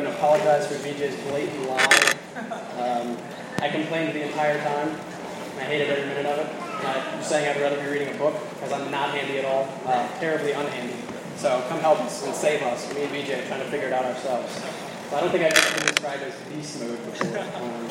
and 0.00 0.08
apologize 0.08 0.66
for 0.66 0.74
BJ's 0.76 1.14
blatant 1.28 1.68
lie. 1.68 2.14
Um, 2.80 3.18
I 3.60 3.68
complained 3.68 4.14
the 4.14 4.24
entire 4.24 4.56
time. 4.64 4.88
I 5.58 5.64
hated 5.64 5.90
every 5.90 6.08
minute 6.08 6.24
of 6.24 6.38
it. 6.38 6.86
I'm 6.86 7.22
saying 7.22 7.46
I'd 7.46 7.60
rather 7.60 7.76
be 7.82 7.90
reading 7.90 8.14
a 8.14 8.16
book 8.16 8.34
because 8.54 8.72
I'm 8.72 8.90
not 8.90 9.10
handy 9.10 9.38
at 9.38 9.44
all, 9.44 9.68
uh, 9.84 10.08
terribly 10.18 10.52
unhandy. 10.52 10.96
So 11.36 11.62
come 11.68 11.80
help 11.80 12.00
us 12.00 12.24
and 12.24 12.34
save 12.34 12.62
us. 12.62 12.92
Me 12.94 13.02
and 13.04 13.12
BJ 13.12 13.44
are 13.44 13.46
trying 13.48 13.60
to 13.60 13.70
figure 13.70 13.88
it 13.88 13.92
out 13.92 14.06
ourselves. 14.06 14.54
So 15.10 15.16
I 15.18 15.20
don't 15.20 15.30
think 15.30 15.44
I've 15.44 15.52
ever 15.52 15.76
been 15.76 15.94
described 15.94 16.22
as 16.22 16.34
beast 16.48 16.80
mode 16.80 17.04
before. 17.04 17.38
Um, 17.38 17.88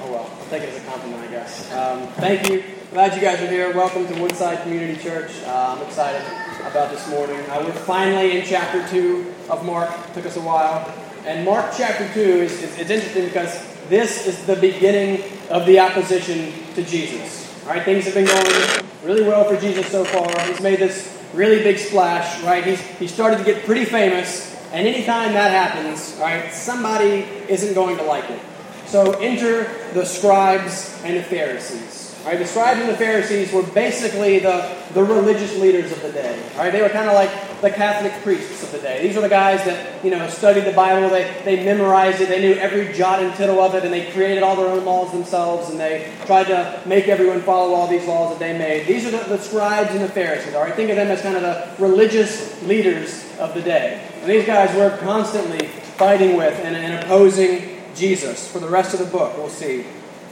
oh 0.00 0.10
well, 0.10 0.30
I'll 0.40 0.46
take 0.48 0.62
it 0.62 0.70
as 0.70 0.82
a 0.82 0.86
compliment, 0.86 1.22
I 1.22 1.30
guess. 1.30 1.70
Um, 1.74 2.06
thank 2.14 2.48
you. 2.48 2.64
Glad 2.92 3.14
you 3.14 3.20
guys 3.20 3.42
are 3.42 3.50
here. 3.50 3.74
Welcome 3.74 4.06
to 4.06 4.22
Woodside 4.22 4.62
Community 4.62 4.98
Church. 5.02 5.32
Uh, 5.44 5.76
I'm 5.76 5.86
excited 5.86 6.22
about 6.62 6.90
this 6.90 7.06
morning. 7.10 7.38
Uh, 7.50 7.62
we're 7.62 7.72
finally 7.72 8.38
in 8.38 8.46
chapter 8.46 8.86
2 8.88 9.33
of 9.48 9.64
Mark. 9.64 9.90
It 9.90 10.14
took 10.14 10.26
us 10.26 10.36
a 10.36 10.40
while. 10.40 10.92
And 11.26 11.44
Mark 11.44 11.72
chapter 11.76 12.12
2 12.12 12.20
is, 12.20 12.62
is 12.62 12.78
it's 12.78 12.90
interesting 12.90 13.24
because 13.26 13.52
this 13.88 14.26
is 14.26 14.44
the 14.46 14.56
beginning 14.56 15.22
of 15.50 15.66
the 15.66 15.80
opposition 15.80 16.52
to 16.74 16.82
Jesus. 16.82 17.42
Right? 17.66 17.82
Things 17.82 18.04
have 18.04 18.14
been 18.14 18.26
going 18.26 18.86
really 19.02 19.22
well 19.22 19.44
for 19.44 19.58
Jesus 19.58 19.86
so 19.86 20.04
far. 20.04 20.28
He's 20.46 20.60
made 20.60 20.78
this 20.78 21.14
really 21.34 21.62
big 21.62 21.78
splash, 21.78 22.42
right? 22.42 22.64
He's, 22.64 22.80
he 22.98 23.06
started 23.06 23.38
to 23.38 23.44
get 23.44 23.64
pretty 23.64 23.84
famous, 23.84 24.54
and 24.72 24.86
anytime 24.86 25.32
that 25.32 25.50
happens, 25.50 26.16
right, 26.20 26.52
somebody 26.52 27.26
isn't 27.48 27.74
going 27.74 27.96
to 27.98 28.04
like 28.04 28.28
it. 28.30 28.40
So 28.86 29.12
enter 29.12 29.64
the 29.92 30.04
scribes 30.04 31.00
and 31.04 31.16
the 31.16 31.22
Pharisees. 31.22 32.03
Right? 32.24 32.38
The 32.38 32.46
scribes 32.46 32.80
and 32.80 32.88
the 32.88 32.96
Pharisees 32.96 33.52
were 33.52 33.62
basically 33.62 34.38
the, 34.38 34.74
the 34.94 35.04
religious 35.04 35.58
leaders 35.58 35.92
of 35.92 36.00
the 36.00 36.10
day. 36.10 36.42
Right? 36.56 36.72
They 36.72 36.80
were 36.80 36.88
kind 36.88 37.08
of 37.08 37.14
like 37.14 37.30
the 37.60 37.70
Catholic 37.70 38.12
priests 38.22 38.62
of 38.62 38.72
the 38.72 38.78
day. 38.78 39.06
These 39.06 39.16
were 39.16 39.22
the 39.22 39.28
guys 39.28 39.64
that 39.64 40.02
you 40.04 40.10
know 40.10 40.28
studied 40.28 40.64
the 40.64 40.72
Bible. 40.72 41.10
They, 41.10 41.42
they 41.44 41.64
memorized 41.64 42.20
it. 42.20 42.28
They 42.28 42.40
knew 42.40 42.54
every 42.54 42.92
jot 42.94 43.22
and 43.22 43.34
tittle 43.34 43.60
of 43.60 43.74
it, 43.74 43.84
and 43.84 43.92
they 43.92 44.10
created 44.12 44.42
all 44.42 44.56
their 44.56 44.68
own 44.68 44.84
laws 44.84 45.12
themselves. 45.12 45.68
And 45.70 45.78
they 45.78 46.10
tried 46.24 46.44
to 46.44 46.82
make 46.86 47.08
everyone 47.08 47.42
follow 47.42 47.74
all 47.74 47.88
these 47.88 48.06
laws 48.06 48.30
that 48.30 48.38
they 48.38 48.56
made. 48.56 48.86
These 48.86 49.06
are 49.06 49.10
the, 49.10 49.36
the 49.36 49.38
scribes 49.38 49.90
and 49.90 50.00
the 50.00 50.08
Pharisees. 50.08 50.54
All 50.54 50.62
right, 50.62 50.74
think 50.74 50.90
of 50.90 50.96
them 50.96 51.08
as 51.08 51.20
kind 51.20 51.36
of 51.36 51.42
the 51.42 51.82
religious 51.82 52.62
leaders 52.62 53.24
of 53.38 53.52
the 53.54 53.60
day. 53.60 54.08
And 54.22 54.30
these 54.30 54.46
guys 54.46 54.74
were 54.74 54.96
constantly 54.98 55.66
fighting 55.66 56.36
with 56.36 56.58
and, 56.60 56.74
and 56.74 57.04
opposing 57.04 57.82
Jesus. 57.94 58.50
For 58.50 58.58
the 58.58 58.68
rest 58.68 58.94
of 58.94 59.00
the 59.00 59.06
book, 59.06 59.36
we'll 59.36 59.48
see. 59.48 59.84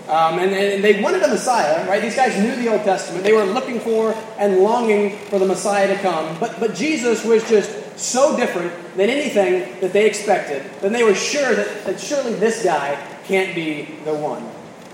Um, 0.08 0.40
and, 0.40 0.52
and, 0.52 0.82
they 0.82 1.00
wanted 1.00 1.22
a 1.22 1.28
Messiah, 1.28 1.88
right? 1.88 2.02
These 2.02 2.16
guys 2.16 2.36
knew 2.36 2.56
the 2.56 2.72
Old 2.72 2.82
Testament. 2.82 3.22
They 3.22 3.32
were 3.32 3.44
looking 3.44 3.78
for 3.78 4.12
and 4.36 4.58
longing 4.58 5.16
for 5.28 5.38
the 5.38 5.46
Messiah 5.46 5.86
to 5.86 6.02
come. 6.02 6.38
But, 6.40 6.58
but 6.58 6.74
Jesus 6.74 7.24
was 7.24 7.48
just 7.48 7.98
so 7.98 8.36
different 8.36 8.72
than 8.96 9.10
anything 9.10 9.80
that 9.80 9.92
they 9.92 10.06
expected. 10.06 10.68
Then 10.80 10.92
they 10.92 11.04
were 11.04 11.14
sure 11.14 11.54
that, 11.54 11.84
that 11.84 12.00
surely 12.00 12.34
this 12.34 12.64
guy 12.64 13.00
can't 13.26 13.54
be 13.54 13.96
the 14.04 14.14
one. 14.14 14.44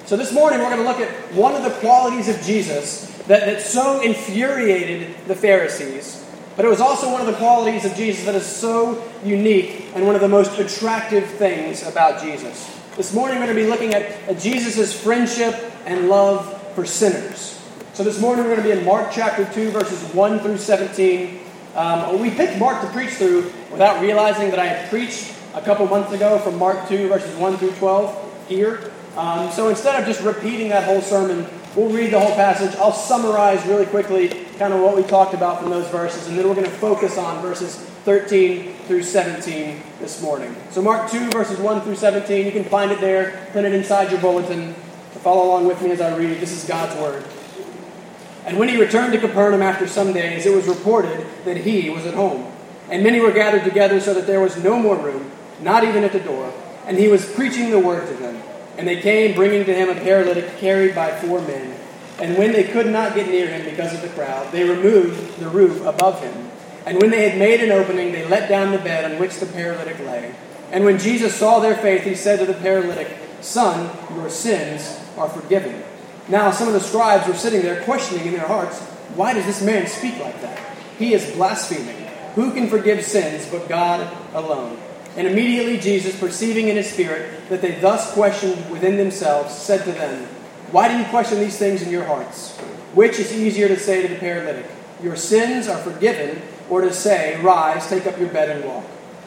So 0.04 0.16
this 0.16 0.32
morning 0.32 0.58
we're 0.60 0.70
going 0.70 0.82
to 0.82 0.88
look 0.88 1.00
at 1.00 1.34
one 1.34 1.54
of 1.54 1.62
the 1.64 1.78
qualities 1.80 2.28
of 2.28 2.40
Jesus 2.42 3.06
that, 3.28 3.46
that 3.46 3.62
so 3.62 4.00
infuriated 4.00 5.14
the 5.26 5.34
Pharisees. 5.34 6.24
But 6.56 6.64
it 6.64 6.68
was 6.68 6.80
also 6.80 7.10
one 7.10 7.20
of 7.20 7.26
the 7.26 7.34
qualities 7.34 7.84
of 7.84 7.94
Jesus 7.94 8.24
that 8.26 8.34
is 8.34 8.44
so 8.44 9.02
unique 9.24 9.86
and 9.94 10.06
one 10.06 10.14
of 10.14 10.20
the 10.20 10.28
most 10.28 10.58
attractive 10.58 11.24
things 11.30 11.86
about 11.86 12.22
Jesus. 12.22 12.77
This 12.98 13.14
morning 13.14 13.38
we're 13.38 13.46
going 13.46 13.56
to 13.56 13.62
be 13.62 13.70
looking 13.70 13.94
at, 13.94 14.40
Jesus' 14.40 14.92
friendship 14.92 15.54
and 15.86 16.08
love 16.08 16.74
for 16.74 16.84
sinners. 16.84 17.56
So 17.92 18.02
this 18.02 18.20
morning 18.20 18.44
we're 18.44 18.56
going 18.56 18.66
to 18.66 18.74
be 18.74 18.76
in 18.76 18.84
Mark 18.84 19.12
chapter 19.12 19.44
2, 19.54 19.70
verses 19.70 20.02
1 20.12 20.40
through 20.40 20.58
17. 20.58 21.38
Um, 21.76 22.20
we 22.20 22.30
picked 22.30 22.58
Mark 22.58 22.82
to 22.82 22.88
preach 22.88 23.10
through 23.10 23.52
without 23.70 24.02
realizing 24.02 24.50
that 24.50 24.58
I 24.58 24.66
had 24.66 24.90
preached 24.90 25.32
a 25.54 25.60
couple 25.60 25.86
months 25.86 26.10
ago 26.10 26.40
from 26.40 26.58
Mark 26.58 26.88
2, 26.88 27.06
verses 27.06 27.36
1 27.36 27.58
through 27.58 27.70
12 27.74 28.48
here. 28.48 28.90
Um, 29.16 29.52
so 29.52 29.68
instead 29.68 30.00
of 30.00 30.04
just 30.04 30.20
repeating 30.22 30.70
that 30.70 30.82
whole 30.82 31.00
sermon, 31.00 31.46
we'll 31.76 31.90
read 31.90 32.12
the 32.12 32.18
whole 32.18 32.34
passage. 32.34 32.76
I'll 32.80 32.92
summarize 32.92 33.64
really 33.66 33.86
quickly 33.86 34.30
kind 34.58 34.72
of 34.72 34.80
what 34.80 34.96
we 34.96 35.04
talked 35.04 35.34
about 35.34 35.60
from 35.60 35.70
those 35.70 35.86
verses, 35.90 36.26
and 36.26 36.36
then 36.36 36.48
we're 36.48 36.56
going 36.56 36.66
to 36.66 36.78
focus 36.78 37.16
on 37.16 37.40
verses 37.42 37.76
13 38.08 38.72
through 38.86 39.02
17 39.02 39.82
this 40.00 40.22
morning. 40.22 40.56
So, 40.70 40.80
Mark 40.80 41.10
2, 41.10 41.28
verses 41.28 41.58
1 41.58 41.82
through 41.82 41.96
17, 41.96 42.46
you 42.46 42.52
can 42.52 42.64
find 42.64 42.90
it 42.90 43.02
there, 43.02 43.46
print 43.52 43.66
it 43.66 43.74
inside 43.74 44.10
your 44.10 44.18
bulletin 44.18 44.68
to 44.68 45.18
follow 45.18 45.44
along 45.44 45.66
with 45.66 45.82
me 45.82 45.90
as 45.90 46.00
I 46.00 46.16
read. 46.16 46.40
This 46.40 46.52
is 46.52 46.66
God's 46.66 46.98
Word. 46.98 47.22
And 48.46 48.58
when 48.58 48.70
he 48.70 48.80
returned 48.80 49.12
to 49.12 49.18
Capernaum 49.20 49.60
after 49.60 49.86
some 49.86 50.14
days, 50.14 50.46
it 50.46 50.56
was 50.56 50.66
reported 50.66 51.26
that 51.44 51.58
he 51.58 51.90
was 51.90 52.06
at 52.06 52.14
home. 52.14 52.50
And 52.90 53.04
many 53.04 53.20
were 53.20 53.30
gathered 53.30 53.64
together 53.64 54.00
so 54.00 54.14
that 54.14 54.26
there 54.26 54.40
was 54.40 54.56
no 54.56 54.78
more 54.78 54.96
room, 54.96 55.30
not 55.60 55.84
even 55.84 56.02
at 56.02 56.12
the 56.12 56.20
door. 56.20 56.50
And 56.86 56.96
he 56.96 57.08
was 57.08 57.30
preaching 57.30 57.70
the 57.70 57.78
word 57.78 58.08
to 58.08 58.14
them. 58.14 58.42
And 58.78 58.88
they 58.88 59.02
came, 59.02 59.34
bringing 59.34 59.66
to 59.66 59.74
him 59.74 59.90
a 59.90 60.00
paralytic 60.00 60.56
carried 60.56 60.94
by 60.94 61.10
four 61.10 61.42
men. 61.42 61.78
And 62.18 62.38
when 62.38 62.52
they 62.52 62.64
could 62.64 62.86
not 62.86 63.14
get 63.14 63.28
near 63.28 63.48
him 63.48 63.66
because 63.66 63.92
of 63.92 64.00
the 64.00 64.08
crowd, 64.08 64.50
they 64.50 64.66
removed 64.66 65.40
the 65.40 65.50
roof 65.50 65.84
above 65.84 66.22
him. 66.22 66.47
And 66.88 67.02
when 67.02 67.10
they 67.10 67.28
had 67.28 67.38
made 67.38 67.60
an 67.60 67.70
opening, 67.70 68.12
they 68.12 68.26
let 68.26 68.48
down 68.48 68.72
the 68.72 68.78
bed 68.78 69.12
on 69.12 69.18
which 69.18 69.36
the 69.36 69.44
paralytic 69.44 69.98
lay. 69.98 70.34
And 70.72 70.86
when 70.86 70.98
Jesus 70.98 71.34
saw 71.34 71.60
their 71.60 71.76
faith, 71.76 72.02
he 72.02 72.14
said 72.14 72.38
to 72.38 72.46
the 72.46 72.54
paralytic, 72.54 73.14
Son, 73.42 73.94
your 74.16 74.30
sins 74.30 74.98
are 75.18 75.28
forgiven. 75.28 75.82
Now 76.28 76.50
some 76.50 76.66
of 76.66 76.72
the 76.72 76.80
scribes 76.80 77.28
were 77.28 77.34
sitting 77.34 77.60
there 77.60 77.84
questioning 77.84 78.28
in 78.28 78.32
their 78.32 78.46
hearts, 78.46 78.80
Why 79.16 79.34
does 79.34 79.44
this 79.44 79.60
man 79.60 79.86
speak 79.86 80.18
like 80.18 80.40
that? 80.40 80.58
He 80.98 81.12
is 81.12 81.30
blaspheming. 81.32 82.06
Who 82.36 82.54
can 82.54 82.70
forgive 82.70 83.04
sins 83.04 83.46
but 83.50 83.68
God 83.68 84.10
alone? 84.32 84.78
And 85.14 85.26
immediately 85.26 85.78
Jesus, 85.78 86.18
perceiving 86.18 86.68
in 86.68 86.76
his 86.76 86.90
spirit 86.90 87.50
that 87.50 87.60
they 87.60 87.78
thus 87.80 88.14
questioned 88.14 88.70
within 88.70 88.96
themselves, 88.96 89.54
said 89.54 89.84
to 89.84 89.92
them, 89.92 90.24
Why 90.72 90.88
do 90.88 90.96
you 90.96 91.04
question 91.10 91.38
these 91.38 91.58
things 91.58 91.82
in 91.82 91.90
your 91.90 92.04
hearts? 92.04 92.56
Which 92.94 93.18
is 93.18 93.30
easier 93.30 93.68
to 93.68 93.78
say 93.78 94.00
to 94.00 94.08
the 94.08 94.18
paralytic, 94.18 94.64
Your 95.02 95.16
sins 95.16 95.68
are 95.68 95.76
forgiven? 95.76 96.40
Or 96.70 96.82
to 96.82 96.92
say, 96.92 97.40
Rise, 97.40 97.88
take 97.88 98.06
up 98.06 98.18
your 98.18 98.28
bed 98.28 98.50
and 98.50 98.64
walk. 98.64 98.84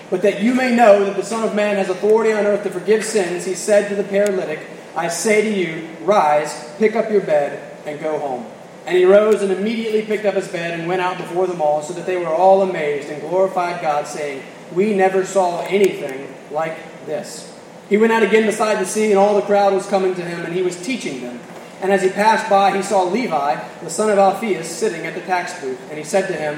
But 0.10 0.22
that 0.24 0.42
you 0.42 0.54
may 0.54 0.76
know 0.76 1.06
that 1.06 1.16
the 1.16 1.24
Son 1.24 1.48
of 1.48 1.56
Man 1.56 1.78
has 1.78 1.90
authority 1.90 2.34
on 2.34 2.46
earth 2.46 2.64
to 2.64 2.70
forgive 2.70 3.04
sins, 3.04 3.46
he 3.46 3.56
said 3.56 3.88
to 3.90 3.96
the 3.96 4.04
paralytic, 4.04 4.60
I 4.96 5.08
say 5.08 5.42
to 5.42 5.50
you, 5.50 5.88
Rise, 6.02 6.70
pick 6.78 6.96
up 6.96 7.10
your 7.10 7.22
bed, 7.22 7.78
and 7.86 8.00
go 8.00 8.20
home. 8.20 8.46
And 8.86 8.98
he 8.98 9.06
rose 9.06 9.42
and 9.42 9.52
immediately 9.52 10.02
picked 10.02 10.26
up 10.26 10.36
his 10.36 10.48
bed 10.48 10.78
and 10.78 10.88
went 10.88 11.02
out 11.02 11.18
before 11.18 11.48
them 11.48 11.62
all, 11.62 11.82
so 11.82 11.94
that 11.94 12.06
they 12.06 12.18
were 12.18 12.34
all 12.34 12.62
amazed 12.62 13.10
and 13.10 13.22
glorified 13.22 13.82
God, 13.82 14.06
saying, 14.06 14.44
We 14.74 14.94
never 14.94 15.26
saw 15.26 15.62
anything 15.62 16.34
like 16.52 17.06
this. 17.06 17.48
He 17.88 17.98
went 17.98 18.12
out 18.12 18.24
again 18.24 18.46
beside 18.46 18.80
the 18.80 18.86
sea, 18.86 19.12
and 19.12 19.20
all 19.20 19.36
the 19.36 19.42
crowd 19.42 19.74
was 19.74 19.86
coming 19.88 20.16
to 20.16 20.22
him, 20.22 20.46
and 20.46 20.54
he 20.54 20.62
was 20.62 20.76
teaching 20.76 21.22
them. 21.22 21.40
And 21.82 21.92
as 21.92 22.04
he 22.04 22.10
passed 22.10 22.50
by, 22.50 22.76
he 22.76 22.84
saw 22.84 23.04
Levi, 23.04 23.64
the 23.80 23.90
son 23.90 24.10
of 24.10 24.18
Alphaeus, 24.18 24.70
sitting 24.70 25.06
at 25.06 25.16
the 25.16 25.22
tax 25.22 25.60
booth, 25.62 25.80
and 25.90 25.98
he 25.98 26.04
said 26.04 26.28
to 26.28 26.34
him, 26.34 26.58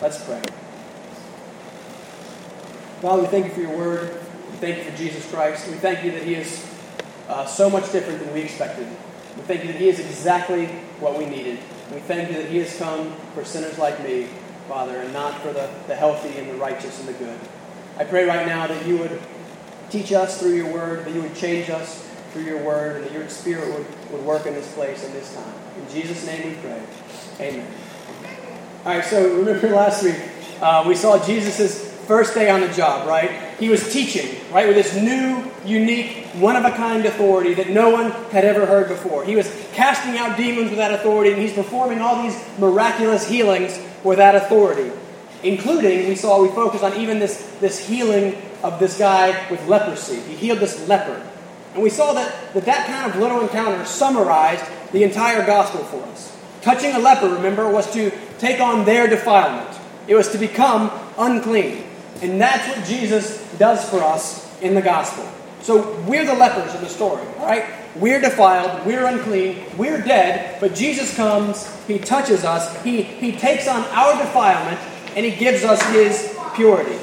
Let's 0.00 0.22
pray. 0.24 0.42
Father, 3.00 3.22
we 3.22 3.28
thank 3.28 3.46
you 3.46 3.52
for 3.52 3.60
your 3.60 3.76
word. 3.76 4.12
We 4.50 4.56
thank 4.58 4.76
you 4.78 4.90
for 4.90 4.96
Jesus 4.96 5.30
Christ. 5.30 5.68
We 5.68 5.74
thank 5.74 6.04
you 6.04 6.10
that 6.12 6.22
he 6.22 6.34
is 6.34 6.66
uh, 7.28 7.46
so 7.46 7.70
much 7.70 7.90
different 7.92 8.20
than 8.20 8.32
we 8.34 8.42
expected. 8.42 8.86
We 9.36 9.42
thank 9.42 9.64
you 9.64 9.72
that 9.72 9.80
he 9.80 9.88
is 9.88 9.98
exactly 9.98 10.66
what 11.00 11.18
we 11.18 11.24
needed. 11.24 11.58
We 11.92 12.00
thank 12.00 12.30
you 12.30 12.36
that 12.36 12.50
he 12.50 12.58
has 12.58 12.76
come 12.76 13.14
for 13.34 13.42
sinners 13.44 13.78
like 13.78 14.02
me, 14.02 14.28
Father, 14.68 14.98
and 14.98 15.12
not 15.14 15.40
for 15.40 15.52
the, 15.52 15.70
the 15.86 15.94
healthy 15.94 16.38
and 16.38 16.50
the 16.50 16.56
righteous 16.56 16.98
and 17.00 17.08
the 17.08 17.14
good. 17.14 17.38
I 17.96 18.04
pray 18.04 18.24
right 18.24 18.46
now 18.46 18.66
that 18.66 18.86
you 18.86 18.98
would 18.98 19.18
teach 19.88 20.12
us 20.12 20.38
through 20.38 20.56
your 20.56 20.70
word, 20.70 21.06
that 21.06 21.14
you 21.14 21.22
would 21.22 21.34
change 21.34 21.70
us 21.70 22.06
through 22.32 22.44
your 22.44 22.62
word, 22.62 22.96
and 22.96 23.06
that 23.06 23.12
your 23.12 23.28
spirit 23.30 23.66
would, 23.72 24.10
would 24.12 24.26
work 24.26 24.44
in 24.44 24.52
this 24.52 24.70
place 24.74 25.04
and 25.04 25.14
this 25.14 25.34
time. 25.34 25.54
In 25.78 25.90
Jesus' 25.90 26.26
name 26.26 26.50
we 26.50 26.54
pray. 26.56 26.82
Amen. 27.40 27.66
All 28.86 28.92
right, 28.92 29.04
so 29.04 29.38
remember 29.38 29.70
last 29.70 30.04
week, 30.04 30.14
uh, 30.60 30.84
we 30.86 30.94
saw 30.94 31.18
Jesus' 31.26 31.92
first 32.06 32.34
day 32.34 32.48
on 32.50 32.60
the 32.60 32.68
job, 32.68 33.08
right? 33.08 33.32
He 33.58 33.68
was 33.68 33.92
teaching, 33.92 34.36
right, 34.52 34.68
with 34.68 34.76
this 34.76 34.94
new, 34.94 35.42
unique, 35.64 36.26
one 36.34 36.54
of 36.54 36.64
a 36.64 36.70
kind 36.70 37.04
authority 37.04 37.52
that 37.54 37.70
no 37.70 37.90
one 37.90 38.12
had 38.30 38.44
ever 38.44 38.64
heard 38.64 38.86
before. 38.86 39.24
He 39.24 39.34
was 39.34 39.52
casting 39.72 40.16
out 40.16 40.36
demons 40.36 40.68
with 40.70 40.78
that 40.78 40.94
authority, 40.94 41.32
and 41.32 41.42
he's 41.42 41.52
performing 41.52 42.00
all 42.00 42.22
these 42.22 42.40
miraculous 42.60 43.28
healings 43.28 43.76
with 44.04 44.18
that 44.18 44.36
authority. 44.36 44.92
including, 45.42 46.08
we 46.08 46.14
saw, 46.14 46.42
we 46.42 46.48
focused 46.48 46.84
on 46.84 46.94
even 46.94 47.18
this, 47.18 47.38
this 47.60 47.86
healing 47.86 48.36
of 48.62 48.78
this 48.78 48.98
guy 48.98 49.48
with 49.50 49.66
leprosy. 49.66 50.20
He 50.20 50.36
healed 50.36 50.60
this 50.60 50.88
leper. 50.88 51.22
And 51.74 51.82
we 51.82 51.90
saw 51.90 52.12
that, 52.14 52.54
that 52.54 52.64
that 52.64 52.86
kind 52.86 53.10
of 53.10 53.18
little 53.20 53.40
encounter 53.40 53.84
summarized 53.84 54.64
the 54.92 55.02
entire 55.02 55.44
gospel 55.44 55.84
for 55.84 56.02
us. 56.04 56.36
Touching 56.62 56.94
a 56.94 56.98
leper, 56.98 57.28
remember, 57.28 57.70
was 57.70 57.92
to 57.92 58.10
take 58.38 58.60
on 58.60 58.84
their 58.84 59.06
defilement, 59.06 59.78
it 60.06 60.14
was 60.14 60.30
to 60.30 60.38
become 60.38 60.90
unclean. 61.18 61.84
And 62.22 62.40
that's 62.40 62.66
what 62.68 62.86
Jesus 62.86 63.42
does 63.58 63.88
for 63.88 64.02
us 64.02 64.46
in 64.62 64.74
the 64.74 64.82
gospel. 64.82 65.28
So 65.60 65.98
we're 66.02 66.24
the 66.24 66.34
lepers 66.34 66.74
in 66.74 66.80
the 66.80 66.88
story, 66.88 67.26
right? 67.38 67.64
We're 67.96 68.20
defiled, 68.20 68.86
we're 68.86 69.06
unclean, 69.06 69.64
we're 69.76 70.00
dead, 70.00 70.60
but 70.60 70.74
Jesus 70.74 71.14
comes, 71.16 71.66
He 71.86 71.98
touches 71.98 72.44
us, 72.44 72.82
He, 72.82 73.02
he 73.02 73.32
takes 73.32 73.66
on 73.66 73.82
our 73.86 74.16
defilement, 74.18 74.78
and 75.16 75.24
He 75.24 75.32
gives 75.32 75.64
us 75.64 75.82
His 75.92 76.36
purity. 76.54 76.98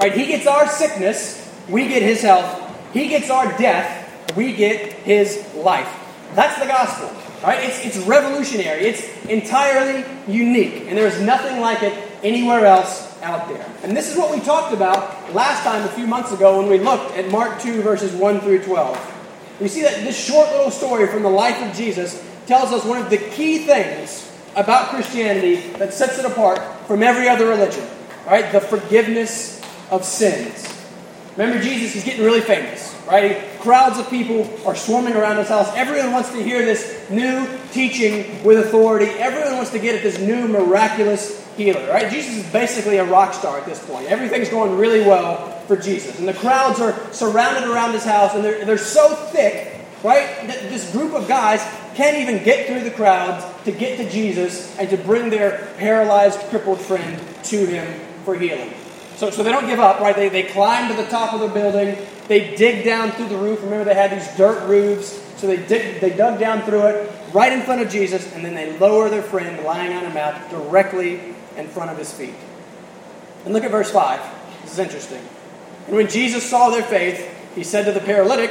Right? 0.00 0.12
He 0.12 0.26
gets 0.26 0.46
our 0.46 0.68
sickness, 0.68 1.52
we 1.68 1.88
get 1.88 2.02
His 2.02 2.22
health. 2.22 2.62
He 2.92 3.08
gets 3.08 3.28
our 3.28 3.56
death, 3.58 4.36
we 4.36 4.54
get 4.54 4.92
His 4.92 5.44
life. 5.54 5.92
That's 6.34 6.58
the 6.60 6.66
gospel. 6.66 7.25
Right? 7.46 7.62
It's, 7.62 7.96
it's 7.96 8.06
revolutionary. 8.06 8.86
It's 8.86 9.26
entirely 9.26 10.04
unique. 10.26 10.88
And 10.88 10.98
there's 10.98 11.20
nothing 11.20 11.60
like 11.60 11.80
it 11.84 11.96
anywhere 12.24 12.66
else 12.66 13.06
out 13.22 13.48
there. 13.48 13.64
And 13.84 13.96
this 13.96 14.10
is 14.10 14.18
what 14.18 14.32
we 14.32 14.40
talked 14.40 14.74
about 14.74 15.32
last 15.32 15.62
time, 15.62 15.84
a 15.84 15.88
few 15.88 16.08
months 16.08 16.32
ago, 16.32 16.58
when 16.58 16.68
we 16.68 16.80
looked 16.80 17.16
at 17.16 17.30
Mark 17.30 17.60
2, 17.60 17.82
verses 17.82 18.12
1 18.14 18.40
through 18.40 18.64
12. 18.64 19.58
We 19.60 19.68
see 19.68 19.82
that 19.82 20.02
this 20.02 20.18
short 20.18 20.50
little 20.50 20.72
story 20.72 21.06
from 21.06 21.22
the 21.22 21.30
life 21.30 21.62
of 21.62 21.72
Jesus 21.76 22.20
tells 22.48 22.72
us 22.72 22.84
one 22.84 23.00
of 23.00 23.10
the 23.10 23.18
key 23.18 23.58
things 23.58 24.28
about 24.56 24.88
Christianity 24.88 25.56
that 25.78 25.94
sets 25.94 26.18
it 26.18 26.24
apart 26.24 26.60
from 26.88 27.04
every 27.04 27.28
other 27.28 27.46
religion. 27.46 27.86
Right? 28.26 28.50
The 28.50 28.60
forgiveness 28.60 29.62
of 29.92 30.04
sins. 30.04 30.75
Remember, 31.36 31.62
Jesus 31.62 31.94
is 31.94 32.02
getting 32.02 32.24
really 32.24 32.40
famous, 32.40 32.98
right? 33.06 33.42
Crowds 33.60 33.98
of 33.98 34.08
people 34.08 34.48
are 34.66 34.74
swarming 34.74 35.14
around 35.14 35.36
his 35.36 35.48
house. 35.48 35.70
Everyone 35.74 36.12
wants 36.12 36.30
to 36.30 36.42
hear 36.42 36.64
this 36.64 37.10
new 37.10 37.46
teaching 37.72 38.42
with 38.42 38.58
authority. 38.58 39.06
Everyone 39.18 39.56
wants 39.56 39.70
to 39.72 39.78
get 39.78 39.94
at 39.94 40.02
this 40.02 40.18
new 40.18 40.48
miraculous 40.48 41.44
healer, 41.56 41.86
right? 41.90 42.10
Jesus 42.10 42.38
is 42.38 42.52
basically 42.52 42.96
a 42.96 43.04
rock 43.04 43.34
star 43.34 43.58
at 43.58 43.66
this 43.66 43.84
point. 43.86 44.06
Everything's 44.06 44.48
going 44.48 44.78
really 44.78 45.00
well 45.00 45.50
for 45.66 45.76
Jesus. 45.76 46.18
And 46.18 46.26
the 46.26 46.34
crowds 46.34 46.80
are 46.80 46.94
surrounded 47.12 47.68
around 47.68 47.92
his 47.92 48.04
house, 48.04 48.34
and 48.34 48.42
they're, 48.42 48.64
they're 48.64 48.78
so 48.78 49.14
thick, 49.14 49.74
right, 50.02 50.46
that 50.46 50.70
this 50.70 50.90
group 50.92 51.12
of 51.12 51.28
guys 51.28 51.60
can't 51.96 52.16
even 52.16 52.42
get 52.44 52.66
through 52.66 52.80
the 52.80 52.90
crowds 52.90 53.44
to 53.64 53.72
get 53.72 53.98
to 53.98 54.08
Jesus 54.10 54.74
and 54.78 54.88
to 54.88 54.96
bring 54.96 55.28
their 55.28 55.68
paralyzed, 55.76 56.38
crippled 56.48 56.80
friend 56.80 57.20
to 57.44 57.66
him 57.66 58.00
for 58.24 58.34
healing. 58.34 58.72
So, 59.16 59.30
so 59.30 59.42
they 59.42 59.50
don't 59.50 59.66
give 59.66 59.80
up, 59.80 60.00
right? 60.00 60.14
They, 60.14 60.28
they 60.28 60.42
climb 60.42 60.94
to 60.94 61.02
the 61.02 61.08
top 61.08 61.32
of 61.32 61.40
the 61.40 61.48
building. 61.48 61.96
They 62.28 62.54
dig 62.54 62.84
down 62.84 63.12
through 63.12 63.28
the 63.28 63.38
roof. 63.38 63.62
Remember, 63.62 63.84
they 63.84 63.94
had 63.94 64.10
these 64.10 64.28
dirt 64.36 64.68
roofs. 64.68 65.22
So 65.38 65.46
they, 65.46 65.56
dig, 65.56 66.00
they 66.00 66.10
dug 66.10 66.38
down 66.38 66.62
through 66.62 66.86
it 66.86 67.12
right 67.32 67.52
in 67.52 67.62
front 67.62 67.82
of 67.82 67.90
Jesus, 67.90 68.32
and 68.34 68.44
then 68.44 68.54
they 68.54 68.78
lower 68.78 69.08
their 69.08 69.22
friend 69.22 69.62
lying 69.64 69.92
on 69.92 70.04
a 70.04 70.14
mat 70.14 70.50
directly 70.50 71.20
in 71.56 71.68
front 71.68 71.90
of 71.90 71.98
his 71.98 72.12
feet. 72.12 72.34
And 73.44 73.52
look 73.54 73.64
at 73.64 73.70
verse 73.70 73.90
5. 73.90 74.20
This 74.62 74.72
is 74.72 74.78
interesting. 74.78 75.22
And 75.86 75.96
when 75.96 76.08
Jesus 76.08 76.48
saw 76.48 76.70
their 76.70 76.82
faith, 76.82 77.32
he 77.54 77.62
said 77.62 77.84
to 77.84 77.92
the 77.92 78.00
paralytic, 78.00 78.50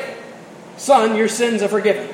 Son, 0.77 1.15
your 1.15 1.27
sins 1.27 1.61
are 1.61 1.67
forgiven. 1.67 2.09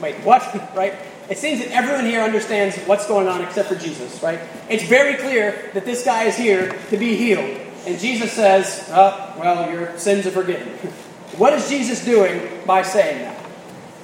Wait, 0.00 0.16
what? 0.16 0.42
right? 0.76 0.94
It 1.28 1.38
seems 1.38 1.58
that 1.60 1.72
everyone 1.72 2.04
here 2.04 2.20
understands 2.20 2.76
what's 2.86 3.06
going 3.06 3.26
on 3.26 3.42
except 3.42 3.68
for 3.68 3.74
Jesus, 3.74 4.22
right? 4.22 4.38
It's 4.68 4.84
very 4.84 5.16
clear 5.16 5.70
that 5.74 5.84
this 5.84 6.04
guy 6.04 6.24
is 6.24 6.36
here 6.36 6.78
to 6.90 6.96
be 6.96 7.16
healed. 7.16 7.60
And 7.84 7.98
Jesus 7.98 8.32
says, 8.32 8.88
oh, 8.92 9.34
well, 9.38 9.70
your 9.70 9.96
sins 9.98 10.26
are 10.26 10.30
forgiven. 10.30 10.68
what 11.36 11.52
is 11.52 11.68
Jesus 11.68 12.04
doing 12.04 12.64
by 12.64 12.82
saying 12.82 13.22
that? 13.22 13.44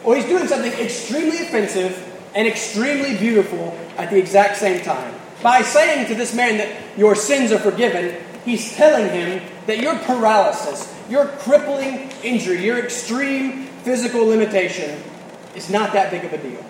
Well, 0.05 0.17
he's 0.17 0.27
doing 0.27 0.49
something 0.49 0.73
extremely 0.73 1.39
offensive 1.39 2.09
and 2.35 2.49
extremely 2.49 3.17
beautiful 3.17 3.79
at 3.97 4.11
the 4.11 4.19
exact 4.19 4.57
same 4.57 4.83
time. 4.83 5.15
By 5.43 5.63
saying 5.63 6.09
to 6.09 6.15
this 6.15 6.35
man 6.35 6.59
that 6.59 6.99
your 6.99 7.15
sins 7.15 7.53
are 7.53 7.59
forgiven, 7.59 8.17
he's 8.45 8.75
telling 8.75 9.09
him 9.11 9.43
that 9.67 9.79
your 9.79 9.97
paralysis, 10.01 10.93
your 11.09 11.27
crippling 11.27 12.11
injury, 12.25 12.65
your 12.65 12.79
extreme 12.79 13.67
physical 13.85 14.25
limitation 14.27 15.01
is 15.55 15.71
not 15.71 15.93
that 15.93 16.11
big 16.11 16.25
of 16.25 16.33
a 16.33 16.39
deal. 16.39 16.65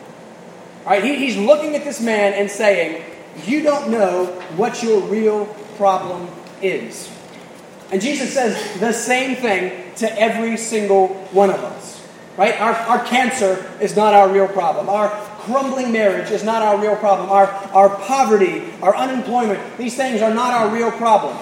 Right? 0.84 1.02
He, 1.02 1.17
he's 1.17 1.37
looking 1.37 1.76
at 1.76 1.84
this 1.84 2.00
man 2.00 2.32
and 2.34 2.50
saying, 2.50 3.05
You 3.44 3.62
don't 3.62 3.90
know 3.90 4.26
what 4.56 4.82
your 4.82 5.00
real 5.02 5.46
problem 5.76 6.29
is. 6.61 7.11
And 7.90 8.00
Jesus 8.00 8.32
says 8.32 8.81
the 8.81 8.93
same 8.93 9.37
thing 9.37 9.93
to 9.96 10.20
every 10.20 10.56
single 10.56 11.08
one 11.32 11.50
of 11.50 11.61
us. 11.61 12.06
Right? 12.37 12.58
Our, 12.61 12.73
our 12.73 13.05
cancer 13.05 13.70
is 13.81 13.94
not 13.94 14.14
our 14.14 14.32
real 14.32 14.49
problem. 14.49 14.88
Our 14.88 15.11
crumbling 15.40 15.93
marriage 15.93 16.31
is 16.31 16.43
not 16.43 16.62
our 16.62 16.81
real 16.81 16.96
problem. 16.96 17.29
Our, 17.29 17.46
our 17.75 17.90
poverty, 17.90 18.64
our 18.81 18.96
unemployment, 18.96 19.61
these 19.76 19.96
things 19.96 20.23
are 20.23 20.32
not 20.32 20.55
our 20.55 20.75
real 20.75 20.90
problem. 20.90 21.37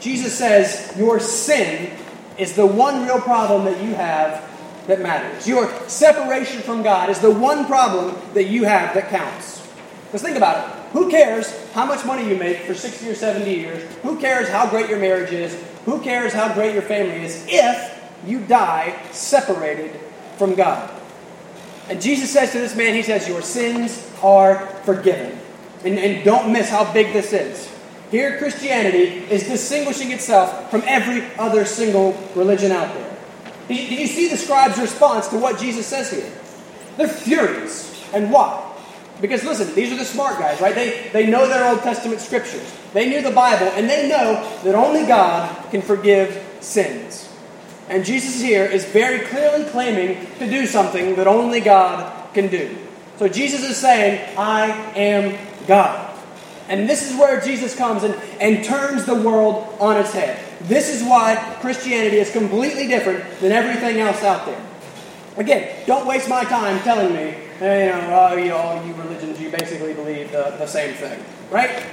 Jesus 0.00 0.36
says 0.36 0.94
your 0.96 1.20
sin 1.20 1.92
is 2.38 2.56
the 2.56 2.64
one 2.64 3.04
real 3.04 3.20
problem 3.20 3.66
that 3.66 3.82
you 3.82 3.94
have 3.94 4.49
that 4.86 5.00
matters. 5.00 5.46
Your 5.46 5.72
separation 5.88 6.62
from 6.62 6.82
God 6.82 7.10
is 7.10 7.20
the 7.20 7.30
one 7.30 7.66
problem 7.66 8.16
that 8.34 8.44
you 8.44 8.64
have 8.64 8.94
that 8.94 9.08
counts. 9.08 9.66
Because 10.06 10.22
think 10.22 10.36
about 10.36 10.68
it. 10.68 10.80
Who 10.92 11.08
cares 11.08 11.52
how 11.72 11.86
much 11.86 12.04
money 12.04 12.28
you 12.28 12.36
make 12.36 12.58
for 12.60 12.74
60 12.74 13.08
or 13.08 13.14
70 13.14 13.48
years? 13.48 13.94
Who 14.02 14.18
cares 14.18 14.48
how 14.48 14.68
great 14.68 14.88
your 14.88 14.98
marriage 14.98 15.32
is? 15.32 15.56
Who 15.84 16.00
cares 16.00 16.32
how 16.32 16.52
great 16.52 16.74
your 16.74 16.82
family 16.82 17.24
is 17.24 17.44
if 17.48 18.02
you 18.26 18.40
die 18.40 19.00
separated 19.12 19.92
from 20.36 20.56
God? 20.56 20.90
And 21.88 22.00
Jesus 22.00 22.32
says 22.32 22.52
to 22.52 22.58
this 22.58 22.76
man, 22.76 22.94
He 22.94 23.02
says, 23.02 23.28
Your 23.28 23.42
sins 23.42 24.08
are 24.22 24.66
forgiven. 24.84 25.38
And, 25.84 25.98
and 25.98 26.24
don't 26.24 26.52
miss 26.52 26.68
how 26.68 26.92
big 26.92 27.12
this 27.12 27.32
is. 27.32 27.68
Here, 28.10 28.38
Christianity 28.38 29.24
is 29.30 29.46
distinguishing 29.46 30.10
itself 30.10 30.70
from 30.70 30.82
every 30.86 31.24
other 31.38 31.64
single 31.64 32.12
religion 32.34 32.72
out 32.72 32.92
there. 32.92 33.09
Did 33.76 34.00
you 34.00 34.06
see 34.08 34.26
the 34.26 34.36
scribes' 34.36 34.78
response 34.78 35.28
to 35.28 35.38
what 35.38 35.60
Jesus 35.60 35.86
says 35.86 36.10
here? 36.10 36.32
They're 36.96 37.06
furious. 37.06 38.04
And 38.12 38.32
why? 38.32 38.66
Because 39.20 39.44
listen, 39.44 39.72
these 39.76 39.92
are 39.92 39.96
the 39.96 40.04
smart 40.04 40.40
guys, 40.40 40.60
right? 40.60 40.74
They, 40.74 41.08
they 41.12 41.26
know 41.26 41.46
their 41.46 41.70
Old 41.70 41.80
Testament 41.82 42.20
scriptures. 42.20 42.74
They 42.94 43.08
knew 43.08 43.22
the 43.22 43.30
Bible, 43.30 43.68
and 43.68 43.88
they 43.88 44.08
know 44.08 44.42
that 44.64 44.74
only 44.74 45.06
God 45.06 45.70
can 45.70 45.82
forgive 45.82 46.44
sins. 46.58 47.32
And 47.88 48.04
Jesus 48.04 48.40
here 48.40 48.64
is 48.64 48.86
very 48.86 49.26
clearly 49.26 49.64
claiming 49.70 50.26
to 50.38 50.50
do 50.50 50.66
something 50.66 51.14
that 51.14 51.28
only 51.28 51.60
God 51.60 52.34
can 52.34 52.48
do. 52.48 52.76
So 53.18 53.28
Jesus 53.28 53.62
is 53.62 53.76
saying, 53.76 54.36
I 54.36 54.70
am 54.96 55.38
God. 55.68 56.08
And 56.68 56.88
this 56.88 57.08
is 57.08 57.16
where 57.16 57.40
Jesus 57.40 57.76
comes 57.76 58.02
and, 58.02 58.14
and 58.40 58.64
turns 58.64 59.04
the 59.04 59.14
world 59.14 59.76
on 59.78 59.96
its 59.96 60.12
head. 60.12 60.44
This 60.62 60.94
is 60.94 61.02
why 61.02 61.56
Christianity 61.60 62.18
is 62.18 62.30
completely 62.30 62.86
different 62.86 63.24
than 63.40 63.52
everything 63.52 63.98
else 63.98 64.22
out 64.22 64.46
there. 64.46 64.60
Again, 65.36 65.74
don't 65.86 66.06
waste 66.06 66.28
my 66.28 66.44
time 66.44 66.80
telling 66.82 67.14
me, 67.14 67.34
hey, 67.58 67.86
you 67.86 67.92
know, 67.92 68.28
oh, 68.30 68.36
you, 68.36 68.52
all 68.52 68.84
you 68.84 68.92
religions, 68.94 69.40
you 69.40 69.50
basically 69.50 69.94
believe 69.94 70.32
the, 70.32 70.54
the 70.58 70.66
same 70.66 70.94
thing. 70.94 71.22
Right? 71.50 71.84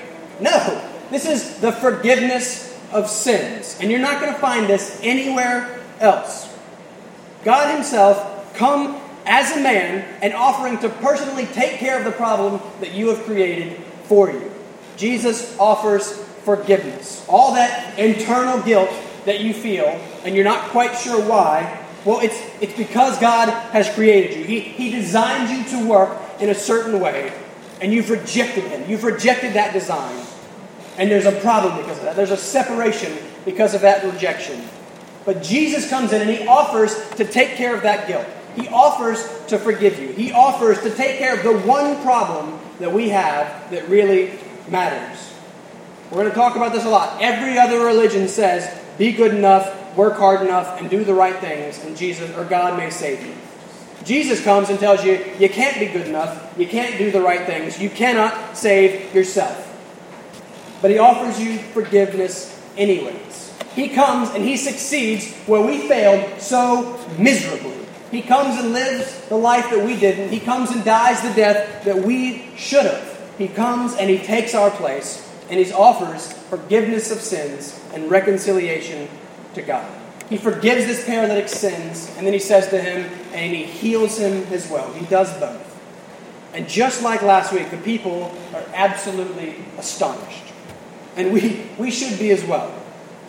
No. 0.41 0.93
This 1.09 1.25
is 1.25 1.59
the 1.59 1.71
forgiveness 1.71 2.77
of 2.91 3.09
sins. 3.09 3.77
And 3.79 3.89
you're 3.89 4.01
not 4.01 4.19
going 4.19 4.33
to 4.33 4.39
find 4.39 4.67
this 4.67 4.99
anywhere 5.01 5.79
else. 5.99 6.53
God 7.43 7.73
Himself 7.73 8.53
come 8.55 8.99
as 9.25 9.55
a 9.55 9.61
man 9.61 10.05
and 10.21 10.33
offering 10.33 10.79
to 10.79 10.89
personally 10.89 11.45
take 11.45 11.79
care 11.79 11.97
of 11.97 12.05
the 12.05 12.11
problem 12.11 12.61
that 12.81 12.93
you 12.93 13.09
have 13.09 13.23
created 13.23 13.77
for 14.03 14.31
you. 14.31 14.51
Jesus 14.95 15.57
offers 15.59 16.26
forgiveness. 16.47 17.25
All 17.27 17.55
that 17.55 17.99
internal 17.99 18.61
guilt 18.61 18.89
that 19.25 19.41
you 19.41 19.53
feel, 19.53 19.83
and 20.23 20.33
you're 20.33 20.45
not 20.45 20.69
quite 20.69 20.97
sure 20.97 21.21
why, 21.29 21.85
well, 22.05 22.21
it's, 22.21 22.41
it's 22.61 22.73
because 22.73 23.19
God 23.19 23.49
has 23.73 23.89
created 23.93 24.37
you. 24.37 24.45
He, 24.45 24.61
he 24.61 24.89
designed 24.89 25.49
you 25.49 25.77
to 25.77 25.85
work 25.85 26.17
in 26.39 26.47
a 26.47 26.55
certain 26.55 27.01
way, 27.01 27.33
and 27.81 27.91
you've 27.91 28.09
rejected 28.09 28.63
Him. 28.63 28.89
You've 28.89 29.03
rejected 29.03 29.55
that 29.55 29.73
design. 29.73 30.25
And 30.97 31.11
there's 31.11 31.25
a 31.25 31.37
problem 31.41 31.75
because 31.75 31.97
of 31.97 32.05
that. 32.05 32.15
There's 32.15 32.31
a 32.31 32.37
separation 32.37 33.11
because 33.43 33.73
of 33.73 33.81
that 33.81 34.05
rejection. 34.09 34.63
But 35.25 35.43
Jesus 35.43 35.89
comes 35.89 36.13
in 36.13 36.21
and 36.21 36.29
He 36.29 36.47
offers 36.47 36.95
to 37.15 37.25
take 37.25 37.57
care 37.57 37.75
of 37.75 37.81
that 37.81 38.07
guilt. 38.07 38.25
He 38.55 38.69
offers 38.69 39.21
to 39.47 39.59
forgive 39.59 39.99
you. 39.99 40.13
He 40.13 40.31
offers 40.31 40.79
to 40.83 40.95
take 40.95 41.17
care 41.17 41.35
of 41.35 41.43
the 41.43 41.67
one 41.67 42.01
problem 42.03 42.57
that 42.79 42.93
we 42.93 43.09
have 43.09 43.69
that 43.71 43.89
really 43.89 44.39
matters. 44.69 45.27
We're 46.09 46.17
going 46.17 46.29
to 46.29 46.35
talk 46.35 46.55
about 46.55 46.71
this 46.71 46.85
a 46.85 46.89
lot. 46.89 47.21
Every 47.21 47.57
other 47.57 47.83
religion 47.85 48.27
says, 48.29 48.73
be 48.97 49.11
good 49.11 49.33
enough, 49.33 49.95
work 49.97 50.17
hard 50.17 50.41
enough, 50.41 50.79
and 50.79 50.89
do 50.89 51.03
the 51.03 51.13
right 51.13 51.35
things, 51.37 51.83
and 51.83 51.97
Jesus 51.97 52.35
or 52.37 52.45
God 52.45 52.77
may 52.77 52.89
save 52.89 53.25
you. 53.25 53.33
Jesus 54.05 54.41
comes 54.41 54.69
and 54.69 54.79
tells 54.79 55.03
you 55.03 55.23
you 55.37 55.49
can't 55.49 55.77
be 55.79 55.87
good 55.87 56.07
enough, 56.07 56.53
you 56.57 56.65
can't 56.65 56.97
do 56.97 57.11
the 57.11 57.21
right 57.21 57.45
things, 57.45 57.81
you 57.81 57.89
cannot 57.89 58.55
save 58.55 59.13
yourself. 59.13 59.65
but 60.81 60.91
he 60.91 60.97
offers 60.97 61.39
you 61.39 61.57
forgiveness 61.57 62.59
anyways. 62.77 63.53
He 63.75 63.89
comes 63.89 64.29
and 64.29 64.43
he 64.43 64.57
succeeds 64.57 65.33
where 65.45 65.61
we 65.61 65.87
failed 65.87 66.41
so 66.41 66.99
miserably. 67.17 67.73
He 68.11 68.21
comes 68.21 68.57
and 68.57 68.73
lives 68.73 69.27
the 69.27 69.35
life 69.35 69.69
that 69.69 69.85
we 69.85 69.99
didn't. 69.99 70.29
He 70.29 70.39
comes 70.39 70.71
and 70.71 70.83
dies 70.83 71.21
the 71.21 71.33
death 71.33 71.83
that 71.83 72.03
we 72.03 72.49
should 72.55 72.85
have. 72.85 73.33
He 73.37 73.47
comes 73.47 73.95
and 73.95 74.09
he 74.09 74.17
takes 74.17 74.55
our 74.55 74.71
place 74.71 75.26
and 75.49 75.59
he 75.59 75.71
offers 75.71 76.33
forgiveness 76.33 77.11
of 77.11 77.19
sins 77.19 77.79
and 77.93 78.09
reconciliation 78.09 79.07
to 79.53 79.61
God. 79.61 79.89
He 80.29 80.37
forgives 80.37 80.85
this 80.85 81.05
paralytic's 81.05 81.53
sins, 81.53 82.13
and 82.17 82.25
then 82.25 82.33
he 82.33 82.39
says 82.39 82.67
to 82.69 82.81
him, 82.81 83.09
and 83.33 83.55
he 83.55 83.63
heals 83.63 84.17
him 84.17 84.43
as 84.51 84.69
well. 84.69 84.91
He 84.93 85.05
does 85.05 85.31
both. 85.39 85.63
And 86.53 86.67
just 86.67 87.01
like 87.01 87.21
last 87.21 87.53
week, 87.53 87.71
the 87.71 87.77
people 87.77 88.35
are 88.53 88.63
absolutely 88.73 89.55
astonished. 89.77 90.43
And 91.15 91.31
we, 91.31 91.65
we 91.77 91.91
should 91.91 92.19
be 92.19 92.31
as 92.31 92.43
well. 92.43 92.73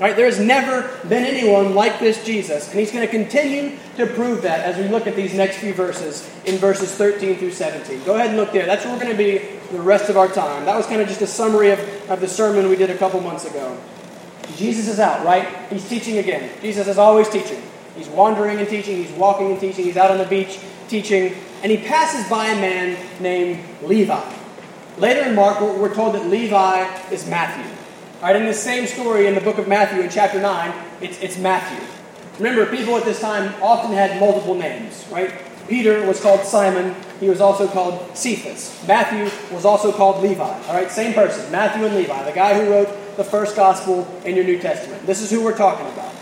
Right? 0.01 0.15
There 0.15 0.27
has 0.27 0.39
never 0.39 0.89
been 1.09 1.25
anyone 1.25 1.75
like 1.75 1.99
this 1.99 2.25
Jesus, 2.25 2.71
and 2.71 2.79
he's 2.79 2.93
going 2.93 3.05
to 3.05 3.11
continue 3.11 3.77
to 3.97 4.07
prove 4.07 4.43
that 4.43 4.61
as 4.61 4.77
we 4.77 4.89
look 4.89 5.09
at 5.09 5.17
these 5.17 5.35
next 5.35 5.57
few 5.57 5.75
verses 5.75 6.29
in 6.45 6.57
verses 6.57 6.95
13 6.95 7.37
through 7.37 7.51
17. 7.51 8.05
Go 8.05 8.15
ahead 8.15 8.29
and 8.29 8.37
look 8.37 8.53
there. 8.53 8.65
That's 8.65 8.85
where 8.85 8.95
we're 8.95 9.03
going 9.03 9.17
to 9.17 9.19
be 9.19 9.39
the 9.73 9.83
rest 9.83 10.09
of 10.09 10.17
our 10.17 10.29
time. 10.29 10.65
That 10.67 10.77
was 10.77 10.87
kind 10.87 11.01
of 11.01 11.09
just 11.09 11.21
a 11.23 11.27
summary 11.27 11.71
of, 11.71 11.81
of 12.11 12.21
the 12.21 12.29
sermon 12.29 12.69
we 12.69 12.77
did 12.77 12.91
a 12.91 12.97
couple 12.97 13.21
months 13.21 13.45
ago. 13.45 13.77
Jesus 14.57 14.89
is 14.89 15.01
out, 15.01 15.25
right? 15.27 15.49
He's 15.71 15.89
teaching 15.89 16.19
again. 16.19 16.49
Jesus 16.63 16.87
is 16.87 16.97
always 16.97 17.29
teaching. 17.29 17.61
He's 17.97 18.09
wandering 18.09 18.61
and 18.61 18.69
teaching, 18.69 18.97
he's 18.97 19.11
walking 19.13 19.51
and 19.51 19.61
teaching, 19.61 19.85
he's 19.85 19.97
out 19.97 20.13
on 20.13 20.19
the 20.19 20.25
beach 20.25 20.61
teaching, 20.89 21.35
and 21.63 21.73
he 21.73 21.79
passes 21.79 22.29
by 22.31 22.47
a 22.47 22.55
man 22.55 22.97
named 23.21 23.65
Levi. 23.83 24.35
Later 24.99 25.29
in 25.29 25.35
Mark, 25.35 25.61
we're 25.61 25.93
told 25.93 26.15
that 26.15 26.27
Levi 26.27 27.11
is 27.11 27.27
Matthew. 27.27 27.78
All 28.21 28.25
right, 28.25 28.35
in 28.35 28.47
the 28.47 28.55
same 28.55 28.89
story 28.89 29.29
in 29.29 29.37
the 29.37 29.41
book 29.41 29.59
of 29.59 29.69
Matthew 29.69 30.01
in 30.01 30.11
chapter 30.11 30.41
9, 30.41 30.75
it's, 31.01 31.21
it's 31.23 31.39
Matthew. 31.39 31.87
Remember, 32.39 32.67
people 32.67 32.97
at 32.97 33.05
this 33.05 33.21
time 33.21 33.55
often 33.63 33.93
had 33.93 34.19
multiple 34.19 34.57
names, 34.57 35.07
right? 35.13 35.33
Peter 35.69 36.05
was 36.05 36.21
called 36.21 36.41
Simon. 36.45 36.97
He 37.21 37.29
was 37.29 37.41
also 37.41 37.69
called 37.69 38.17
Cephas. 38.17 38.85
Matthew 38.89 39.31
was 39.55 39.65
also 39.65 39.93
called 39.93 40.21
Levi. 40.21 40.43
All 40.43 40.75
right, 40.75 40.91
same 40.91 41.15
person, 41.15 41.49
Matthew 41.53 41.85
and 41.85 41.95
Levi, 41.95 42.25
the 42.25 42.33
guy 42.33 42.59
who 42.59 42.69
wrote 42.69 42.89
the 43.17 43.23
first 43.23 43.55
gospel 43.55 44.05
in 44.25 44.35
your 44.35 44.45
New 44.45 44.59
Testament. 44.59 45.07
This 45.07 45.23
is 45.23 45.31
who 45.31 45.45
we're 45.45 45.57
talking 45.57 45.87
about. 45.87 46.13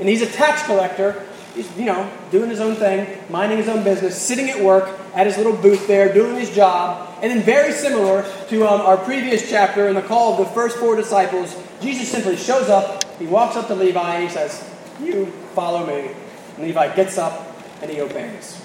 And 0.00 0.10
he's 0.10 0.20
a 0.20 0.26
tax 0.26 0.62
collector 0.64 1.26
he's, 1.54 1.76
you 1.76 1.84
know, 1.84 2.10
doing 2.30 2.50
his 2.50 2.60
own 2.60 2.76
thing, 2.76 3.18
minding 3.30 3.58
his 3.58 3.68
own 3.68 3.84
business, 3.84 4.20
sitting 4.20 4.50
at 4.50 4.62
work 4.62 4.98
at 5.14 5.26
his 5.26 5.36
little 5.36 5.56
booth 5.56 5.86
there, 5.86 6.12
doing 6.12 6.36
his 6.36 6.54
job. 6.54 7.18
And 7.22 7.30
then, 7.30 7.42
very 7.42 7.72
similar 7.72 8.24
to 8.48 8.66
um, 8.66 8.80
our 8.80 8.96
previous 8.96 9.48
chapter 9.48 9.88
in 9.88 9.94
the 9.94 10.02
call 10.02 10.32
of 10.32 10.48
the 10.48 10.54
first 10.54 10.76
four 10.76 10.96
disciples, 10.96 11.56
Jesus 11.80 12.08
simply 12.08 12.36
shows 12.36 12.68
up, 12.68 13.04
he 13.18 13.26
walks 13.26 13.56
up 13.56 13.68
to 13.68 13.74
Levi, 13.74 14.14
and 14.14 14.24
he 14.24 14.30
says, 14.30 14.68
You 15.00 15.26
follow 15.54 15.86
me. 15.86 16.10
And 16.56 16.66
Levi 16.66 16.94
gets 16.94 17.18
up 17.18 17.48
and 17.80 17.90
he 17.90 18.00
obeys. 18.00 18.60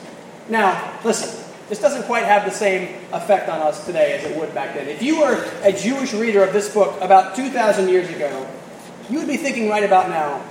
Now, 0.50 1.00
listen, 1.04 1.44
this 1.70 1.82
doesn't 1.82 2.04
quite 2.04 2.24
have 2.24 2.46
the 2.46 2.52
same 2.52 2.96
effect 3.12 3.50
on 3.50 3.60
us 3.62 3.86
today 3.86 4.14
as 4.14 4.24
it 4.24 4.38
would 4.38 4.54
back 4.54 4.76
then. 4.76 4.88
If 4.88 5.02
you 5.02 5.20
were 5.20 5.44
a 5.64 5.74
Jewish 5.74 6.14
reader 6.14 6.44
of 6.44 6.54
this 6.54 6.74
book 6.74 7.00
about 7.02 7.36
2,000 7.36 7.90
years 7.90 8.10
ago, 8.10 8.48
you 9.10 9.20
would 9.20 9.28
be 9.28 9.38
thinking 9.38 9.70
right 9.70 9.84
about 9.84 10.10
now, 10.10 10.44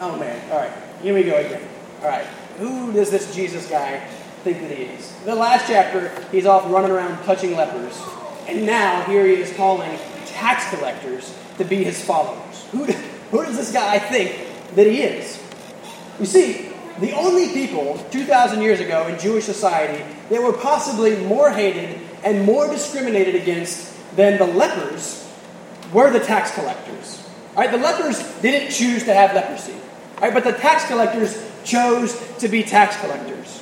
oh 0.00 0.16
man, 0.18 0.50
all 0.50 0.58
right, 0.58 0.72
here 1.02 1.14
we 1.14 1.24
go 1.24 1.36
again. 1.36 1.62
All 2.00 2.08
right, 2.08 2.24
who 2.58 2.92
does 2.92 3.10
this 3.10 3.34
Jesus 3.34 3.68
guy 3.68 4.00
think 4.44 4.60
that 4.60 4.70
he 4.70 4.84
is? 4.84 5.12
The 5.24 5.34
last 5.34 5.66
chapter, 5.66 6.10
he's 6.30 6.46
off 6.46 6.70
running 6.70 6.90
around 6.90 7.22
touching 7.24 7.56
lepers. 7.56 8.00
And 8.48 8.66
now, 8.66 9.02
here 9.04 9.26
he 9.26 9.34
is 9.34 9.52
calling 9.56 9.98
tax 10.26 10.68
collectors 10.74 11.36
to 11.58 11.64
be 11.64 11.84
his 11.84 12.02
followers. 12.02 12.66
Who, 12.72 12.84
who 12.84 13.44
does 13.44 13.56
this 13.56 13.72
guy 13.72 13.98
think 13.98 14.48
that 14.74 14.86
he 14.86 15.02
is? 15.02 15.40
You 16.18 16.26
see, 16.26 16.72
the 17.00 17.12
only 17.12 17.48
people 17.48 18.04
2,000 18.10 18.62
years 18.62 18.80
ago 18.80 19.06
in 19.06 19.18
Jewish 19.18 19.44
society 19.44 20.04
that 20.30 20.42
were 20.42 20.52
possibly 20.52 21.16
more 21.24 21.50
hated 21.50 22.00
and 22.24 22.44
more 22.44 22.68
discriminated 22.68 23.34
against 23.34 23.92
than 24.16 24.38
the 24.38 24.46
lepers 24.46 25.28
were 25.92 26.10
the 26.10 26.20
tax 26.20 26.54
collectors. 26.54 27.28
All 27.56 27.62
right, 27.62 27.70
the 27.70 27.78
lepers 27.78 28.22
didn't 28.40 28.72
choose 28.72 29.04
to 29.04 29.14
have 29.14 29.34
leprosy. 29.34 29.74
Right? 30.22 30.32
But 30.32 30.44
the 30.44 30.52
tax 30.52 30.86
collectors 30.86 31.36
chose 31.64 32.16
to 32.38 32.48
be 32.48 32.62
tax 32.62 32.96
collectors. 33.00 33.60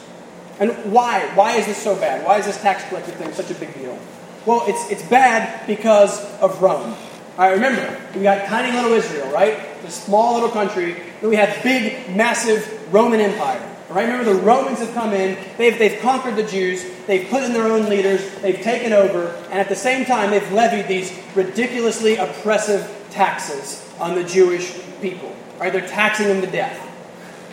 And 0.60 0.92
why? 0.92 1.26
Why 1.34 1.56
is 1.56 1.64
this 1.64 1.78
so 1.82 1.96
bad? 1.96 2.24
Why 2.24 2.38
is 2.38 2.44
this 2.44 2.60
tax 2.60 2.86
collector 2.90 3.12
thing 3.12 3.32
such 3.32 3.50
a 3.50 3.54
big 3.54 3.72
deal? 3.74 3.98
Well, 4.44 4.64
it's, 4.66 4.90
it's 4.90 5.02
bad 5.08 5.66
because 5.66 6.22
of 6.40 6.60
Rome. 6.60 6.94
All 7.38 7.48
right, 7.48 7.52
remember, 7.52 7.98
we 8.14 8.22
got 8.22 8.46
tiny 8.46 8.76
little 8.76 8.92
Israel, 8.92 9.32
right? 9.32 9.58
This 9.82 9.94
small 9.94 10.34
little 10.34 10.50
country. 10.50 10.96
Then 11.22 11.30
we 11.30 11.36
had 11.36 11.62
big, 11.62 12.14
massive 12.14 12.92
Roman 12.92 13.20
Empire. 13.20 13.66
Right? 13.88 14.02
Remember, 14.02 14.24
the 14.24 14.40
Romans 14.40 14.80
have 14.80 14.92
come 14.92 15.14
in, 15.14 15.38
they've, 15.56 15.76
they've 15.78 16.00
conquered 16.00 16.36
the 16.36 16.44
Jews, 16.44 16.84
they've 17.06 17.28
put 17.28 17.42
in 17.42 17.52
their 17.54 17.66
own 17.66 17.88
leaders, 17.88 18.22
they've 18.40 18.60
taken 18.60 18.92
over, 18.92 19.28
and 19.50 19.58
at 19.58 19.68
the 19.68 19.74
same 19.74 20.04
time, 20.04 20.30
they've 20.30 20.52
levied 20.52 20.86
these 20.86 21.18
ridiculously 21.34 22.16
oppressive 22.16 23.06
taxes 23.10 23.84
on 23.98 24.14
the 24.14 24.22
Jewish 24.22 24.78
people. 25.00 25.34
Right? 25.60 25.72
They're 25.72 25.86
taxing 25.86 26.26
them 26.26 26.40
to 26.40 26.46
death. 26.46 26.86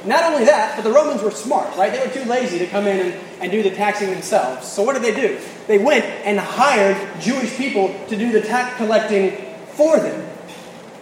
Not 0.05 0.23
only 0.23 0.45
that, 0.45 0.77
but 0.77 0.83
the 0.83 0.91
Romans 0.91 1.21
were 1.21 1.31
smart, 1.31 1.75
right? 1.75 1.91
They 1.91 1.99
were 1.99 2.13
too 2.13 2.23
lazy 2.29 2.59
to 2.59 2.67
come 2.67 2.87
in 2.87 3.11
and, 3.11 3.13
and 3.41 3.51
do 3.51 3.61
the 3.61 3.71
taxing 3.71 4.09
themselves. 4.09 4.65
So 4.65 4.83
what 4.83 4.93
did 4.93 5.03
they 5.03 5.13
do? 5.13 5.37
They 5.67 5.77
went 5.77 6.05
and 6.05 6.39
hired 6.39 7.19
Jewish 7.19 7.55
people 7.57 7.93
to 8.07 8.15
do 8.15 8.31
the 8.31 8.41
tax 8.41 8.77
collecting 8.77 9.31
for 9.73 9.99
them. 9.99 10.25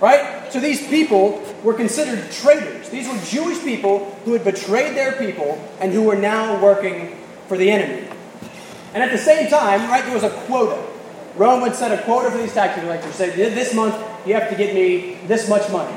Right? 0.01 0.51
So 0.51 0.59
these 0.59 0.85
people 0.87 1.43
were 1.63 1.73
considered 1.73 2.31
traitors. 2.31 2.89
These 2.89 3.07
were 3.07 3.17
Jewish 3.25 3.61
people 3.63 4.11
who 4.25 4.33
had 4.33 4.43
betrayed 4.43 4.95
their 4.95 5.11
people 5.13 5.63
and 5.79 5.93
who 5.93 6.01
were 6.01 6.15
now 6.15 6.61
working 6.61 7.15
for 7.47 7.57
the 7.57 7.69
enemy. 7.69 8.07
And 8.93 9.03
at 9.03 9.11
the 9.11 9.17
same 9.17 9.49
time, 9.49 9.89
right, 9.89 10.03
there 10.03 10.13
was 10.13 10.23
a 10.23 10.29
quota. 10.29 10.81
Rome 11.35 11.61
would 11.61 11.75
set 11.75 11.91
a 11.91 12.01
quota 12.03 12.31
for 12.31 12.37
these 12.37 12.53
tax 12.53 12.79
collectors. 12.79 13.13
Say, 13.15 13.29
this 13.29 13.73
month 13.73 13.95
you 14.25 14.33
have 14.33 14.49
to 14.49 14.55
get 14.55 14.73
me 14.73 15.19
this 15.27 15.49
much 15.49 15.69
money. 15.69 15.93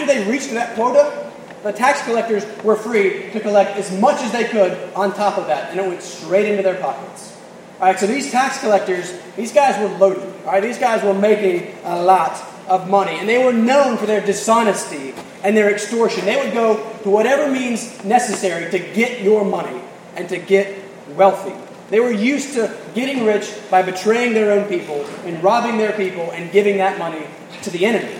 After 0.00 0.14
they 0.14 0.30
reached 0.30 0.50
that 0.52 0.76
quota, 0.76 1.30
the 1.62 1.72
tax 1.72 2.00
collectors 2.04 2.46
were 2.64 2.74
free 2.74 3.30
to 3.32 3.40
collect 3.40 3.76
as 3.76 3.92
much 4.00 4.22
as 4.22 4.32
they 4.32 4.44
could 4.44 4.72
on 4.94 5.12
top 5.12 5.36
of 5.36 5.46
that, 5.48 5.70
and 5.70 5.78
it 5.78 5.86
went 5.86 6.00
straight 6.00 6.48
into 6.48 6.62
their 6.62 6.80
pockets. 6.80 7.36
All 7.78 7.86
right, 7.86 7.98
so 7.98 8.06
these 8.06 8.32
tax 8.32 8.60
collectors, 8.60 9.12
these 9.36 9.52
guys 9.52 9.78
were 9.78 9.94
loaded. 9.98 10.22
All 10.46 10.52
right, 10.52 10.62
these 10.62 10.78
guys 10.78 11.04
were 11.04 11.12
making 11.12 11.76
a 11.84 12.02
lot 12.02 12.42
of 12.66 12.88
money, 12.88 13.18
and 13.18 13.28
they 13.28 13.44
were 13.44 13.52
known 13.52 13.98
for 13.98 14.06
their 14.06 14.24
dishonesty 14.24 15.12
and 15.44 15.54
their 15.54 15.70
extortion. 15.70 16.24
They 16.24 16.42
would 16.42 16.54
go 16.54 16.76
to 17.02 17.10
whatever 17.10 17.52
means 17.52 18.02
necessary 18.02 18.70
to 18.70 18.78
get 18.78 19.20
your 19.20 19.44
money 19.44 19.82
and 20.16 20.30
to 20.30 20.38
get 20.38 20.82
wealthy. 21.10 21.52
They 21.90 22.00
were 22.00 22.10
used 22.10 22.54
to 22.54 22.74
getting 22.94 23.26
rich 23.26 23.52
by 23.70 23.82
betraying 23.82 24.32
their 24.32 24.58
own 24.58 24.66
people 24.66 25.04
and 25.26 25.44
robbing 25.44 25.76
their 25.76 25.92
people 25.92 26.30
and 26.30 26.50
giving 26.50 26.78
that 26.78 26.98
money 26.98 27.26
to 27.64 27.68
the 27.68 27.84
enemy. 27.84 28.16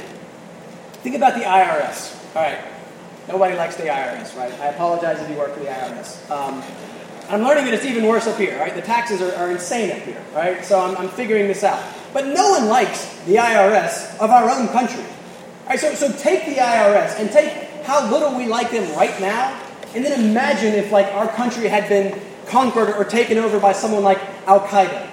Think 1.03 1.17
about 1.17 1.35
the 1.35 1.41
IRS. 1.41 2.15
All 2.37 2.43
right. 2.43 2.63
Nobody 3.27 3.57
likes 3.57 3.77
the 3.77 3.85
IRS, 3.85 4.37
right? 4.37 4.53
I 4.61 4.67
apologize 4.67 5.21
if 5.21 5.31
you 5.31 5.37
work 5.37 5.55
for 5.55 5.61
the 5.61 5.67
IRS. 5.67 6.31
Um, 6.31 6.63
I'm 7.31 7.43
learning 7.43 7.67
that 7.67 7.75
it's 7.75 7.85
even 7.85 8.07
worse 8.07 8.27
up 8.27 8.37
here, 8.37 8.59
right? 8.59 8.75
The 8.75 8.83
taxes 8.83 9.23
are, 9.23 9.33
are 9.37 9.51
insane 9.51 9.93
up 9.93 9.99
here, 9.99 10.21
right? 10.35 10.65
So 10.65 10.81
I'm, 10.81 10.97
I'm, 10.97 11.09
figuring 11.09 11.47
this 11.47 11.63
out. 11.63 11.81
But 12.13 12.27
no 12.27 12.51
one 12.51 12.67
likes 12.67 13.07
the 13.25 13.37
IRS 13.37 14.19
of 14.19 14.31
our 14.31 14.51
own 14.51 14.67
country. 14.69 15.05
All 15.63 15.69
right, 15.69 15.79
so, 15.79 15.95
so 15.95 16.11
take 16.19 16.45
the 16.45 16.57
IRS 16.57 17.21
and 17.21 17.31
take 17.31 17.53
how 17.85 18.11
little 18.11 18.37
we 18.37 18.47
like 18.47 18.73
them 18.73 18.93
right 18.97 19.19
now, 19.21 19.59
and 19.95 20.05
then 20.05 20.21
imagine 20.21 20.75
if 20.75 20.91
like 20.91 21.07
our 21.15 21.29
country 21.29 21.69
had 21.69 21.89
been 21.89 22.21
conquered 22.47 22.97
or 22.97 23.05
taken 23.05 23.39
over 23.39 23.61
by 23.61 23.73
someone 23.73 24.03
like 24.03 24.19
Al 24.47 24.61
Qaeda. 24.67 25.09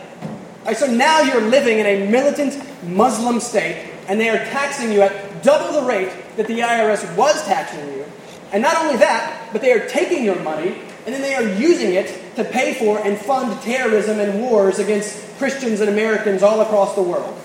Right, 0.66 0.76
so 0.76 0.88
now 0.88 1.22
you're 1.22 1.42
living 1.42 1.78
in 1.80 1.86
a 1.86 2.10
militant 2.10 2.60
Muslim 2.84 3.40
state, 3.40 3.94
and 4.08 4.20
they 4.20 4.30
are 4.30 4.38
taxing 4.38 4.92
you 4.92 5.02
at 5.02 5.44
double 5.44 5.82
the 5.82 5.88
rate 5.88 6.12
that 6.38 6.48
the 6.48 6.60
IRS 6.60 7.16
was 7.16 7.44
taxing 7.46 7.88
you. 7.94 8.06
And 8.52 8.62
not 8.62 8.78
only 8.78 8.98
that, 8.98 9.50
but 9.52 9.62
they 9.62 9.72
are 9.72 9.88
taking 9.88 10.24
your 10.24 10.40
money 10.40 10.80
and 11.06 11.14
then 11.16 11.22
they 11.22 11.36
are 11.36 11.58
using 11.58 11.94
it 11.94 12.36
to 12.36 12.44
pay 12.44 12.74
for 12.74 13.00
and 13.00 13.18
fund 13.18 13.62
terrorism 13.62 14.20
and 14.20 14.42
wars 14.42 14.80
against 14.80 15.38
Christians 15.38 15.80
and 15.80 15.90
Americans 15.90 16.44
all 16.44 16.60
across 16.62 16.96
the 16.96 17.02
world. 17.02 17.38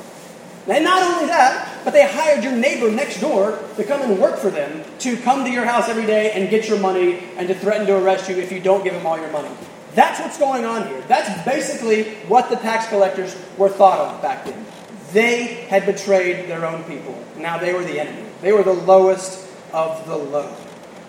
And 0.68 0.84
not 0.84 1.02
only 1.02 1.26
that, 1.26 1.84
but 1.84 1.92
they 1.92 2.06
hired 2.06 2.44
your 2.44 2.52
neighbor 2.52 2.90
next 2.90 3.20
door 3.20 3.58
to 3.76 3.84
come 3.84 4.02
and 4.02 4.20
work 4.20 4.38
for 4.38 4.50
them, 4.50 4.84
to 5.00 5.16
come 5.16 5.44
to 5.44 5.50
your 5.50 5.64
house 5.64 5.88
every 5.88 6.06
day 6.06 6.32
and 6.32 6.50
get 6.50 6.68
your 6.68 6.78
money 6.78 7.20
and 7.36 7.48
to 7.48 7.54
threaten 7.54 7.86
to 7.86 7.96
arrest 7.96 8.28
you 8.28 8.36
if 8.36 8.52
you 8.52 8.60
don't 8.60 8.84
give 8.84 8.94
them 8.94 9.06
all 9.06 9.18
your 9.18 9.30
money. 9.30 9.50
That's 9.94 10.20
what's 10.20 10.38
going 10.38 10.64
on 10.64 10.88
here. 10.88 11.00
That's 11.02 11.44
basically 11.44 12.14
what 12.26 12.48
the 12.48 12.56
tax 12.56 12.88
collectors 12.88 13.36
were 13.58 13.68
thought 13.68 13.98
of 13.98 14.22
back 14.22 14.44
then. 14.44 14.64
They 15.12 15.66
had 15.68 15.86
betrayed 15.86 16.48
their 16.48 16.64
own 16.66 16.84
people. 16.84 17.22
Now 17.36 17.58
they 17.58 17.72
were 17.74 17.84
the 17.84 18.00
enemy. 18.00 18.24
They 18.40 18.52
were 18.52 18.62
the 18.62 18.72
lowest 18.72 19.48
of 19.72 20.06
the 20.06 20.16
low. 20.16 20.54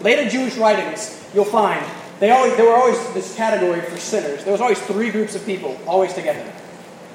Later 0.01 0.29
Jewish 0.29 0.57
writings, 0.57 1.24
you'll 1.33 1.45
find 1.45 1.86
they 2.19 2.29
always, 2.31 2.55
there 2.55 2.65
were 2.65 2.75
always 2.75 2.98
this 3.13 3.36
category 3.36 3.81
for 3.81 3.98
sinners. 3.98 4.43
There 4.43 4.51
was 4.51 4.62
always 4.62 4.79
three 4.81 5.10
groups 5.10 5.36
of 5.36 5.45
people, 5.45 5.77
always 5.88 6.13
together. 6.13 6.45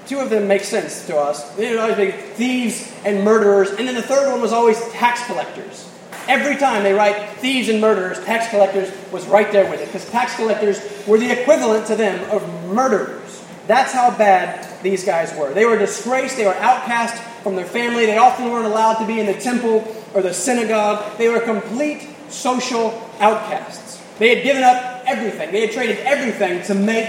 two 0.09 0.19
of 0.19 0.31
them 0.31 0.49
make 0.49 0.65
sense 0.65 1.07
to 1.07 1.17
us. 1.17 1.55
They 1.55 1.71
would 1.71 1.79
always 1.79 1.97
be 1.97 2.11
thieves 2.11 2.91
and 3.05 3.23
murderers, 3.23 3.71
and 3.71 3.87
then 3.87 3.95
the 3.95 4.03
third 4.03 4.31
one 4.31 4.41
was 4.41 4.53
always 4.53 4.81
tax 4.93 5.25
collectors. 5.27 5.89
Every 6.27 6.57
time 6.57 6.83
they 6.83 6.93
write 6.93 7.31
thieves 7.39 7.69
and 7.69 7.81
murderers, 7.81 8.19
tax 8.25 8.51
collectors 8.51 8.91
was 9.13 9.27
right 9.27 9.51
there 9.53 9.71
with 9.71 9.81
it, 9.81 9.87
because 9.87 10.09
tax 10.11 10.35
collectors 10.37 10.81
were 11.07 11.19
the 11.19 11.31
equivalent 11.31 11.87
to 11.87 11.97
them 11.97 12.29
of 12.31 12.43
murderers. 12.67 13.45
That's 13.67 13.93
how 13.93 14.17
bad 14.17 14.68
these 14.83 15.05
guys 15.05 15.35
were. 15.37 15.53
They 15.53 15.65
were 15.65 15.79
disgraced, 15.79 16.37
they 16.37 16.47
were 16.47 16.55
outcast 16.55 17.23
from 17.43 17.57
their 17.57 17.67
family, 17.67 18.07
they 18.07 18.19
often 18.19 18.51
weren't 18.51 18.67
allowed 18.67 18.95
to 18.99 19.07
be 19.07 19.21
in 19.21 19.27
the 19.27 19.35
temple 19.35 19.87
or 20.15 20.23
the 20.23 20.35
synagogue. 20.35 21.19
They 21.19 21.29
were 21.29 21.41
complete 21.41 22.09
social 22.29 23.11
outcasts. 23.21 24.03
They 24.19 24.35
had 24.35 24.45
given 24.45 24.63
up 24.63 25.05
everything, 25.07 25.53
they 25.53 25.63
had 25.63 25.73
traded 25.73 25.99
everything 25.99 26.63
to 26.65 26.75
make 26.75 27.09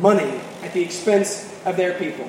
money 0.00 0.40
at 0.62 0.72
the 0.72 0.82
expense 0.82 1.52
of 1.64 1.76
their 1.76 1.94
people. 1.98 2.28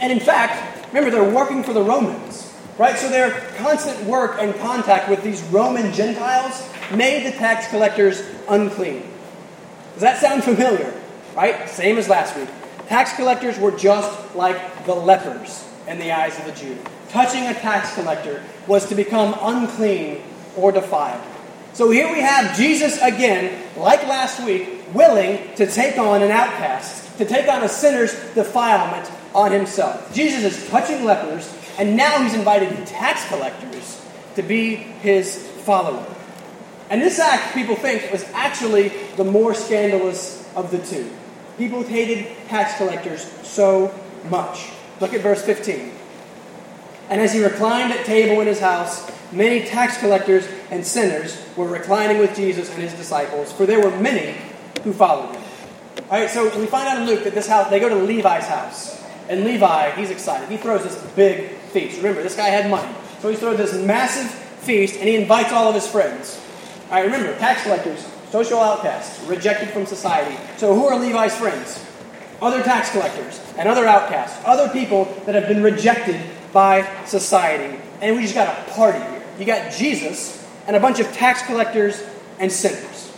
And 0.00 0.12
in 0.12 0.20
fact, 0.20 0.88
remember, 0.88 1.10
they're 1.10 1.34
working 1.34 1.62
for 1.62 1.72
the 1.72 1.82
Romans, 1.82 2.52
right? 2.78 2.96
So 2.98 3.08
their 3.08 3.30
constant 3.56 4.04
work 4.06 4.36
and 4.40 4.54
contact 4.56 5.08
with 5.08 5.22
these 5.22 5.42
Roman 5.44 5.92
Gentiles 5.92 6.68
made 6.92 7.26
the 7.26 7.32
tax 7.32 7.68
collectors 7.68 8.22
unclean. 8.48 9.02
Does 9.94 10.02
that 10.02 10.20
sound 10.20 10.44
familiar? 10.44 10.92
Right? 11.34 11.68
Same 11.68 11.98
as 11.98 12.08
last 12.08 12.36
week. 12.36 12.48
Tax 12.88 13.14
collectors 13.14 13.58
were 13.58 13.72
just 13.72 14.34
like 14.34 14.84
the 14.84 14.94
lepers 14.94 15.66
in 15.88 15.98
the 15.98 16.12
eyes 16.12 16.38
of 16.38 16.44
the 16.44 16.52
Jew. 16.52 16.78
Touching 17.08 17.46
a 17.46 17.54
tax 17.54 17.94
collector 17.94 18.42
was 18.66 18.88
to 18.88 18.94
become 18.94 19.34
unclean 19.40 20.22
or 20.56 20.72
defiled. 20.72 21.22
So 21.72 21.90
here 21.90 22.12
we 22.12 22.20
have 22.20 22.56
Jesus 22.56 23.00
again, 23.02 23.62
like 23.76 24.06
last 24.06 24.44
week, 24.44 24.68
willing 24.92 25.54
to 25.56 25.66
take 25.66 25.98
on 25.98 26.22
an 26.22 26.30
outcast, 26.30 27.18
to 27.18 27.24
take 27.24 27.48
on 27.48 27.62
a 27.62 27.68
sinner's 27.68 28.12
defilement 28.34 29.10
on 29.34 29.50
himself. 29.50 30.14
Jesus 30.14 30.44
is 30.44 30.68
touching 30.68 31.04
lepers, 31.04 31.52
and 31.78 31.96
now 31.96 32.22
he's 32.22 32.34
inviting 32.34 32.84
tax 32.84 33.26
collectors 33.28 34.00
to 34.36 34.42
be 34.42 34.76
his 34.76 35.46
follower. 35.64 36.06
And 36.90 37.00
this 37.00 37.18
act, 37.18 37.54
people 37.54 37.76
think, 37.76 38.12
was 38.12 38.24
actually 38.34 38.88
the 39.16 39.24
more 39.24 39.54
scandalous 39.54 40.48
of 40.54 40.70
the 40.70 40.78
two. 40.78 41.10
People 41.58 41.82
hated 41.82 42.26
tax 42.48 42.76
collectors 42.76 43.22
so 43.46 43.94
much. 44.28 44.70
Look 45.00 45.12
at 45.12 45.20
verse 45.20 45.42
15. 45.42 45.92
And 47.10 47.20
as 47.20 47.32
he 47.32 47.42
reclined 47.44 47.92
at 47.92 48.04
table 48.04 48.40
in 48.40 48.46
his 48.46 48.60
house, 48.60 49.10
many 49.30 49.64
tax 49.64 49.98
collectors 49.98 50.48
and 50.70 50.84
sinners 50.84 51.40
were 51.56 51.68
reclining 51.68 52.18
with 52.18 52.34
Jesus 52.34 52.70
and 52.70 52.82
his 52.82 52.92
disciples, 52.94 53.52
for 53.52 53.66
there 53.66 53.80
were 53.80 53.96
many 54.00 54.36
who 54.82 54.92
followed 54.92 55.34
him. 55.34 55.42
All 56.10 56.20
right, 56.20 56.30
so 56.30 56.44
we 56.58 56.66
find 56.66 56.88
out 56.88 56.98
in 56.98 57.06
Luke 57.06 57.24
that 57.24 57.34
this 57.34 57.46
house, 57.46 57.70
they 57.70 57.80
go 57.80 57.88
to 57.88 57.96
Levi's 57.96 58.46
house. 58.46 59.02
And 59.28 59.44
Levi, 59.44 59.92
he's 59.92 60.10
excited. 60.10 60.48
He 60.48 60.56
throws 60.56 60.82
this 60.82 61.00
big 61.12 61.50
feast. 61.72 61.98
Remember, 61.98 62.22
this 62.22 62.36
guy 62.36 62.48
had 62.48 62.70
money. 62.70 62.92
So 63.20 63.30
he 63.30 63.36
throws 63.36 63.56
this 63.56 63.74
massive 63.74 64.30
feast 64.30 64.96
and 64.96 65.08
he 65.08 65.16
invites 65.16 65.52
all 65.52 65.68
of 65.68 65.74
his 65.74 65.86
friends. 65.86 66.40
All 66.90 66.96
right, 66.96 67.04
remember, 67.04 67.36
tax 67.38 67.62
collectors, 67.62 68.06
social 68.34 68.58
outcasts, 68.58 69.24
rejected 69.28 69.70
from 69.70 69.86
society. 69.86 70.36
So 70.56 70.74
who 70.74 70.86
are 70.88 70.98
Levi's 70.98 71.36
friends? 71.36 71.80
Other 72.42 72.64
tax 72.64 72.90
collectors 72.90 73.40
and 73.56 73.68
other 73.68 73.86
outcasts, 73.86 74.42
other 74.44 74.68
people 74.70 75.04
that 75.24 75.36
have 75.36 75.46
been 75.46 75.62
rejected 75.62 76.20
by 76.52 76.84
society. 77.04 77.80
And 78.00 78.16
we 78.16 78.22
just 78.22 78.34
got 78.34 78.48
a 78.48 78.72
party 78.72 78.98
here. 78.98 79.22
You 79.38 79.44
got 79.44 79.70
Jesus 79.70 80.44
and 80.66 80.74
a 80.74 80.80
bunch 80.80 80.98
of 80.98 81.12
tax 81.12 81.42
collectors 81.42 82.02
and 82.40 82.50
sinners. 82.50 83.16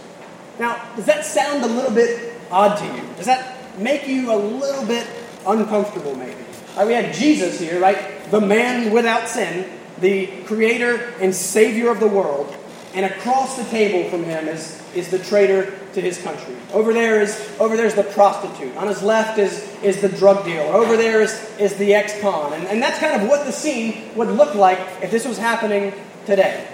Now, 0.58 0.87
does 0.96 1.06
that 1.06 1.25
sound 1.25 1.64
a 1.64 1.66
little 1.66 1.92
bit 1.92 2.35
odd 2.50 2.76
to 2.76 2.85
you? 2.85 3.02
Does 3.16 3.25
that 3.25 3.78
make 3.78 4.06
you 4.06 4.30
a 4.30 4.37
little 4.37 4.85
bit 4.85 5.06
uncomfortable, 5.46 6.14
maybe? 6.14 6.44
Right, 6.76 6.87
we 6.87 6.92
have 6.92 7.14
Jesus 7.14 7.58
here, 7.58 7.80
right? 7.80 8.30
The 8.30 8.42
man 8.42 8.92
without 8.92 9.30
sin, 9.30 9.66
the 9.98 10.26
creator 10.42 11.14
and 11.22 11.35
savior 11.35 11.88
of 11.88 12.00
the 12.00 12.07
world. 12.07 12.55
And 12.96 13.04
across 13.04 13.59
the 13.59 13.64
table 13.64 14.09
from 14.09 14.24
him 14.24 14.48
is, 14.48 14.82
is 14.94 15.11
the 15.11 15.18
traitor 15.18 15.78
to 15.92 16.00
his 16.00 16.16
country. 16.22 16.56
Over 16.72 16.94
there 16.94 17.20
is 17.20 17.38
over 17.61 17.76
there's 17.76 17.94
the 17.94 18.04
prostitute. 18.04 18.74
On 18.74 18.88
his 18.88 19.02
left 19.02 19.38
is, 19.38 19.70
is 19.82 20.00
the 20.00 20.09
drug 20.09 20.46
dealer. 20.46 20.64
Over 20.74 20.96
there 20.96 21.20
is, 21.20 21.32
is 21.59 21.74
the 21.74 21.92
ex-con. 21.92 22.54
And, 22.54 22.66
and 22.68 22.82
that's 22.82 22.98
kind 22.98 23.20
of 23.20 23.28
what 23.28 23.44
the 23.44 23.52
scene 23.52 24.14
would 24.16 24.28
look 24.28 24.54
like 24.54 24.78
if 25.02 25.11
this 25.11 25.26
was 25.26 25.37
happening 25.37 25.92
today. 26.24 26.66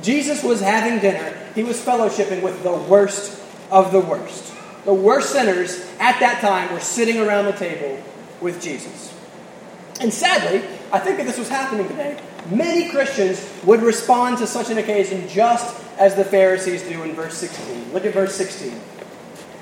Jesus 0.00 0.42
was 0.42 0.62
having 0.62 0.98
dinner. 0.98 1.36
He 1.54 1.62
was 1.62 1.78
fellowshipping 1.78 2.42
with 2.42 2.62
the 2.62 2.72
worst 2.72 3.42
of 3.70 3.92
the 3.92 4.00
worst. 4.00 4.54
The 4.86 4.94
worst 4.94 5.32
sinners 5.32 5.78
at 6.00 6.18
that 6.20 6.40
time 6.40 6.72
were 6.72 6.80
sitting 6.80 7.18
around 7.18 7.44
the 7.44 7.52
table 7.52 8.02
with 8.40 8.62
Jesus. 8.62 9.12
And 10.00 10.10
sadly, 10.10 10.66
I 10.90 11.00
think 11.00 11.18
if 11.18 11.26
this 11.26 11.38
was 11.38 11.50
happening 11.50 11.86
today, 11.86 12.18
many 12.50 12.90
Christians 12.90 13.48
would 13.64 13.82
respond 13.82 14.38
to 14.38 14.46
such 14.46 14.70
an 14.70 14.78
occasion 14.78 15.28
just 15.28 15.82
as 15.98 16.14
the 16.14 16.24
Pharisees 16.24 16.82
do 16.82 17.02
in 17.02 17.12
verse 17.12 17.36
16. 17.36 17.92
Look 17.92 18.04
at 18.04 18.12
verse 18.12 18.34
16. 18.34 18.78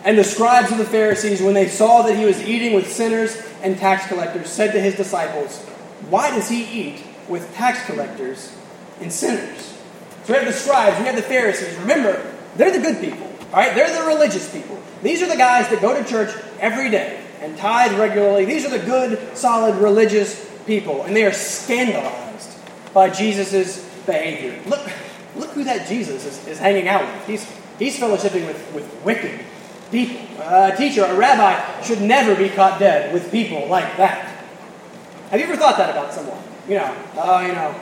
And 0.05 0.19
the 0.19 0.25
scribes 0.25 0.71
of 0.71 0.79
the 0.79 0.85
Pharisees, 0.85 1.41
when 1.41 1.55
they 1.55 1.69
saw 1.69 2.03
that 2.03 2.17
he 2.17 2.25
was 2.25 2.43
eating 2.43 2.75
with 2.75 2.91
sinners 2.91 3.43
and 3.63 3.79
tax 3.79 4.07
collectors, 4.07 4.51
said 4.51 4.73
to 4.73 4.81
his 4.81 4.97
disciples, 4.97 5.65
Why 6.11 6.31
does 6.31 6.49
he 6.49 6.65
eat 6.65 7.03
with 7.29 7.55
tax 7.55 7.85
collectors 7.87 8.55
and 9.01 9.11
sinners? 9.11 9.79
So 10.25 10.33
we 10.33 10.39
have 10.39 10.47
the 10.47 10.53
scribes, 10.53 10.99
we 10.99 11.07
have 11.07 11.17
the 11.17 11.23
Pharisees. 11.23 11.75
Remember, 11.79 12.33
they're 12.57 12.73
the 12.73 12.81
good 12.81 13.01
people, 13.01 13.27
all 13.53 13.61
right? 13.61 13.75
They're 13.75 14.03
the 14.03 14.07
religious 14.07 14.51
people. 14.53 14.79
These 15.03 15.23
are 15.23 15.29
the 15.29 15.37
guys 15.37 15.69
that 15.71 15.81
go 15.81 16.01
to 16.01 16.09
church 16.09 16.35
every 16.61 16.91
day 16.91 17.23
and 17.41 17.57
tithe 17.57 17.99
regularly. 17.99 18.45
These 18.45 18.65
are 18.67 18.71
the 18.71 18.85
good, 18.85 19.37
solid, 19.37 19.77
religious 19.77 20.51
people, 20.67 21.03
and 21.03 21.15
they 21.15 21.25
are 21.25 21.33
scandalized 21.33 22.54
by 22.95 23.11
Jesus' 23.11 23.85
behavior. 24.07 24.59
Look, 24.67 24.89
look 25.37 25.51
who 25.51 25.65
that 25.65 25.87
Jesus 25.89 26.25
is, 26.25 26.47
is 26.47 26.59
hanging 26.59 26.89
out 26.89 27.03
with. 27.03 27.27
He's, 27.27 27.53
he's 27.79 27.99
fellowshipping 27.99 28.47
with, 28.47 28.73
with 28.73 29.05
wicked 29.05 29.41
people. 29.91 30.21
Uh, 30.39 30.71
a 30.73 30.77
teacher, 30.77 31.05
a 31.05 31.15
rabbi, 31.15 31.83
should 31.83 32.01
never 32.01 32.35
be 32.35 32.49
caught 32.49 32.79
dead 32.79 33.13
with 33.13 33.31
people 33.31 33.67
like 33.67 33.97
that. 33.97 34.31
Have 35.31 35.41
you 35.41 35.47
ever 35.47 35.57
thought 35.57 35.77
that 35.77 35.91
about 35.91 36.15
someone? 36.15 36.41
You 36.69 36.77
know, 36.77 36.97
oh, 37.17 37.41
you 37.41 37.53
know, 37.53 37.75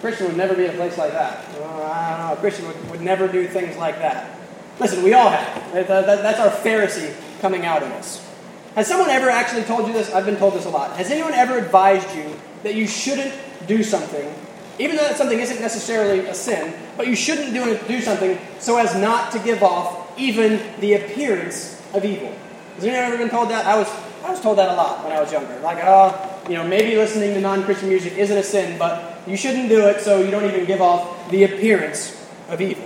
Christian 0.00 0.28
would 0.28 0.36
never 0.36 0.54
be 0.54 0.64
in 0.64 0.70
a 0.70 0.74
place 0.74 0.96
like 0.96 1.12
that. 1.12 1.44
Oh, 1.58 1.82
I 1.82 2.10
don't 2.16 2.26
know, 2.28 2.32
a 2.34 2.36
Christian 2.36 2.66
would, 2.66 2.90
would 2.90 3.00
never 3.02 3.28
do 3.28 3.46
things 3.46 3.76
like 3.76 3.98
that. 3.98 4.38
Listen, 4.78 5.02
we 5.02 5.12
all 5.12 5.28
have. 5.28 5.72
That's 5.88 6.40
our 6.40 6.50
Pharisee 6.50 7.14
coming 7.40 7.66
out 7.66 7.82
in 7.82 7.92
us. 7.92 8.26
Has 8.74 8.86
someone 8.86 9.10
ever 9.10 9.28
actually 9.28 9.64
told 9.64 9.86
you 9.86 9.92
this? 9.92 10.12
I've 10.14 10.24
been 10.24 10.38
told 10.38 10.54
this 10.54 10.64
a 10.64 10.70
lot. 10.70 10.96
Has 10.96 11.10
anyone 11.10 11.34
ever 11.34 11.58
advised 11.58 12.14
you 12.16 12.24
that 12.62 12.74
you 12.74 12.86
shouldn't 12.86 13.34
do 13.66 13.82
something, 13.82 14.34
even 14.78 14.96
though 14.96 15.02
that 15.02 15.16
something 15.16 15.38
isn't 15.38 15.60
necessarily 15.60 16.20
a 16.20 16.34
sin, 16.34 16.74
but 16.96 17.06
you 17.06 17.14
shouldn't 17.14 17.52
do, 17.52 17.78
do 17.86 18.00
something 18.00 18.38
so 18.58 18.78
as 18.78 18.94
not 18.96 19.32
to 19.32 19.38
give 19.38 19.62
off 19.62 20.18
even 20.18 20.60
the 20.80 20.94
appearance 20.94 21.80
of 21.94 22.04
evil? 22.04 22.34
Has 22.76 22.84
anyone 22.84 23.04
ever 23.04 23.18
been 23.18 23.30
told 23.30 23.50
that? 23.50 23.66
I 23.66 23.76
was, 23.76 23.88
I 24.24 24.30
was 24.30 24.40
told 24.40 24.58
that 24.58 24.70
a 24.70 24.74
lot 24.74 25.04
when 25.04 25.12
I 25.12 25.20
was 25.20 25.30
younger. 25.30 25.58
Like, 25.60 25.78
oh, 25.82 26.40
you 26.48 26.54
know, 26.54 26.66
maybe 26.66 26.96
listening 26.96 27.34
to 27.34 27.40
non 27.40 27.64
Christian 27.64 27.88
music 27.88 28.14
isn't 28.16 28.36
a 28.36 28.42
sin, 28.42 28.78
but 28.78 29.20
you 29.26 29.36
shouldn't 29.36 29.68
do 29.68 29.86
it 29.86 30.00
so 30.00 30.22
you 30.22 30.30
don't 30.30 30.44
even 30.44 30.64
give 30.64 30.80
off 30.80 31.30
the 31.30 31.44
appearance 31.44 32.18
of 32.48 32.60
evil. 32.60 32.84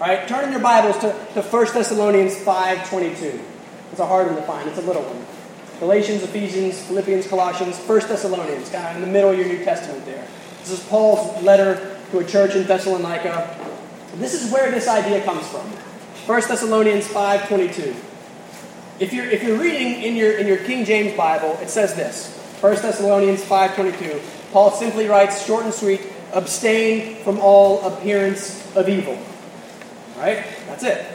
All 0.00 0.06
right, 0.06 0.26
turn 0.26 0.44
in 0.44 0.52
your 0.52 0.62
Bibles 0.62 0.96
to, 0.98 1.12
to 1.34 1.42
1 1.42 1.66
Thessalonians 1.74 2.34
5.22. 2.36 3.40
It's 3.90 4.00
a 4.00 4.06
hard 4.06 4.28
one 4.28 4.36
to 4.36 4.42
find. 4.42 4.68
It's 4.68 4.78
a 4.78 4.82
little 4.82 5.02
one. 5.02 5.26
Galatians, 5.80 6.22
Ephesians, 6.22 6.80
Philippians, 6.86 7.26
Colossians, 7.26 7.76
1 7.78 8.00
Thessalonians, 8.00 8.70
kind 8.70 8.86
of 8.86 8.96
in 8.96 9.00
the 9.02 9.12
middle 9.12 9.30
of 9.30 9.38
your 9.38 9.46
New 9.46 9.64
Testament 9.64 10.04
there. 10.06 10.26
This 10.60 10.72
is 10.72 10.84
Paul's 10.86 11.42
letter 11.42 11.98
to 12.10 12.18
a 12.18 12.24
church 12.24 12.54
in 12.54 12.66
Thessalonica. 12.66 13.56
This 14.16 14.34
is 14.34 14.52
where 14.52 14.70
this 14.70 14.88
idea 14.88 15.24
comes 15.24 15.46
from. 15.48 15.66
1 16.26 16.48
Thessalonians 16.48 17.06
5.22. 17.08 17.94
If 19.00 19.12
you're, 19.12 19.24
if 19.24 19.42
you're 19.42 19.58
reading 19.58 20.02
in 20.02 20.14
your, 20.16 20.36
in 20.36 20.46
your 20.46 20.58
King 20.58 20.84
James 20.84 21.16
Bible, 21.16 21.58
it 21.62 21.70
says 21.70 21.94
this. 21.94 22.36
1 22.60 22.74
Thessalonians 22.76 23.42
5.22. 23.42 24.52
Paul 24.52 24.70
simply 24.72 25.06
writes, 25.06 25.44
short 25.46 25.64
and 25.64 25.72
sweet, 25.72 26.02
abstain 26.34 27.16
from 27.24 27.38
all 27.40 27.80
appearance 27.86 28.76
of 28.76 28.88
evil. 28.88 29.18
Right? 30.18 30.44
That's 30.66 30.84
it. 30.84 31.06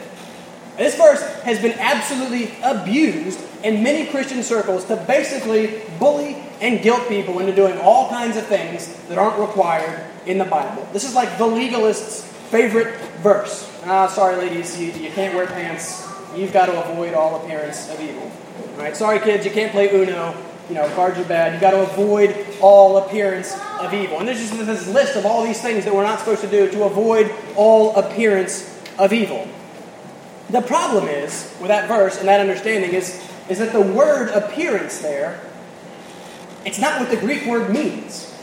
This 0.76 0.96
verse 0.96 1.22
has 1.42 1.60
been 1.60 1.78
absolutely 1.78 2.52
abused 2.62 3.38
in 3.62 3.82
many 3.82 4.06
Christian 4.06 4.42
circles 4.42 4.84
to 4.86 4.96
basically 4.96 5.82
bully 5.98 6.36
and 6.60 6.82
guilt 6.82 7.08
people 7.08 7.38
into 7.38 7.54
doing 7.54 7.78
all 7.78 8.08
kinds 8.08 8.36
of 8.36 8.46
things 8.46 8.94
that 9.08 9.18
aren't 9.18 9.38
required 9.38 10.04
in 10.26 10.38
the 10.38 10.44
Bible. 10.44 10.86
This 10.92 11.04
is 11.04 11.14
like 11.14 11.38
the 11.38 11.46
legalist's 11.46 12.24
favorite 12.50 12.94
verse. 13.22 13.70
Ah, 13.84 14.06
sorry, 14.08 14.36
ladies, 14.36 14.78
you, 14.78 14.92
you 14.92 15.10
can't 15.10 15.34
wear 15.34 15.46
pants. 15.46 16.06
You've 16.34 16.52
got 16.52 16.66
to 16.66 16.90
avoid 16.90 17.14
all 17.14 17.44
appearance 17.44 17.90
of 17.90 18.00
evil. 18.00 18.30
All 18.72 18.78
right, 18.78 18.96
sorry, 18.96 19.20
kids, 19.20 19.44
you 19.44 19.50
can't 19.50 19.72
play 19.72 19.90
Uno. 19.90 20.34
You 20.68 20.74
know, 20.74 20.88
cards 20.94 21.16
are 21.18 21.24
bad. 21.24 21.52
You've 21.52 21.60
got 21.60 21.70
to 21.70 21.82
avoid 21.82 22.34
all 22.60 22.98
appearance 22.98 23.56
of 23.80 23.94
evil. 23.94 24.18
And 24.18 24.26
there's 24.26 24.40
just 24.40 24.52
this 24.66 24.88
list 24.88 25.16
of 25.16 25.24
all 25.24 25.44
these 25.44 25.62
things 25.62 25.84
that 25.84 25.94
we're 25.94 26.02
not 26.02 26.18
supposed 26.18 26.40
to 26.40 26.50
do 26.50 26.68
to 26.72 26.84
avoid 26.84 27.32
all 27.54 27.94
appearance 27.94 28.68
of 28.98 29.12
evil. 29.12 29.46
The 30.50 30.62
problem 30.62 31.06
is, 31.08 31.54
with 31.60 31.68
that 31.68 31.88
verse 31.88 32.18
and 32.18 32.28
that 32.28 32.40
understanding, 32.40 32.92
is, 32.92 33.22
is 33.48 33.58
that 33.58 33.72
the 33.72 33.80
word 33.80 34.28
appearance 34.30 34.98
there 34.98 35.40
it's 36.66 36.80
not 36.80 36.98
what 37.00 37.10
the 37.10 37.16
Greek 37.16 37.46
word 37.46 37.70
means. 37.70 38.34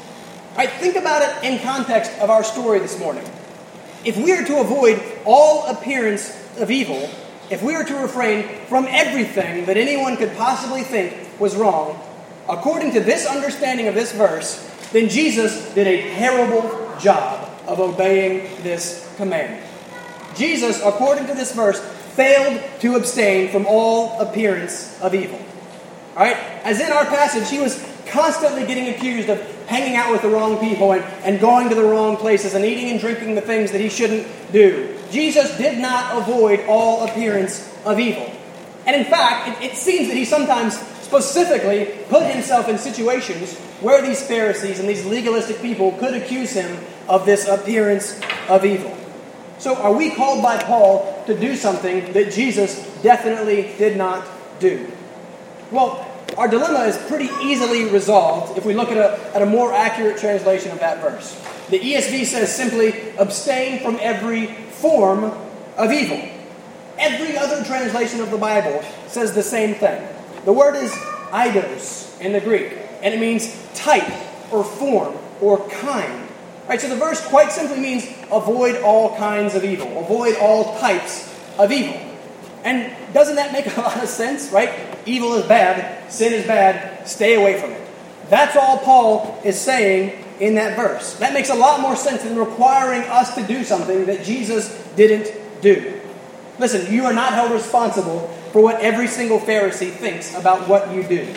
Right? 0.55 0.69
Think 0.69 0.95
about 0.95 1.21
it 1.21 1.43
in 1.43 1.59
context 1.59 2.09
of 2.19 2.29
our 2.29 2.43
story 2.43 2.79
this 2.79 2.97
morning. 2.97 3.29
If 4.05 4.15
we 4.15 4.31
are 4.31 4.45
to 4.45 4.59
avoid 4.59 5.01
all 5.25 5.67
appearance 5.67 6.31
of 6.57 6.71
evil, 6.71 7.09
if 7.49 7.61
we 7.61 7.75
are 7.75 7.83
to 7.83 7.95
refrain 7.95 8.47
from 8.67 8.85
everything 8.87 9.65
that 9.65 9.75
anyone 9.75 10.15
could 10.15 10.33
possibly 10.37 10.83
think 10.83 11.37
was 11.37 11.55
wrong, 11.57 12.01
according 12.47 12.93
to 12.93 13.01
this 13.01 13.25
understanding 13.25 13.89
of 13.89 13.95
this 13.95 14.13
verse, 14.13 14.69
then 14.93 15.09
Jesus 15.09 15.73
did 15.73 15.87
a 15.87 16.15
terrible 16.15 16.97
job 16.99 17.49
of 17.67 17.81
obeying 17.81 18.63
this 18.63 19.13
command. 19.17 19.61
Jesus, 20.35 20.81
according 20.81 21.27
to 21.27 21.33
this 21.33 21.53
verse, 21.53 21.81
failed 22.15 22.61
to 22.81 22.95
abstain 22.95 23.49
from 23.49 23.65
all 23.67 24.19
appearance 24.19 24.99
of 25.01 25.15
evil. 25.15 25.39
All 26.15 26.23
right? 26.23 26.37
As 26.63 26.79
in 26.79 26.91
our 26.91 27.05
passage, 27.05 27.49
he 27.49 27.59
was 27.59 27.83
constantly 28.07 28.65
getting 28.65 28.89
accused 28.89 29.29
of 29.29 29.41
hanging 29.67 29.95
out 29.95 30.11
with 30.11 30.21
the 30.21 30.29
wrong 30.29 30.57
people 30.59 30.91
and, 30.91 31.03
and 31.23 31.39
going 31.39 31.69
to 31.69 31.75
the 31.75 31.83
wrong 31.83 32.17
places 32.17 32.53
and 32.53 32.63
eating 32.63 32.89
and 32.91 32.99
drinking 32.99 33.35
the 33.35 33.41
things 33.41 33.71
that 33.71 33.81
he 33.81 33.89
shouldn't 33.89 34.27
do. 34.51 34.95
Jesus 35.11 35.57
did 35.57 35.79
not 35.79 36.17
avoid 36.17 36.61
all 36.67 37.07
appearance 37.07 37.71
of 37.85 37.99
evil. 37.99 38.29
And 38.85 38.95
in 38.95 39.05
fact, 39.05 39.61
it, 39.61 39.71
it 39.71 39.77
seems 39.77 40.07
that 40.09 40.17
he 40.17 40.25
sometimes 40.25 40.77
specifically 41.01 41.95
put 42.09 42.23
himself 42.23 42.67
in 42.67 42.77
situations 42.77 43.57
where 43.81 44.01
these 44.01 44.25
Pharisees 44.25 44.79
and 44.79 44.89
these 44.89 45.05
legalistic 45.05 45.61
people 45.61 45.91
could 45.93 46.13
accuse 46.13 46.51
him 46.51 46.77
of 47.07 47.25
this 47.25 47.47
appearance 47.47 48.19
of 48.49 48.65
evil. 48.65 48.97
So, 49.59 49.75
are 49.75 49.93
we 49.93 50.11
called 50.11 50.41
by 50.41 50.57
Paul 50.57 51.12
to 51.27 51.39
do 51.39 51.55
something 51.55 52.13
that 52.13 52.31
Jesus 52.31 52.75
definitely 53.01 53.73
did 53.77 53.97
not 53.97 54.25
do? 54.59 54.89
Well, 55.71 56.09
our 56.37 56.47
dilemma 56.47 56.85
is 56.85 56.97
pretty 57.07 57.29
easily 57.43 57.85
resolved 57.85 58.57
if 58.57 58.65
we 58.65 58.73
look 58.73 58.89
at 58.89 58.97
a, 58.97 59.35
at 59.35 59.41
a 59.41 59.45
more 59.45 59.73
accurate 59.73 60.17
translation 60.17 60.71
of 60.71 60.79
that 60.79 61.01
verse. 61.01 61.39
The 61.69 61.79
ESV 61.79 62.25
says 62.25 62.53
simply, 62.53 63.11
abstain 63.17 63.81
from 63.81 63.97
every 64.01 64.47
form 64.47 65.25
of 65.77 65.91
evil. 65.91 66.21
Every 66.97 67.37
other 67.37 67.63
translation 67.63 68.21
of 68.21 68.31
the 68.31 68.37
Bible 68.37 68.83
says 69.07 69.33
the 69.33 69.43
same 69.43 69.75
thing. 69.75 70.07
The 70.45 70.53
word 70.53 70.75
is 70.75 70.91
eidos 71.31 72.19
in 72.19 72.33
the 72.33 72.41
Greek, 72.41 72.77
and 73.01 73.13
it 73.13 73.19
means 73.19 73.55
type 73.73 74.09
or 74.51 74.63
form 74.63 75.15
or 75.41 75.67
kind. 75.69 76.29
Right, 76.67 76.79
so 76.79 76.87
the 76.87 76.95
verse 76.95 77.25
quite 77.25 77.51
simply 77.51 77.79
means 77.79 78.05
avoid 78.33 78.81
all 78.81 79.15
kinds 79.17 79.55
of 79.55 79.63
evil, 79.63 79.99
avoid 79.99 80.35
all 80.37 80.77
types 80.79 81.33
of 81.57 81.71
evil. 81.71 81.99
And 82.63 82.91
doesn't 83.13 83.35
that 83.35 83.51
make 83.51 83.65
a 83.65 83.81
lot 83.81 84.01
of 84.01 84.09
sense, 84.09 84.49
right? 84.51 84.71
Evil 85.05 85.33
is 85.35 85.45
bad, 85.45 86.11
sin 86.11 86.33
is 86.33 86.45
bad, 86.45 87.07
stay 87.07 87.35
away 87.35 87.59
from 87.59 87.71
it. 87.71 87.81
That's 88.29 88.55
all 88.55 88.79
Paul 88.79 89.39
is 89.43 89.59
saying 89.59 90.23
in 90.39 90.55
that 90.55 90.75
verse. 90.75 91.15
That 91.15 91.33
makes 91.33 91.49
a 91.49 91.55
lot 91.55 91.81
more 91.81 91.95
sense 91.95 92.23
than 92.23 92.37
requiring 92.37 93.03
us 93.03 93.35
to 93.35 93.43
do 93.43 93.63
something 93.63 94.05
that 94.05 94.23
Jesus 94.23 94.69
didn't 94.95 95.31
do. 95.61 95.99
Listen, 96.59 96.91
you 96.91 97.05
are 97.05 97.13
not 97.13 97.33
held 97.33 97.51
responsible 97.51 98.27
for 98.51 98.61
what 98.61 98.79
every 98.79 99.07
single 99.07 99.39
Pharisee 99.39 99.91
thinks 99.91 100.35
about 100.35 100.67
what 100.67 100.93
you 100.93 101.03
do. 101.03 101.33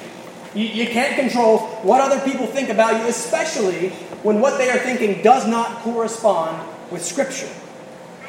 You, 0.54 0.66
you 0.66 0.86
can't 0.86 1.14
control 1.16 1.58
what 1.82 2.00
other 2.00 2.20
people 2.24 2.46
think 2.46 2.68
about 2.68 3.00
you, 3.00 3.08
especially 3.08 3.90
when 4.22 4.40
what 4.40 4.58
they 4.58 4.70
are 4.70 4.78
thinking 4.78 5.22
does 5.22 5.46
not 5.46 5.78
correspond 5.78 6.66
with 6.90 7.04
Scripture. 7.04 7.48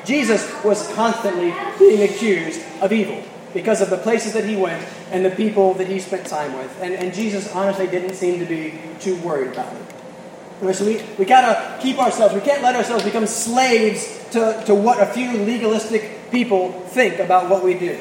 Jesus 0.06 0.50
was 0.64 0.88
constantly 0.94 1.54
being 1.78 2.10
accused 2.10 2.62
of 2.82 2.94
evil 2.94 3.22
because 3.54 3.82
of 3.82 3.90
the 3.90 3.98
places 3.98 4.34
that 4.34 4.46
he 4.46 4.56
went 4.56 4.86
and 5.12 5.26
the 5.26 5.32
people 5.32 5.74
that 5.76 5.88
he 5.88 6.00
spent 6.00 6.26
time 6.26 6.54
with. 6.54 6.82
And, 6.82 6.94
and 6.94 7.14
Jesus 7.14 7.54
honestly 7.54 7.88
didn't 7.88 8.16
seem 8.16 8.40
to 8.40 8.46
be 8.46 8.80
too 9.00 9.18
worried 9.18 9.52
about 9.52 9.74
it. 9.74 10.76
So 10.76 10.86
we, 10.86 11.02
we 11.20 11.26
gotta 11.26 11.80
keep 11.82 12.00
ourselves, 12.00 12.34
we 12.34 12.42
can't 12.42 12.64
let 12.64 12.76
ourselves 12.76 13.04
become 13.04 13.28
slaves 13.28 14.26
to, 14.32 14.64
to 14.66 14.74
what 14.74 15.02
a 15.02 15.06
few 15.06 15.32
legalistic 15.40 16.32
people 16.32 16.72
think 16.72 17.20
about 17.20 17.50
what 17.50 17.64
we 17.64 17.74
do. 17.74 18.00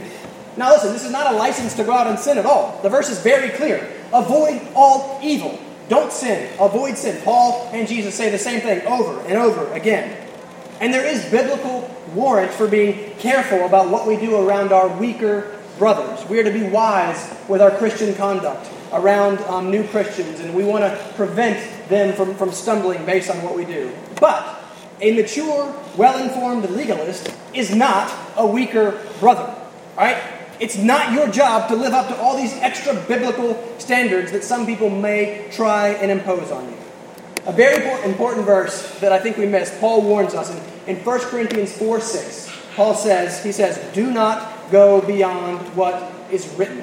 Now 0.57 0.73
listen, 0.73 0.93
this 0.93 1.05
is 1.05 1.13
not 1.13 1.33
a 1.33 1.37
license 1.37 1.75
to 1.75 1.85
go 1.85 1.93
out 1.93 2.07
and 2.07 2.19
sin 2.19 2.39
at 2.39 2.47
all. 2.47 2.81
The 2.83 2.89
verse 2.89 3.11
is 3.11 3.21
very 3.21 3.51
clear. 3.51 3.93
Avoid 4.13 4.63
all 4.75 5.21
evil. 5.23 5.59
Don't 5.89 6.11
sin. 6.11 6.51
Avoid 6.59 6.97
sin. 6.97 7.21
Paul 7.23 7.69
and 7.73 7.87
Jesus 7.87 8.15
say 8.15 8.31
the 8.31 8.39
same 8.39 8.61
thing 8.61 8.87
over 8.87 9.21
and 9.23 9.37
over 9.37 9.71
again. 9.73 10.26
And 10.81 10.93
there 10.93 11.07
is 11.07 11.25
biblical 11.31 11.91
warrant 12.15 12.53
for 12.53 12.69
being 12.69 13.17
careful 13.19 13.65
about 13.65 13.91
what 13.91 14.07
we 14.07 14.17
do 14.17 14.37
around 14.37 14.73
our 14.73 14.89
weaker 14.89 15.57
brothers. 15.79 16.27
We 16.29 16.39
are 16.39 16.45
to 16.45 16.53
be 16.53 16.63
wise 16.63 17.35
with 17.49 17.61
our 17.61 17.71
Christian 17.71 18.15
conduct 18.15 18.69
around 18.93 19.39
um, 19.41 19.71
new 19.71 19.87
Christians, 19.89 20.41
and 20.41 20.55
we 20.55 20.65
want 20.65 20.85
to 20.85 21.13
prevent 21.15 21.89
them 21.89 22.15
from, 22.15 22.35
from 22.35 22.53
stumbling 22.53 23.05
based 23.05 23.31
on 23.31 23.43
what 23.43 23.57
we 23.57 23.65
do. 23.65 23.93
But 24.21 24.63
a 25.01 25.15
mature, 25.15 25.75
well 25.97 26.23
informed 26.23 26.69
legalist 26.71 27.35
is 27.53 27.75
not 27.75 28.13
a 28.37 28.47
weaker 28.47 29.01
brother. 29.21 29.55
Right? 29.97 30.23
It's 30.59 30.77
not 30.77 31.13
your 31.13 31.29
job 31.29 31.69
to 31.69 31.77
live 31.77 31.93
up 31.93 32.09
to 32.09 32.17
all 32.17 32.37
these 32.37 32.53
extra 32.55 32.95
biblical 32.95 33.63
standards 33.79 34.33
that 34.33 34.43
some 34.43 34.65
people 34.65 34.89
may 34.89 35.49
try 35.53 35.89
and 35.89 36.11
impose 36.11 36.51
on 36.51 36.65
you. 36.71 36.77
A 37.47 37.53
very 37.53 38.05
important 38.05 38.45
verse 38.45 38.99
that 38.99 39.13
I 39.13 39.21
think 39.21 39.37
we 39.37 39.47
missed, 39.47 39.79
Paul 39.79 40.03
warns 40.03 40.35
us 40.35 40.51
in, 40.51 40.97
in 40.97 41.05
1 41.05 41.21
Corinthians 41.21 41.73
4 41.79 42.01
6. 42.01 42.53
Paul 42.75 42.95
says, 42.95 43.43
he 43.43 43.53
says, 43.53 43.79
do 43.95 44.11
not 44.11 44.71
go 44.73 45.01
beyond 45.01 45.61
what 45.77 46.13
is 46.31 46.49
written. 46.57 46.81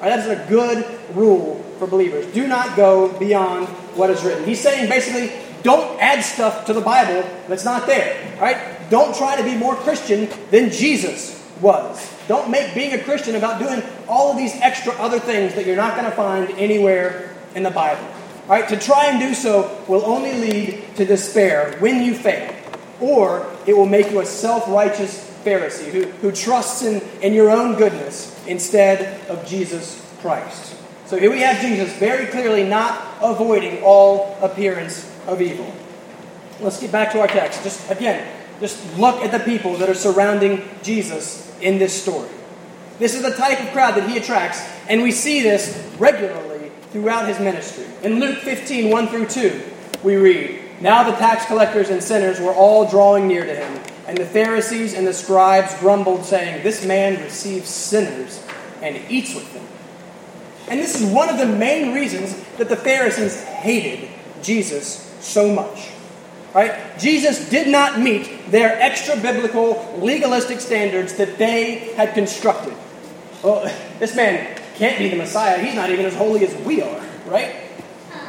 Right, 0.00 0.10
that 0.10 0.18
is 0.18 0.26
a 0.26 0.48
good 0.48 0.86
rule 1.14 1.64
for 1.78 1.86
believers. 1.86 2.26
Do 2.26 2.46
not 2.46 2.76
go 2.76 3.18
beyond 3.18 3.68
what 3.96 4.10
is 4.10 4.22
written. 4.22 4.44
He's 4.44 4.60
saying 4.60 4.90
basically, 4.90 5.32
don't 5.62 5.98
add 6.00 6.22
stuff 6.22 6.66
to 6.66 6.74
the 6.74 6.82
Bible 6.82 7.28
that's 7.48 7.64
not 7.64 7.86
there. 7.86 8.38
Right? 8.38 8.88
Don't 8.90 9.16
try 9.16 9.36
to 9.36 9.42
be 9.42 9.56
more 9.56 9.74
Christian 9.76 10.28
than 10.50 10.70
Jesus 10.70 11.42
was. 11.60 12.12
Don't 12.28 12.50
make 12.50 12.74
being 12.74 12.92
a 12.92 13.02
Christian 13.02 13.34
about 13.34 13.58
doing 13.58 13.82
all 14.06 14.30
of 14.30 14.36
these 14.36 14.54
extra 14.60 14.92
other 14.94 15.18
things 15.18 15.54
that 15.54 15.64
you're 15.64 15.74
not 15.74 15.96
going 15.96 16.08
to 16.08 16.14
find 16.14 16.50
anywhere 16.50 17.34
in 17.54 17.62
the 17.62 17.70
Bible. 17.70 18.06
Right? 18.48 18.68
To 18.68 18.78
try 18.78 19.06
and 19.06 19.20
do 19.20 19.34
so 19.34 19.82
will 19.88 20.04
only 20.04 20.32
lead 20.34 20.96
to 20.96 21.04
despair 21.04 21.76
when 21.80 22.02
you 22.02 22.14
fail, 22.14 22.54
or 23.00 23.52
it 23.66 23.76
will 23.76 23.86
make 23.86 24.10
you 24.10 24.20
a 24.20 24.26
self 24.26 24.68
righteous 24.68 25.26
Pharisee 25.44 25.90
who, 25.90 26.06
who 26.22 26.32
trusts 26.32 26.82
in, 26.82 27.00
in 27.22 27.32
your 27.32 27.50
own 27.50 27.76
goodness 27.76 28.34
instead 28.46 29.20
of 29.28 29.46
Jesus 29.46 30.00
Christ. 30.20 30.76
So 31.06 31.16
here 31.16 31.30
we 31.30 31.40
have 31.40 31.60
Jesus 31.60 31.92
very 31.98 32.26
clearly 32.26 32.64
not 32.64 33.00
avoiding 33.22 33.82
all 33.84 34.36
appearance 34.42 35.08
of 35.26 35.40
evil. 35.40 35.72
Let's 36.60 36.80
get 36.80 36.90
back 36.90 37.12
to 37.12 37.20
our 37.20 37.28
text. 37.28 37.62
Just 37.62 37.88
again, 37.90 38.26
just 38.60 38.98
look 38.98 39.22
at 39.22 39.30
the 39.30 39.38
people 39.38 39.76
that 39.76 39.88
are 39.88 39.94
surrounding 39.94 40.68
Jesus 40.82 41.54
in 41.60 41.78
this 41.78 42.00
story. 42.00 42.30
This 42.98 43.14
is 43.14 43.22
the 43.22 43.30
type 43.30 43.60
of 43.60 43.70
crowd 43.72 43.94
that 43.96 44.08
he 44.08 44.16
attracts, 44.16 44.66
and 44.88 45.02
we 45.02 45.12
see 45.12 45.42
this 45.42 45.76
regularly 45.98 46.45
throughout 46.96 47.28
his 47.28 47.38
ministry. 47.38 47.84
In 48.02 48.20
Luke 48.20 48.38
15, 48.38 48.90
1 48.90 49.08
through 49.08 49.26
2, 49.26 49.62
we 50.02 50.16
read 50.16 50.62
Now 50.80 51.02
the 51.02 51.16
tax 51.16 51.44
collectors 51.44 51.90
and 51.90 52.02
sinners 52.02 52.40
were 52.40 52.54
all 52.54 52.88
drawing 52.88 53.28
near 53.28 53.44
to 53.44 53.54
him, 53.54 53.82
and 54.06 54.16
the 54.16 54.24
Pharisees 54.24 54.94
and 54.94 55.06
the 55.06 55.12
scribes 55.12 55.74
grumbled, 55.78 56.24
saying, 56.24 56.62
This 56.62 56.86
man 56.86 57.22
receives 57.22 57.68
sinners 57.68 58.42
and 58.80 58.98
eats 59.10 59.34
with 59.34 59.52
them. 59.52 59.66
And 60.68 60.80
this 60.80 60.98
is 60.98 61.12
one 61.12 61.28
of 61.28 61.36
the 61.36 61.46
main 61.46 61.94
reasons 61.94 62.34
that 62.56 62.70
the 62.70 62.76
Pharisees 62.76 63.42
hated 63.44 64.08
Jesus 64.42 65.14
so 65.20 65.54
much. 65.54 65.90
Right? 66.54 66.98
Jesus 66.98 67.50
did 67.50 67.68
not 67.68 68.00
meet 68.00 68.50
their 68.50 68.80
extra 68.80 69.16
biblical, 69.18 69.98
legalistic 69.98 70.60
standards 70.60 71.12
that 71.14 71.36
they 71.36 71.92
had 71.94 72.14
constructed. 72.14 72.72
Well, 73.42 73.70
this 73.98 74.16
man 74.16 74.55
can't 74.76 74.98
be 74.98 75.08
the 75.08 75.16
Messiah. 75.16 75.62
He's 75.62 75.74
not 75.74 75.90
even 75.90 76.06
as 76.06 76.14
holy 76.14 76.46
as 76.46 76.54
we 76.64 76.82
are, 76.82 77.02
right? 77.26 77.56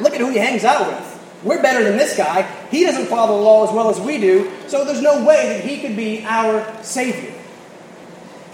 Look 0.00 0.14
at 0.14 0.20
who 0.20 0.30
he 0.30 0.38
hangs 0.38 0.64
out 0.64 0.86
with. 0.88 1.14
We're 1.44 1.62
better 1.62 1.84
than 1.84 1.96
this 1.96 2.16
guy. 2.16 2.42
He 2.70 2.84
doesn't 2.84 3.06
follow 3.06 3.36
the 3.36 3.42
law 3.42 3.66
as 3.66 3.72
well 3.72 3.90
as 3.90 4.00
we 4.00 4.18
do, 4.18 4.50
so 4.66 4.84
there's 4.84 5.02
no 5.02 5.24
way 5.24 5.48
that 5.48 5.64
he 5.64 5.80
could 5.80 5.96
be 5.96 6.24
our 6.24 6.82
Savior. 6.82 7.32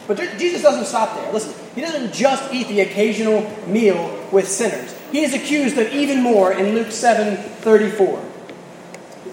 But 0.07 0.19
Jesus 0.39 0.61
doesn't 0.61 0.85
stop 0.85 1.17
there. 1.17 1.33
Listen, 1.33 1.55
he 1.75 1.81
doesn't 1.81 2.13
just 2.13 2.53
eat 2.53 2.69
the 2.69 2.81
occasional 2.81 3.51
meal 3.67 4.29
with 4.31 4.47
sinners. 4.47 4.95
He 5.11 5.23
is 5.23 5.33
accused 5.33 5.79
of 5.79 5.93
even 5.95 6.23
more 6.23 6.53
in 6.53 6.75
Luke 6.75 6.93
7 6.93 7.37
34. 7.37 8.23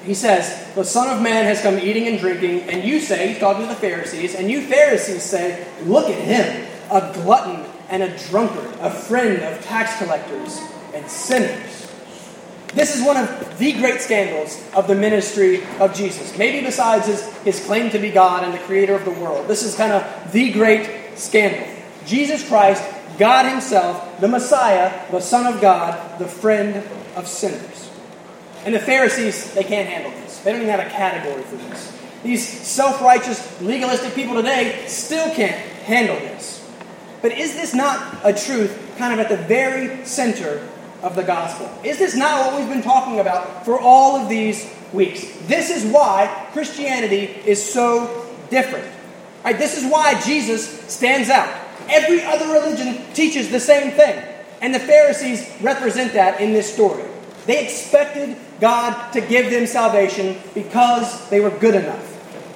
He 0.04 0.13
says, 0.13 0.74
The 0.74 0.86
Son 0.86 1.15
of 1.15 1.21
Man 1.21 1.45
has 1.45 1.62
come 1.62 1.78
eating 1.78 2.08
and 2.08 2.17
drinking, 2.17 2.62
and 2.69 2.84
you 2.84 3.00
say, 3.00 3.28
he's 3.28 3.39
talking 3.39 3.63
to 3.63 3.69
the 3.69 3.80
Pharisees, 3.80 4.34
and 4.36 4.50
you 4.50 4.62
Pharisees 4.62 5.24
say, 5.24 5.67
Look 5.84 6.10
at 6.10 6.19
him, 6.19 6.67
a 6.89 7.13
glutton 7.13 7.71
and 7.92 8.02
a 8.02 8.18
drunkard, 8.30 8.74
a 8.80 8.90
friend 8.90 9.44
of 9.44 9.64
tax 9.64 9.98
collectors 9.98 10.60
and 10.96 11.08
sinners. 11.08 11.92
This 12.74 12.96
is 12.96 13.06
one 13.06 13.18
of 13.18 13.58
the 13.60 13.74
great 13.74 14.00
scandals 14.00 14.64
of 14.74 14.88
the 14.88 14.96
ministry 14.96 15.62
of 15.80 15.94
Jesus. 15.94 16.38
Maybe 16.38 16.66
besides 16.66 17.06
his, 17.06 17.38
his 17.40 17.66
claim 17.66 17.92
to 17.92 18.00
be 18.00 18.10
God 18.10 18.46
and 18.46 18.54
the 18.54 18.60
creator 18.60 18.96
of 18.96 19.04
the 19.04 19.12
world, 19.12 19.48
this 19.50 19.62
is 19.62 19.76
kind 19.76 19.92
of 19.92 20.32
the 20.32 20.54
great 20.54 20.90
scandal. 21.16 21.68
Jesus 22.06 22.48
Christ, 22.48 22.84
God 23.20 23.46
Himself, 23.46 24.20
the 24.22 24.28
Messiah, 24.28 25.12
the 25.12 25.20
Son 25.20 25.54
of 25.54 25.62
God, 25.62 26.18
the 26.18 26.28
friend 26.28 26.84
of 27.16 27.28
sinners. 27.28 27.92
And 28.66 28.74
the 28.74 28.80
Pharisees, 28.80 29.54
they 29.54 29.64
can't 29.64 29.90
handle 29.90 30.12
this. 30.22 30.40
They 30.40 30.52
don't 30.52 30.62
even 30.62 30.72
have 30.72 30.86
a 30.86 30.90
category 30.90 31.44
for 31.44 31.58
this. 31.58 32.00
These 32.24 32.48
self 32.48 33.02
righteous, 33.02 33.62
legalistic 33.62 34.14
people 34.14 34.36
today 34.36 34.84
still 34.88 35.34
can't 35.36 35.56
handle 35.84 36.16
this. 36.16 36.61
But 37.22 37.34
is 37.34 37.54
this 37.54 37.74
not 37.74 38.20
a 38.24 38.34
truth 38.34 38.96
kind 38.98 39.14
of 39.14 39.20
at 39.20 39.30
the 39.30 39.38
very 39.38 40.06
center 40.06 40.68
of 41.04 41.16
the 41.16 41.24
gospel? 41.24 41.70
Is 41.84 41.98
this 41.98 42.16
not 42.16 42.46
what 42.46 42.60
we've 42.60 42.70
been 42.70 42.84
talking 42.84 43.20
about 43.20 43.66
for 43.66 43.80
all 43.80 44.16
of 44.16 44.30
these 44.30 44.72
weeks? 44.92 45.26
This 45.48 45.70
is 45.70 45.86
why 45.92 46.48
Christianity 46.54 47.26
is 47.46 47.64
so 47.64 48.28
different. 48.50 48.88
Right, 49.44 49.58
this 49.58 49.78
is 49.78 49.92
why 49.92 50.20
Jesus 50.22 50.68
stands 50.92 51.30
out. 51.30 51.52
Every 51.90 52.24
other 52.24 52.52
religion 52.54 53.04
teaches 53.14 53.50
the 53.50 53.60
same 53.60 53.92
thing. 53.92 54.24
And 54.62 54.74
the 54.74 54.80
Pharisees 54.80 55.50
represent 55.62 56.14
that 56.14 56.40
in 56.40 56.54
this 56.54 56.72
story. 56.72 57.04
They 57.48 57.64
expected 57.64 58.38
God 58.60 59.12
to 59.14 59.22
give 59.22 59.50
them 59.50 59.66
salvation 59.66 60.38
because 60.54 61.30
they 61.30 61.40
were 61.40 61.50
good 61.50 61.74
enough. 61.74 62.08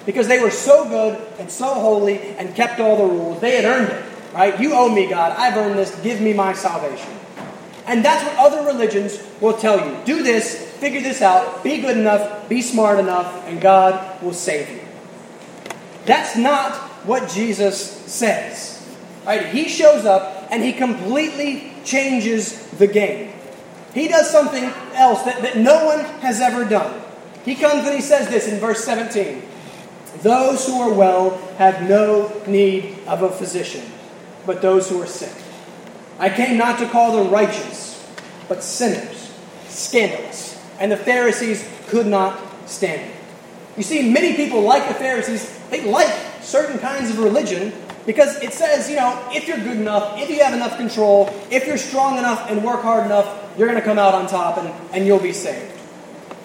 Because 0.05 0.27
they 0.27 0.39
were 0.39 0.51
so 0.51 0.87
good 0.87 1.19
and 1.39 1.49
so 1.49 1.73
holy 1.73 2.19
and 2.37 2.55
kept 2.55 2.79
all 2.79 2.95
the 2.95 3.11
rules. 3.11 3.41
They 3.41 3.55
had 3.59 3.65
earned 3.65 3.91
it. 3.91 4.14
Right? 4.35 4.59
You 4.59 4.73
owe 4.73 4.93
me, 4.93 5.07
God. 5.07 5.31
I've 5.37 5.55
earned 5.55 5.79
this. 5.79 5.97
Give 6.01 6.19
me 6.19 6.33
my 6.33 6.51
salvation. 6.51 7.09
And 7.87 8.03
that's 8.03 8.21
what 8.25 8.37
other 8.37 8.67
religions 8.67 9.17
will 9.39 9.55
tell 9.55 9.79
you. 9.79 9.97
Do 10.03 10.23
this, 10.23 10.73
figure 10.73 10.99
this 10.99 11.21
out, 11.21 11.63
be 11.63 11.79
good 11.79 11.97
enough, 11.97 12.49
be 12.49 12.61
smart 12.61 12.99
enough, 12.99 13.47
and 13.47 13.61
God 13.61 14.21
will 14.21 14.33
save 14.33 14.69
you. 14.69 14.81
That's 16.05 16.35
not 16.35 16.73
what 17.05 17.29
Jesus 17.29 17.79
says. 18.11 18.85
Right? 19.25 19.45
He 19.47 19.69
shows 19.69 20.05
up 20.05 20.47
and 20.51 20.61
he 20.61 20.73
completely 20.73 21.71
changes 21.85 22.67
the 22.71 22.87
game. 22.87 23.31
He 23.93 24.09
does 24.09 24.29
something 24.29 24.65
else 24.95 25.21
that, 25.23 25.41
that 25.43 25.57
no 25.57 25.85
one 25.85 26.03
has 26.19 26.41
ever 26.41 26.65
done. 26.65 27.01
He 27.45 27.55
comes 27.55 27.85
and 27.85 27.95
he 27.95 28.01
says 28.01 28.27
this 28.27 28.49
in 28.49 28.59
verse 28.59 28.83
17 28.83 29.41
Those 30.23 30.67
who 30.67 30.81
are 30.81 30.93
well 30.93 31.37
have 31.57 31.87
no 31.87 32.41
need 32.47 32.97
of 33.07 33.21
a 33.23 33.29
physician 33.29 33.83
but 34.45 34.61
those 34.61 34.89
who 34.89 35.01
are 35.01 35.07
sick. 35.07 35.33
I 36.19 36.29
came 36.29 36.57
not 36.57 36.79
to 36.79 36.87
call 36.87 37.23
the 37.23 37.29
righteous, 37.29 38.07
but 38.47 38.63
sinners, 38.63 39.33
scandalous. 39.67 40.61
And 40.79 40.91
the 40.91 40.97
Pharisees 40.97 41.67
could 41.87 42.07
not 42.07 42.39
stand 42.69 43.09
it. 43.09 43.15
You 43.77 43.83
see, 43.83 44.11
many 44.11 44.35
people, 44.35 44.61
like 44.61 44.87
the 44.87 44.93
Pharisees, 44.93 45.59
they 45.69 45.83
like 45.89 46.13
certain 46.41 46.79
kinds 46.79 47.09
of 47.09 47.19
religion 47.19 47.73
because 48.05 48.41
it 48.41 48.53
says, 48.53 48.89
you 48.89 48.95
know, 48.95 49.29
if 49.33 49.47
you're 49.47 49.57
good 49.57 49.77
enough, 49.77 50.19
if 50.19 50.29
you 50.29 50.41
have 50.43 50.53
enough 50.53 50.77
control, 50.77 51.29
if 51.49 51.65
you're 51.65 51.77
strong 51.77 52.17
enough 52.17 52.49
and 52.49 52.63
work 52.63 52.81
hard 52.81 53.05
enough, 53.05 53.53
you're 53.57 53.67
going 53.67 53.79
to 53.79 53.85
come 53.85 53.97
out 53.97 54.13
on 54.13 54.27
top 54.27 54.57
and, 54.57 54.67
and 54.93 55.05
you'll 55.05 55.19
be 55.19 55.33
saved. 55.33 55.71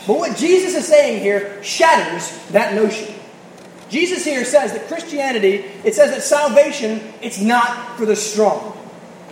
But 0.07 0.17
what 0.17 0.37
Jesus 0.37 0.75
is 0.75 0.89
saying 0.89 1.21
here 1.21 1.63
shatters 1.63 2.37
that 2.49 2.75
notion. 2.75 3.15
Jesus 3.91 4.25
here 4.25 4.45
says 4.45 4.73
that 4.73 4.87
Christianity, 4.87 5.65
it 5.85 5.95
says 5.95 6.13
that 6.13 6.23
salvation, 6.23 7.01
it's 7.21 7.41
not 7.41 7.99
for 7.99 8.07
the 8.07 8.17
strong. 8.17 8.77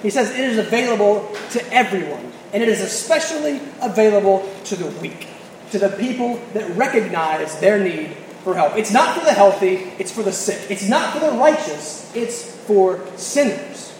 He 0.03 0.11
says 0.11 0.31
it 0.31 0.41
is 0.41 0.59
available 0.59 1.33
to 1.51 1.73
everyone, 1.73 2.33
and 2.53 2.63
it 2.63 2.69
is 2.69 2.81
especially 2.81 3.61
available 3.81 4.49
to 4.65 4.77
the 4.77 4.87
weak, 5.01 5.29
to 5.71 5.79
the 5.79 5.89
people 5.91 6.41
that 6.55 6.69
recognize 6.77 7.59
their 7.61 7.83
need 7.83 8.17
for 8.43 8.55
help. 8.55 8.77
It's 8.77 8.93
not 8.93 9.17
for 9.19 9.25
the 9.25 9.33
healthy, 9.33 9.93
it's 9.99 10.11
for 10.11 10.23
the 10.23 10.33
sick. 10.33 10.71
It's 10.71 10.89
not 10.89 11.13
for 11.13 11.21
the 11.21 11.33
righteous, 11.33 12.13
it's 12.15 12.45
for 12.67 13.05
sinners. 13.17 13.97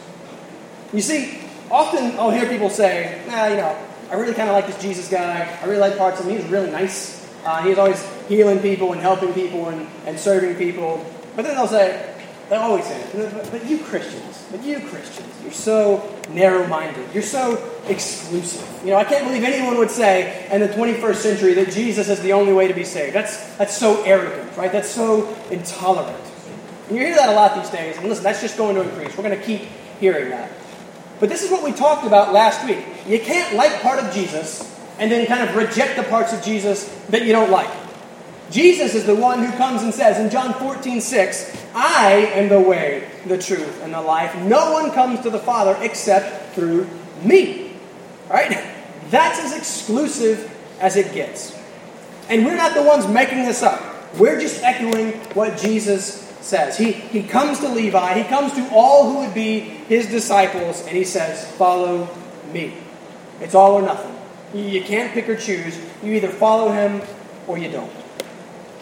You 0.93 1.01
see, 1.01 1.41
often 1.71 2.19
I'll 2.19 2.31
hear 2.31 2.49
people 2.49 2.71
say, 2.71 3.23
nah, 3.29 3.47
you 3.47 3.57
know, 3.57 3.77
I 4.11 4.15
really 4.15 4.35
kind 4.35 4.49
of 4.49 4.55
like 4.55 4.67
this 4.67 4.81
Jesus 4.81 5.09
guy. 5.09 5.59
I 5.61 5.65
really 5.67 5.81
like 5.81 5.99
parts 5.99 6.19
of 6.19 6.27
him. 6.27 6.39
He's 6.39 6.49
really 6.49 6.71
nice. 6.71 7.18
Uh, 7.45 7.63
he's 7.63 7.79
always 7.79 8.05
healing 8.29 8.61
people 8.61 8.93
and 8.93 9.01
helping 9.01 9.33
people 9.33 9.69
and, 9.69 9.87
and 10.07 10.19
serving 10.19 10.57
people. 10.57 11.05
But 11.37 11.45
then 11.45 11.55
they'll 11.55 11.69
say, 11.69 12.15
they'll 12.49 12.61
always 12.61 12.85
say, 12.85 13.05
but, 13.15 13.51
but 13.51 13.67
you 13.67 13.79
Christians, 13.79 14.47
but 14.51 14.63
you 14.63 14.81
Christians, 14.81 15.33
you're 15.43 15.53
so 15.53 16.15
narrow 16.31 16.67
minded. 16.67 17.07
You're 17.15 17.23
so 17.23 17.63
exclusive. 17.87 18.69
You 18.85 18.91
know, 18.91 18.97
I 18.97 19.05
can't 19.05 19.25
believe 19.25 19.45
anyone 19.45 19.79
would 19.79 19.91
say 19.91 20.49
in 20.51 20.61
the 20.61 20.69
21st 20.69 21.17
century 21.17 21.55
that 21.55 21.71
Jesus 21.71 22.09
is 22.09 22.21
the 22.21 22.33
only 22.33 22.53
way 22.53 22.69
to 22.69 22.75
be 22.75 22.85
saved. 22.85 23.15
That's, 23.15 23.55
that's 23.57 23.77
so 23.77 24.03
arrogant, 24.03 24.57
right? 24.57 24.73
That's 24.73 24.91
so 24.91 25.35
intolerant. 25.51 26.25
And 26.89 26.97
you 26.97 27.05
hear 27.05 27.15
that 27.15 27.29
a 27.29 27.33
lot 27.33 27.55
these 27.55 27.71
days. 27.71 27.97
And 27.99 28.09
listen, 28.09 28.25
that's 28.25 28.41
just 28.41 28.57
going 28.57 28.75
to 28.75 28.83
increase. 28.83 29.17
We're 29.17 29.25
going 29.25 29.39
to 29.39 29.45
keep 29.45 29.63
hearing 30.01 30.31
that. 30.31 30.51
But 31.21 31.29
this 31.29 31.43
is 31.43 31.51
what 31.51 31.65
we 31.65 31.73
talked 31.73 32.07
about 32.07 32.33
last 32.33 32.67
week. 32.67 32.85
You 33.07 33.19
can't 33.21 33.55
like 33.55 33.83
part 33.83 34.03
of 34.03 34.13
Jesus 34.13 34.78
and 34.99 35.11
then 35.11 35.27
kind 35.27 35.49
of 35.49 35.57
reject 35.57 35.97
the 35.97 36.03
parts 36.05 36.33
of 36.33 36.43
Jesus 36.43 36.89
that 37.11 37.25
you 37.25 37.33
don't 37.33 37.51
like. 37.51 37.71
Jesus 38.51 38.95
is 38.95 39.05
the 39.05 39.15
one 39.15 39.45
who 39.45 39.53
comes 39.57 39.83
and 39.83 39.93
says 39.93 40.19
in 40.19 40.31
John 40.31 40.55
14, 40.55 41.01
6, 41.01 41.67
I 41.75 42.31
am 42.35 42.49
the 42.49 42.61
way, 42.61 43.09
the 43.27 43.37
truth, 43.37 43.83
and 43.83 43.93
the 43.93 44.01
life. 44.01 44.35
No 44.37 44.73
one 44.73 44.91
comes 44.93 45.21
to 45.21 45.31
the 45.31 45.39
Father 45.39 45.77
except 45.83 46.55
through 46.55 46.89
me. 47.23 47.73
Right? 48.29 48.51
That's 49.11 49.39
as 49.39 49.57
exclusive 49.57 50.55
as 50.81 50.97
it 50.97 51.13
gets. 51.13 51.57
And 52.29 52.45
we're 52.45 52.57
not 52.57 52.75
the 52.75 52.83
ones 52.83 53.07
making 53.07 53.45
this 53.45 53.63
up. 53.63 53.83
We're 54.17 54.41
just 54.41 54.63
echoing 54.63 55.13
what 55.35 55.59
Jesus 55.59 56.27
says. 56.41 56.79
He, 56.79 56.93
he 56.93 57.23
comes 57.23 57.61
to 57.61 57.69
Levi, 57.69 58.23
he 58.23 58.29
comes 58.29 58.53
to 58.55 58.69
all 58.73 59.11
who 59.11 59.19
would 59.21 59.35
be 59.35 59.61
his 59.61 60.07
disciples, 60.07 60.81
and 60.87 60.97
he 60.97 61.05
says, 61.05 61.47
Follow 61.53 62.09
me. 62.53 62.75
It's 63.41 63.55
all 63.55 63.73
or 63.73 63.83
nothing. 63.83 64.18
You 64.55 64.83
can't 64.83 65.13
pick 65.13 65.29
or 65.29 65.37
choose. 65.37 65.79
You 66.03 66.13
either 66.15 66.29
follow 66.29 66.73
him 66.73 67.03
or 67.47 67.59
you 67.59 67.71
don't. 67.71 67.93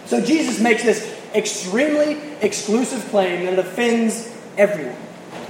So 0.07 0.24
Jesus 0.24 0.61
makes 0.61 0.85
this 0.85 1.14
extremely 1.35 2.18
exclusive 2.40 3.05
claim 3.11 3.44
that 3.44 3.55
it 3.55 3.59
offends 3.59 4.33
everyone. 4.57 4.96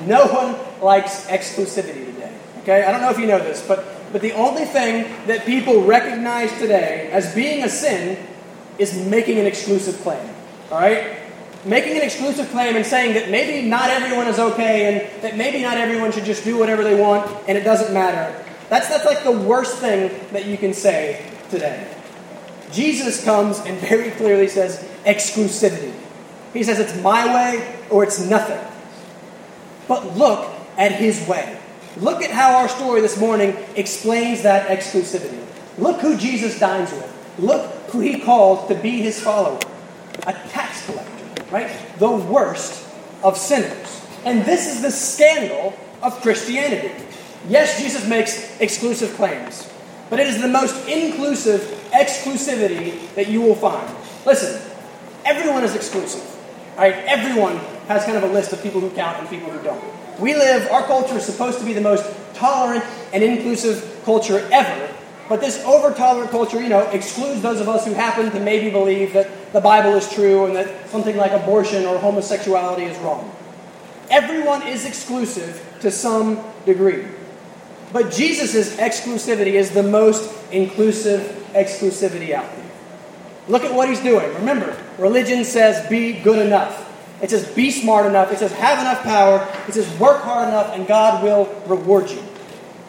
No 0.06 0.26
one 0.26 0.56
likes 0.82 1.26
exclusivity 1.26 2.06
today. 2.06 2.32
Okay? 2.62 2.84
I 2.84 2.90
don't 2.90 3.00
know 3.00 3.10
if 3.10 3.18
you 3.18 3.26
know 3.26 3.38
this, 3.38 3.66
but, 3.66 3.84
but 4.12 4.22
the 4.22 4.32
only 4.32 4.64
thing 4.64 5.04
that 5.26 5.44
people 5.44 5.82
recognize 5.82 6.50
today 6.58 7.10
as 7.12 7.34
being 7.34 7.64
a 7.64 7.68
sin 7.68 8.18
is 8.78 9.06
making 9.06 9.38
an 9.38 9.46
exclusive 9.46 10.00
claim. 10.00 10.28
All 10.70 10.78
right? 10.78 11.18
Making 11.64 11.96
an 11.96 12.02
exclusive 12.02 12.48
claim 12.50 12.76
and 12.76 12.86
saying 12.86 13.14
that 13.14 13.30
maybe 13.30 13.66
not 13.68 13.90
everyone 13.90 14.28
is 14.28 14.38
okay 14.38 14.92
and 14.92 15.22
that 15.22 15.36
maybe 15.36 15.62
not 15.62 15.76
everyone 15.76 16.12
should 16.12 16.24
just 16.24 16.44
do 16.44 16.58
whatever 16.58 16.82
they 16.82 17.00
want 17.00 17.30
and 17.48 17.58
it 17.58 17.64
doesn't 17.64 17.92
matter. 17.92 18.45
That's, 18.68 18.88
that's 18.88 19.04
like 19.04 19.22
the 19.22 19.32
worst 19.32 19.78
thing 19.78 20.10
that 20.32 20.46
you 20.46 20.56
can 20.56 20.74
say 20.74 21.24
today. 21.50 21.92
Jesus 22.72 23.24
comes 23.24 23.58
and 23.60 23.78
very 23.78 24.10
clearly 24.12 24.48
says 24.48 24.82
exclusivity. 25.04 25.94
He 26.52 26.62
says 26.62 26.80
it's 26.80 27.00
my 27.02 27.32
way 27.34 27.78
or 27.90 28.02
it's 28.02 28.20
nothing. 28.20 28.60
But 29.86 30.16
look 30.16 30.50
at 30.76 30.92
his 30.92 31.26
way. 31.28 31.58
Look 31.96 32.22
at 32.22 32.30
how 32.30 32.56
our 32.56 32.68
story 32.68 33.00
this 33.00 33.18
morning 33.18 33.56
explains 33.76 34.42
that 34.42 34.68
exclusivity. 34.68 35.44
Look 35.78 36.00
who 36.00 36.16
Jesus 36.16 36.58
dines 36.58 36.90
with. 36.92 37.12
Look 37.38 37.70
who 37.90 38.00
he 38.00 38.20
calls 38.20 38.68
to 38.68 38.74
be 38.74 39.00
his 39.02 39.20
follower 39.20 39.58
a 40.26 40.32
tax 40.32 40.84
collector, 40.86 41.44
right? 41.52 41.70
The 41.98 42.10
worst 42.10 42.84
of 43.22 43.36
sinners. 43.36 44.02
And 44.24 44.44
this 44.44 44.66
is 44.66 44.82
the 44.82 44.90
scandal 44.90 45.78
of 46.02 46.20
Christianity. 46.20 46.92
Yes, 47.48 47.80
Jesus 47.80 48.06
makes 48.08 48.60
exclusive 48.60 49.14
claims, 49.14 49.70
but 50.10 50.18
it 50.20 50.26
is 50.26 50.40
the 50.40 50.48
most 50.48 50.88
inclusive 50.88 51.60
exclusivity 51.92 53.14
that 53.14 53.28
you 53.28 53.40
will 53.40 53.54
find. 53.54 53.88
Listen, 54.24 54.60
everyone 55.24 55.64
is 55.64 55.74
exclusive. 55.74 56.32
Right? 56.76 56.94
Everyone 57.06 57.56
has 57.88 58.04
kind 58.04 58.16
of 58.18 58.24
a 58.24 58.32
list 58.32 58.52
of 58.52 58.62
people 58.62 58.80
who 58.80 58.90
count 58.90 59.18
and 59.18 59.28
people 59.28 59.50
who 59.50 59.62
don't. 59.62 59.82
We 60.20 60.34
live, 60.34 60.70
our 60.70 60.82
culture 60.82 61.16
is 61.16 61.24
supposed 61.24 61.58
to 61.58 61.64
be 61.64 61.72
the 61.72 61.80
most 61.80 62.04
tolerant 62.34 62.84
and 63.12 63.22
inclusive 63.22 64.02
culture 64.04 64.46
ever, 64.52 64.94
but 65.28 65.40
this 65.40 65.62
over 65.64 65.92
tolerant 65.92 66.30
culture, 66.30 66.60
you 66.60 66.68
know, 66.68 66.88
excludes 66.90 67.42
those 67.42 67.60
of 67.60 67.68
us 67.68 67.84
who 67.86 67.94
happen 67.94 68.30
to 68.30 68.40
maybe 68.40 68.70
believe 68.70 69.12
that 69.14 69.52
the 69.52 69.60
Bible 69.60 69.94
is 69.94 70.12
true 70.12 70.46
and 70.46 70.54
that 70.56 70.88
something 70.90 71.16
like 71.16 71.32
abortion 71.32 71.84
or 71.86 71.98
homosexuality 71.98 72.84
is 72.84 72.96
wrong. 72.98 73.34
Everyone 74.10 74.62
is 74.66 74.84
exclusive 74.84 75.64
to 75.80 75.90
some 75.90 76.44
degree. 76.64 77.06
But 77.92 78.12
Jesus' 78.12 78.76
exclusivity 78.76 79.54
is 79.54 79.70
the 79.70 79.82
most 79.82 80.32
inclusive 80.52 81.20
exclusivity 81.52 82.32
out 82.32 82.50
there. 82.56 82.70
Look 83.48 83.64
at 83.64 83.72
what 83.72 83.88
he's 83.88 84.00
doing. 84.00 84.32
Remember, 84.34 84.76
religion 84.98 85.44
says 85.44 85.88
be 85.88 86.12
good 86.12 86.44
enough. 86.44 86.82
It 87.22 87.30
says 87.30 87.46
be 87.54 87.70
smart 87.70 88.06
enough. 88.06 88.32
It 88.32 88.38
says 88.38 88.52
have 88.52 88.80
enough 88.80 89.02
power. 89.02 89.48
It 89.68 89.74
says 89.74 89.88
work 89.98 90.22
hard 90.22 90.48
enough 90.48 90.74
and 90.74 90.86
God 90.86 91.22
will 91.22 91.46
reward 91.66 92.10
you. 92.10 92.22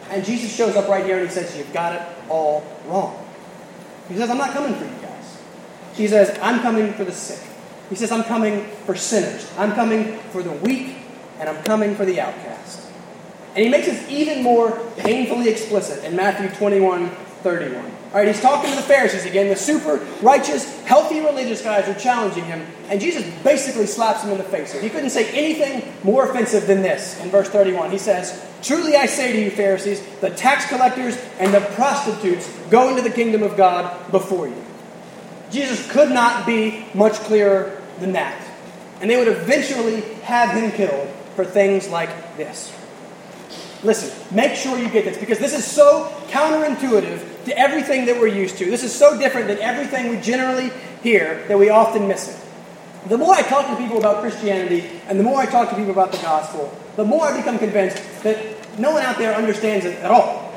And 0.09 0.25
Jesus 0.25 0.53
shows 0.53 0.75
up 0.75 0.87
right 0.87 1.05
here 1.05 1.19
and 1.19 1.27
he 1.27 1.33
says, 1.33 1.55
You've 1.55 1.71
got 1.73 1.95
it 1.95 2.01
all 2.29 2.65
wrong. 2.87 3.23
He 4.09 4.15
says, 4.15 4.29
I'm 4.29 4.37
not 4.37 4.51
coming 4.51 4.73
for 4.73 4.85
you 4.85 5.01
guys. 5.01 5.37
He 5.93 6.07
says, 6.07 6.37
I'm 6.41 6.61
coming 6.61 6.93
for 6.93 7.03
the 7.03 7.11
sick. 7.11 7.45
He 7.89 7.95
says, 7.95 8.11
I'm 8.11 8.23
coming 8.23 8.65
for 8.85 8.95
sinners. 8.95 9.49
I'm 9.57 9.73
coming 9.73 10.17
for 10.31 10.43
the 10.43 10.51
weak 10.51 10.97
and 11.39 11.49
I'm 11.49 11.63
coming 11.63 11.95
for 11.95 12.05
the 12.05 12.19
outcast. 12.19 12.86
And 13.57 13.65
he 13.65 13.71
makes 13.71 13.87
it 13.87 14.07
even 14.07 14.43
more 14.43 14.79
painfully 14.97 15.49
explicit 15.49 16.03
in 16.03 16.15
Matthew 16.15 16.47
21 16.57 17.09
31. 17.09 17.75
All 17.85 18.13
right, 18.13 18.27
he's 18.27 18.39
talking 18.39 18.69
to 18.69 18.75
the 18.75 18.83
Pharisees 18.83 19.25
again. 19.25 19.47
The 19.47 19.55
super 19.55 19.97
righteous, 20.21 20.79
healthy 20.83 21.21
religious 21.21 21.63
guys 21.63 21.89
are 21.89 21.99
challenging 21.99 22.45
him, 22.45 22.63
and 22.87 23.01
Jesus 23.01 23.25
basically 23.43 23.87
slaps 23.87 24.23
him 24.23 24.29
in 24.29 24.37
the 24.37 24.43
face. 24.43 24.79
He 24.79 24.89
couldn't 24.89 25.09
say 25.09 25.27
anything 25.31 25.91
more 26.03 26.29
offensive 26.29 26.67
than 26.67 26.83
this 26.83 27.19
in 27.19 27.29
verse 27.29 27.49
31. 27.49 27.89
He 27.89 27.97
says, 27.97 28.45
Truly 28.61 28.95
I 28.95 29.07
say 29.07 29.33
to 29.33 29.41
you, 29.41 29.49
Pharisees, 29.49 30.05
the 30.21 30.29
tax 30.29 30.67
collectors 30.67 31.17
and 31.39 31.51
the 31.51 31.61
prostitutes 31.61 32.47
go 32.69 32.89
into 32.89 33.01
the 33.01 33.09
kingdom 33.09 33.41
of 33.41 33.57
God 33.57 34.11
before 34.11 34.47
you. 34.47 34.63
Jesus 35.49 35.91
could 35.91 36.11
not 36.11 36.45
be 36.45 36.85
much 36.93 37.13
clearer 37.13 37.81
than 37.99 38.11
that. 38.11 38.39
And 39.01 39.09
they 39.09 39.17
would 39.17 39.27
eventually 39.27 40.01
have 40.21 40.51
him 40.51 40.71
killed 40.71 41.09
for 41.35 41.43
things 41.43 41.89
like 41.89 42.37
this. 42.37 42.76
Listen, 43.83 44.35
make 44.35 44.55
sure 44.55 44.77
you 44.77 44.89
get 44.89 45.05
this 45.05 45.17
because 45.17 45.39
this 45.39 45.53
is 45.53 45.63
so 45.63 46.11
counterintuitive 46.29 47.45
to 47.45 47.57
everything 47.57 48.05
that 48.05 48.19
we're 48.19 48.27
used 48.27 48.57
to. 48.57 48.65
This 48.65 48.83
is 48.83 48.93
so 48.93 49.17
different 49.17 49.47
than 49.47 49.59
everything 49.59 50.09
we 50.09 50.19
generally 50.19 50.71
hear 51.03 51.45
that 51.47 51.57
we 51.57 51.69
often 51.69 52.07
miss 52.07 52.29
it. 52.29 53.09
The 53.09 53.17
more 53.17 53.33
I 53.33 53.41
talk 53.43 53.67
to 53.67 53.75
people 53.75 53.99
about 53.99 54.21
Christianity 54.21 54.89
and 55.07 55.19
the 55.19 55.23
more 55.23 55.39
I 55.39 55.45
talk 55.45 55.69
to 55.69 55.75
people 55.75 55.91
about 55.91 56.11
the 56.11 56.17
gospel, 56.17 56.75
the 56.95 57.05
more 57.05 57.25
I 57.25 57.37
become 57.37 57.59
convinced 57.59 58.01
that 58.23 58.79
no 58.79 58.91
one 58.91 59.03
out 59.03 59.17
there 59.17 59.33
understands 59.35 59.85
it 59.85 59.97
at 59.99 60.11
all. 60.11 60.51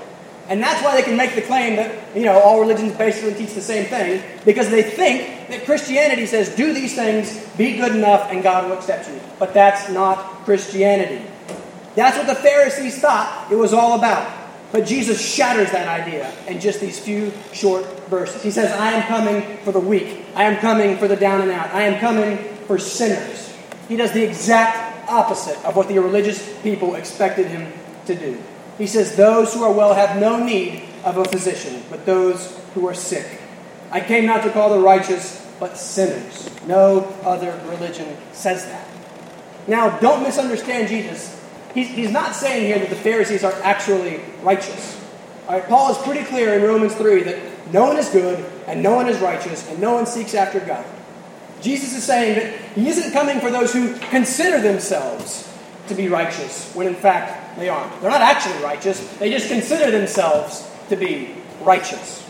And 0.48 0.61
that's 0.61 0.83
why 0.83 0.96
they 0.96 1.02
can 1.02 1.16
make 1.16 1.37
the 1.37 1.42
claim 1.42 1.76
that, 1.76 1.94
you 2.16 2.24
know, 2.24 2.40
all 2.40 2.59
religions 2.59 2.92
basically 2.96 3.35
teach 3.35 3.54
the 3.54 3.61
same 3.61 3.85
thing, 3.85 4.20
because 4.44 4.68
they 4.68 4.83
think 4.83 5.48
that 5.48 5.64
Christianity 5.64 6.26
says, 6.26 6.56
do 6.56 6.74
these 6.74 6.96
things, 6.96 7.46
be 7.56 7.76
good 7.76 7.94
enough, 7.94 8.33
and 8.33 8.42
God 8.42 8.68
will 8.68 8.76
accept 8.76 9.09
you. 9.09 9.20
But 9.38 9.54
that's 9.54 9.88
not 9.90 10.16
Christianity. 10.44 11.24
That's 11.94 12.16
what 12.16 12.26
the 12.26 12.35
Pharisees 12.35 13.00
thought 13.00 13.50
it 13.50 13.57
was 13.57 13.72
all 13.72 13.98
about. 13.98 14.38
But 14.72 14.87
Jesus 14.87 15.20
shatters 15.20 15.72
that 15.72 15.88
idea 15.88 16.33
in 16.46 16.61
just 16.61 16.81
these 16.81 16.98
few 16.98 17.33
short 17.53 17.85
verses. 18.09 18.42
He 18.42 18.53
says, 18.53 18.70
I 18.72 18.92
am 18.92 19.03
coming 19.09 19.59
for 19.64 19.72
the 19.72 19.81
weak. 19.81 20.24
I 20.35 20.44
am 20.44 20.59
coming 20.59 20.96
for 20.96 21.09
the 21.09 21.16
down 21.16 21.40
and 21.40 21.50
out. 21.50 21.70
I 21.74 21.83
am 21.83 21.98
coming 21.98 22.38
for 22.66 22.79
sinners. 22.79 23.53
He 23.88 23.96
does 23.96 24.12
the 24.12 24.22
exact 24.22 25.11
opposite 25.11 25.62
of 25.64 25.74
what 25.74 25.88
the 25.88 25.98
religious 25.98 26.57
people 26.62 26.94
expected 26.94 27.48
him 27.48 27.72
to 28.07 28.14
do. 28.14 28.40
He 28.79 28.87
says, 28.87 29.16
Those 29.16 29.53
who 29.53 29.64
are 29.64 29.72
well 29.72 29.94
have 29.94 30.20
no 30.20 30.42
need 30.42 30.85
of 31.05 31.16
a 31.16 31.24
physician, 31.24 31.83
but 31.90 32.07
those 32.07 32.57
who 32.74 32.87
are 32.87 32.94
sick. 32.94 33.40
I 33.90 34.00
came 34.00 34.26
not 34.26 34.44
to 34.44 34.50
call 34.50 34.70
the 34.70 34.79
righteous, 34.79 35.44
but 35.59 35.76
sinners. 35.76 36.48
No 36.66 37.12
other 37.24 37.61
religion 37.66 38.16
says 38.33 38.64
that. 38.66 38.87
Now, 39.66 39.98
don't 39.98 40.22
misunderstand 40.22 40.88
Jesus. 40.88 41.39
He's, 41.74 41.88
he's 41.88 42.11
not 42.11 42.35
saying 42.35 42.66
here 42.66 42.78
that 42.78 42.90
the 42.90 42.96
Pharisees 42.96 43.44
are 43.44 43.52
actually 43.62 44.20
righteous. 44.42 45.00
All 45.48 45.54
right, 45.59 45.68
Paul 45.68 45.92
is 45.92 45.98
pretty 45.98 46.24
clear 46.24 46.54
in 46.54 46.62
Romans 46.62 46.94
3 46.94 47.22
that 47.24 47.72
no 47.72 47.87
one 47.87 47.96
is 47.96 48.09
good, 48.09 48.44
and 48.66 48.83
no 48.83 48.94
one 48.94 49.09
is 49.09 49.18
righteous, 49.18 49.68
and 49.68 49.80
no 49.80 49.94
one 49.94 50.06
seeks 50.06 50.35
after 50.35 50.61
God. 50.61 50.85
Jesus 51.61 51.94
is 51.94 52.02
saying 52.02 52.37
that 52.37 52.61
he 52.74 52.88
isn't 52.88 53.12
coming 53.12 53.40
for 53.40 53.50
those 53.50 53.72
who 53.72 53.96
consider 54.11 54.61
themselves 54.61 55.46
to 55.88 55.94
be 55.94 56.09
righteous, 56.09 56.72
when 56.74 56.87
in 56.87 56.94
fact 56.94 57.59
they 57.59 57.68
aren't. 57.68 58.00
They're 58.00 58.11
not 58.11 58.22
actually 58.22 58.62
righteous, 58.62 59.00
they 59.18 59.30
just 59.30 59.48
consider 59.48 59.90
themselves 59.90 60.68
to 60.88 60.96
be 60.96 61.35
righteous. 61.62 62.26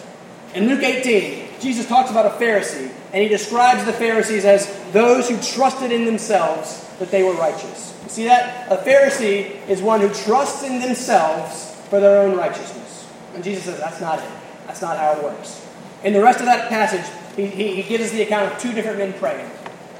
In 0.55 0.66
Luke 0.66 0.83
18, 0.83 1.61
Jesus 1.61 1.87
talks 1.87 2.11
about 2.11 2.26
a 2.26 2.44
Pharisee, 2.44 2.90
and 3.12 3.22
he 3.22 3.29
describes 3.29 3.85
the 3.85 3.92
Pharisees 3.92 4.44
as 4.44 4.66
those 4.92 5.29
who 5.29 5.40
trusted 5.40 5.92
in 5.92 6.05
themselves 6.05 6.87
that 6.98 7.11
they 7.11 7.22
were 7.22 7.35
righteous. 7.35 7.96
See 8.11 8.25
that? 8.25 8.70
A 8.73 8.77
Pharisee 8.77 9.66
is 9.68 9.81
one 9.81 10.01
who 10.01 10.09
trusts 10.12 10.64
in 10.64 10.81
themselves 10.81 11.77
for 11.88 12.01
their 12.01 12.23
own 12.23 12.37
righteousness. 12.37 13.09
And 13.37 13.44
Jesus 13.44 13.64
says 13.64 13.79
that's 13.79 14.01
not 14.01 14.18
it. 14.18 14.29
That's 14.66 14.83
not 14.83 14.96
how 14.96 15.12
it 15.12 15.23
works. 15.23 15.64
In 16.03 16.12
the 16.12 16.20
rest 16.20 16.40
of 16.40 16.46
that 16.46 16.68
passage, 16.68 17.09
he, 17.37 17.46
he, 17.46 17.81
he 17.81 17.88
gives 17.88 18.07
us 18.07 18.11
the 18.11 18.23
account 18.23 18.53
of 18.53 18.59
two 18.59 18.73
different 18.73 18.99
men 18.99 19.12
praying. 19.12 19.49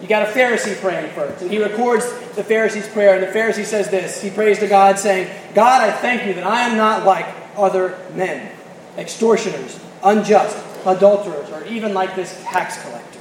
You 0.03 0.09
got 0.09 0.23
a 0.29 0.33
Pharisee 0.33 0.77
praying 0.81 1.12
first. 1.12 1.40
And 1.40 1.53
he 1.53 1.62
records 1.62 2.05
the 2.35 2.42
Pharisee's 2.42 2.88
prayer. 2.88 3.14
And 3.14 3.23
the 3.23 3.38
Pharisee 3.38 3.64
says 3.64 3.90
this 3.90 4.20
He 4.20 4.31
prays 4.31 4.59
to 4.59 4.66
God, 4.66 4.99
saying, 4.99 5.31
God, 5.55 5.81
I 5.81 5.92
thank 5.92 6.27
you 6.27 6.35
that 6.35 6.44
I 6.44 6.62
am 6.62 6.77
not 6.77 7.07
like 7.07 7.27
other 7.57 7.96
men, 8.14 8.51
extortioners, 8.99 9.79
unjust, 10.03 10.59
adulterers, 10.85 11.49
or 11.51 11.64
even 11.66 11.94
like 11.94 12.16
this 12.16 12.37
tax 12.44 12.83
collector. 12.83 13.20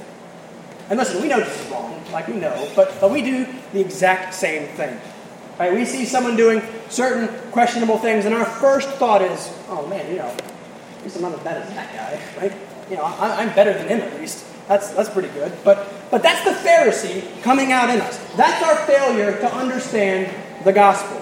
And 0.88 0.98
listen, 0.98 1.22
we 1.22 1.28
know 1.28 1.38
this 1.38 1.64
is 1.64 1.70
wrong, 1.70 1.99
like 2.12 2.28
we 2.28 2.34
know, 2.34 2.70
but, 2.76 3.00
but 3.00 3.10
we 3.10 3.22
do 3.22 3.46
the 3.72 3.80
exact 3.80 4.34
same 4.34 4.68
thing. 4.76 4.98
Right? 5.58 5.72
We 5.72 5.84
see 5.84 6.04
someone 6.04 6.36
doing 6.36 6.62
certain 6.88 7.28
questionable 7.50 7.98
things, 7.98 8.24
and 8.24 8.34
our 8.34 8.44
first 8.44 8.88
thought 8.90 9.22
is, 9.22 9.52
oh 9.68 9.86
man, 9.88 10.10
you 10.10 10.18
know, 10.18 10.26
at 10.26 11.04
least 11.04 11.16
I'm 11.16 11.22
not 11.22 11.34
as 11.34 11.40
bad 11.40 11.56
as 11.62 11.68
that 11.74 11.92
guy, 11.94 12.40
right? 12.40 12.52
You 12.90 12.96
know, 12.96 13.04
I, 13.04 13.42
I'm 13.42 13.54
better 13.54 13.72
than 13.72 13.88
him 13.88 14.00
at 14.00 14.18
least. 14.18 14.46
That's, 14.68 14.90
that's 14.90 15.10
pretty 15.10 15.28
good. 15.28 15.52
But, 15.64 15.88
but 16.10 16.22
that's 16.22 16.44
the 16.44 16.68
Pharisee 16.68 17.42
coming 17.42 17.72
out 17.72 17.90
in 17.90 18.00
us. 18.00 18.18
That's 18.36 18.62
our 18.62 18.76
failure 18.86 19.38
to 19.38 19.54
understand 19.54 20.32
the 20.64 20.72
gospel. 20.72 21.20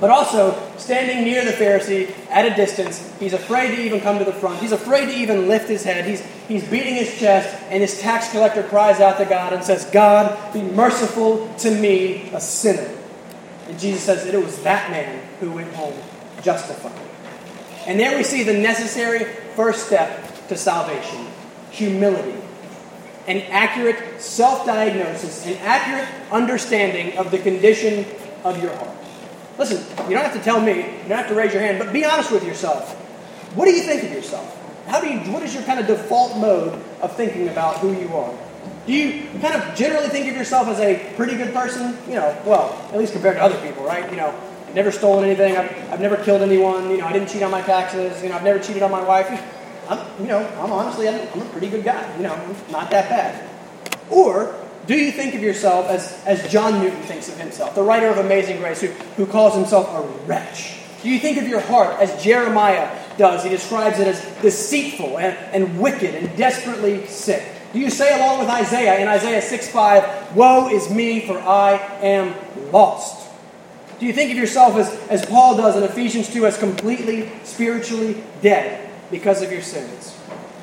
But 0.00 0.08
also, 0.08 0.58
standing 0.78 1.24
near 1.24 1.44
the 1.44 1.52
Pharisee 1.52 2.10
at 2.30 2.50
a 2.50 2.56
distance, 2.56 3.14
he's 3.18 3.34
afraid 3.34 3.76
to 3.76 3.82
even 3.82 4.00
come 4.00 4.18
to 4.18 4.24
the 4.24 4.32
front. 4.32 4.60
He's 4.60 4.72
afraid 4.72 5.06
to 5.06 5.14
even 5.14 5.46
lift 5.46 5.68
his 5.68 5.84
head. 5.84 6.06
He's, 6.06 6.22
he's 6.48 6.66
beating 6.66 6.94
his 6.94 7.18
chest, 7.18 7.54
and 7.68 7.82
his 7.82 8.00
tax 8.00 8.30
collector 8.30 8.62
cries 8.62 8.98
out 9.00 9.18
to 9.18 9.26
God 9.26 9.52
and 9.52 9.62
says, 9.62 9.84
God, 9.86 10.54
be 10.54 10.62
merciful 10.62 11.52
to 11.58 11.70
me, 11.70 12.30
a 12.32 12.40
sinner. 12.40 12.96
And 13.68 13.78
Jesus 13.78 14.02
says 14.02 14.24
that 14.24 14.34
it 14.34 14.42
was 14.42 14.62
that 14.62 14.90
man 14.90 15.22
who 15.38 15.52
went 15.52 15.72
home 15.74 15.94
justified. 16.42 16.98
And 17.86 18.00
there 18.00 18.16
we 18.16 18.24
see 18.24 18.42
the 18.42 18.54
necessary 18.54 19.24
first 19.54 19.86
step 19.86 20.48
to 20.48 20.56
salvation 20.56 21.26
humility, 21.70 22.36
an 23.26 23.38
accurate 23.50 24.20
self 24.20 24.66
diagnosis, 24.66 25.46
an 25.46 25.54
accurate 25.58 26.08
understanding 26.32 27.16
of 27.16 27.30
the 27.30 27.38
condition 27.38 28.04
of 28.44 28.60
your 28.62 28.74
heart. 28.76 28.99
Listen, 29.60 29.84
you 30.08 30.14
don't 30.16 30.24
have 30.24 30.32
to 30.32 30.42
tell 30.42 30.58
me, 30.58 30.72
you 30.78 31.08
don't 31.08 31.18
have 31.18 31.28
to 31.28 31.34
raise 31.34 31.52
your 31.52 31.60
hand, 31.60 31.78
but 31.78 31.92
be 31.92 32.02
honest 32.02 32.32
with 32.32 32.46
yourself. 32.46 32.94
What 33.54 33.66
do 33.66 33.72
you 33.72 33.82
think 33.82 34.02
of 34.02 34.10
yourself? 34.10 34.56
How 34.86 35.02
do 35.02 35.06
you, 35.06 35.18
what 35.30 35.42
is 35.42 35.52
your 35.52 35.62
kind 35.64 35.78
of 35.78 35.86
default 35.86 36.38
mode 36.38 36.72
of 37.02 37.14
thinking 37.14 37.46
about 37.48 37.76
who 37.76 37.92
you 37.92 38.08
are? 38.16 38.34
Do 38.86 38.94
you 38.94 39.28
kind 39.40 39.54
of 39.54 39.74
generally 39.76 40.08
think 40.08 40.28
of 40.30 40.34
yourself 40.34 40.66
as 40.68 40.80
a 40.80 41.12
pretty 41.14 41.36
good 41.36 41.52
person? 41.52 41.94
You 42.08 42.14
know, 42.14 42.42
well, 42.46 42.72
at 42.90 42.98
least 42.98 43.12
compared 43.12 43.36
to 43.36 43.42
other 43.42 43.60
people, 43.60 43.84
right? 43.84 44.10
You 44.10 44.16
know, 44.16 44.34
I've 44.66 44.74
never 44.74 44.90
stolen 44.90 45.26
anything. 45.26 45.58
I've, 45.58 45.92
I've 45.92 46.00
never 46.00 46.16
killed 46.16 46.40
anyone. 46.40 46.90
You 46.90 46.96
know, 46.96 47.04
I 47.04 47.12
didn't 47.12 47.28
cheat 47.28 47.42
on 47.42 47.50
my 47.50 47.60
taxes. 47.60 48.22
You 48.22 48.30
know, 48.30 48.36
I've 48.36 48.42
never 48.42 48.60
cheated 48.60 48.82
on 48.82 48.90
my 48.90 49.04
wife. 49.04 49.28
I'm, 49.90 50.22
you 50.22 50.26
know, 50.26 50.38
I'm 50.58 50.72
honestly, 50.72 51.06
I'm, 51.06 51.20
I'm 51.34 51.42
a 51.42 51.50
pretty 51.50 51.68
good 51.68 51.84
guy. 51.84 52.16
You 52.16 52.22
know, 52.22 52.32
I'm 52.32 52.72
not 52.72 52.90
that 52.92 53.10
bad. 53.10 53.46
Or 54.08 54.54
do 54.86 54.96
you 54.96 55.12
think 55.12 55.34
of 55.34 55.42
yourself 55.42 55.88
as, 55.88 56.22
as 56.24 56.50
John 56.50 56.82
Newton 56.82 57.00
thinks 57.02 57.28
of 57.28 57.38
himself, 57.38 57.74
the 57.74 57.82
writer 57.82 58.08
of 58.08 58.18
Amazing 58.18 58.58
Grace, 58.58 58.80
who, 58.80 58.88
who 59.16 59.26
calls 59.26 59.54
himself 59.54 59.88
a 59.94 60.26
wretch? 60.26 60.80
Do 61.02 61.08
you 61.08 61.18
think 61.18 61.38
of 61.38 61.48
your 61.48 61.60
heart 61.60 61.98
as 62.00 62.22
Jeremiah 62.22 62.90
does? 63.16 63.42
He 63.42 63.50
describes 63.50 63.98
it 63.98 64.06
as 64.06 64.20
deceitful 64.42 65.18
and, 65.18 65.36
and 65.54 65.80
wicked 65.80 66.14
and 66.14 66.36
desperately 66.36 67.06
sick. 67.06 67.42
Do 67.72 67.78
you 67.78 67.88
say, 67.88 68.16
along 68.16 68.40
with 68.40 68.48
Isaiah 68.48 68.98
in 68.98 69.08
Isaiah 69.08 69.40
6 69.40 69.68
5, 69.68 70.36
Woe 70.36 70.68
is 70.68 70.90
me, 70.90 71.26
for 71.26 71.38
I 71.38 71.76
am 72.02 72.34
lost? 72.72 73.28
Do 74.00 74.06
you 74.06 74.12
think 74.12 74.30
of 74.32 74.36
yourself 74.36 74.76
as, 74.76 74.90
as 75.08 75.24
Paul 75.24 75.56
does 75.56 75.76
in 75.76 75.82
Ephesians 75.84 76.32
2 76.32 76.46
as 76.46 76.58
completely 76.58 77.30
spiritually 77.44 78.22
dead 78.42 78.90
because 79.10 79.42
of 79.42 79.52
your 79.52 79.62
sins? 79.62 80.18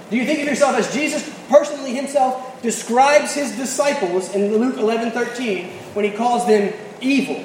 Do 0.09 0.17
you 0.17 0.25
think 0.25 0.39
of 0.39 0.47
yourself 0.47 0.75
as 0.75 0.91
Jesus 0.93 1.29
personally 1.47 1.93
himself 1.93 2.46
describes 2.61 3.33
his 3.33 3.55
disciples 3.55 4.33
in 4.33 4.55
Luke 4.57 4.77
11 4.77 5.11
13 5.11 5.69
when 5.93 6.05
he 6.05 6.11
calls 6.11 6.45
them 6.47 6.73
evil? 7.01 7.43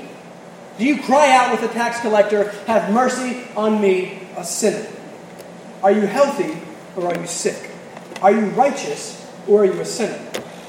Do 0.79 0.85
you 0.85 1.03
cry 1.03 1.31
out 1.37 1.51
with 1.51 1.61
the 1.61 1.69
tax 1.69 2.01
collector, 2.01 2.51
Have 2.67 2.93
mercy 2.93 3.45
on 3.57 3.81
me, 3.81 4.21
a 4.37 4.45
sinner? 4.45 4.89
Are 5.83 5.93
you 5.93 6.03
healthy 6.03 6.59
or 6.97 7.07
are 7.07 7.19
you 7.19 7.27
sick? 7.27 7.71
Are 8.23 8.33
you 8.33 8.47
righteous 8.51 9.31
or 9.47 9.63
are 9.63 9.67
you 9.67 9.81
a 9.81 9.85
sinner? 9.85 10.19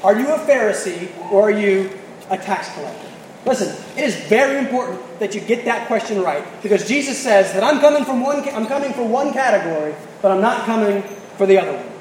Are 0.02 0.18
you 0.18 0.28
a 0.28 0.38
Pharisee 0.38 1.08
or 1.32 1.48
are 1.48 1.50
you 1.50 1.90
a 2.30 2.36
tax 2.36 2.72
collector? 2.74 3.08
Listen, 3.46 3.76
it 3.96 4.04
is 4.04 4.16
very 4.26 4.58
important 4.58 5.00
that 5.18 5.34
you 5.34 5.40
get 5.40 5.66
that 5.66 5.86
question 5.86 6.22
right 6.22 6.44
because 6.62 6.88
Jesus 6.88 7.18
says 7.18 7.52
that 7.52 7.62
I'm 7.62 7.78
coming 7.80 8.04
from 8.04 8.22
one 8.22 8.48
I'm 8.48 8.66
coming 8.66 8.92
for 8.92 9.06
one 9.06 9.32
category, 9.32 9.94
but 10.22 10.30
I'm 10.30 10.40
not 10.40 10.64
coming 10.64 11.02
for 11.36 11.46
the 11.46 11.58
other 11.58 11.72
one. 11.72 11.93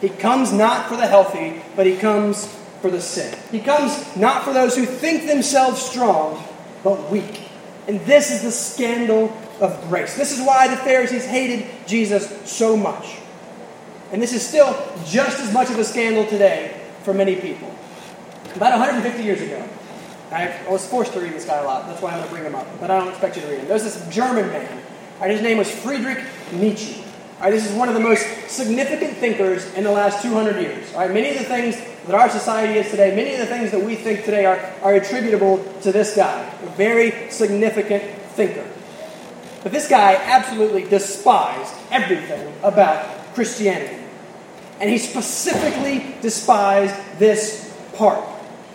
He 0.00 0.08
comes 0.08 0.52
not 0.52 0.88
for 0.88 0.96
the 0.96 1.06
healthy, 1.06 1.62
but 1.76 1.86
he 1.86 1.96
comes 1.96 2.46
for 2.80 2.90
the 2.90 3.00
sick. 3.00 3.38
He 3.50 3.60
comes 3.60 4.16
not 4.16 4.44
for 4.44 4.52
those 4.52 4.76
who 4.76 4.84
think 4.84 5.26
themselves 5.26 5.80
strong, 5.80 6.42
but 6.82 7.10
weak. 7.10 7.48
And 7.88 8.00
this 8.00 8.30
is 8.30 8.42
the 8.42 8.52
scandal 8.52 9.36
of 9.60 9.80
grace. 9.88 10.16
This 10.16 10.38
is 10.38 10.44
why 10.44 10.68
the 10.68 10.76
Pharisees 10.76 11.24
hated 11.24 11.66
Jesus 11.86 12.50
so 12.50 12.76
much. 12.76 13.16
And 14.12 14.20
this 14.20 14.32
is 14.32 14.46
still 14.46 14.72
just 15.06 15.40
as 15.40 15.52
much 15.52 15.70
of 15.70 15.78
a 15.78 15.84
scandal 15.84 16.26
today 16.26 16.80
for 17.02 17.14
many 17.14 17.36
people. 17.36 17.74
About 18.54 18.78
150 18.78 19.22
years 19.22 19.40
ago, 19.40 19.66
I 20.30 20.54
was 20.68 20.86
forced 20.86 21.12
to 21.14 21.20
read 21.20 21.32
this 21.32 21.44
guy 21.44 21.58
a 21.58 21.64
lot. 21.64 21.86
That's 21.86 22.02
why 22.02 22.10
I'm 22.10 22.18
going 22.18 22.28
to 22.28 22.34
bring 22.34 22.44
him 22.44 22.54
up. 22.54 22.66
But 22.80 22.90
I 22.90 22.98
don't 22.98 23.08
expect 23.08 23.36
you 23.36 23.42
to 23.42 23.48
read 23.48 23.60
him. 23.60 23.68
There's 23.68 23.84
this 23.84 24.06
German 24.08 24.48
man. 24.48 24.82
Right, 25.20 25.30
his 25.30 25.42
name 25.42 25.58
was 25.58 25.70
Friedrich 25.70 26.24
Nietzsche. 26.52 27.03
This 27.42 27.68
is 27.68 27.76
one 27.76 27.88
of 27.88 27.94
the 27.94 28.00
most 28.00 28.26
significant 28.48 29.18
thinkers 29.18 29.72
in 29.74 29.84
the 29.84 29.90
last 29.90 30.22
200 30.22 30.60
years. 30.60 30.92
Many 30.94 31.30
of 31.30 31.38
the 31.38 31.44
things 31.44 31.76
that 32.06 32.14
our 32.14 32.28
society 32.30 32.78
is 32.78 32.90
today, 32.90 33.14
many 33.14 33.32
of 33.32 33.38
the 33.38 33.46
things 33.46 33.70
that 33.70 33.82
we 33.82 33.96
think 33.96 34.24
today 34.24 34.44
are, 34.44 34.58
are 34.82 34.94
attributable 34.94 35.62
to 35.82 35.92
this 35.92 36.16
guy, 36.16 36.40
a 36.62 36.66
very 36.70 37.30
significant 37.30 38.02
thinker. 38.32 38.66
But 39.62 39.72
this 39.72 39.88
guy 39.88 40.14
absolutely 40.14 40.84
despised 40.84 41.74
everything 41.90 42.52
about 42.62 43.34
Christianity. 43.34 44.02
And 44.80 44.90
he 44.90 44.98
specifically 44.98 46.14
despised 46.20 46.94
this 47.18 47.74
part. 47.94 48.22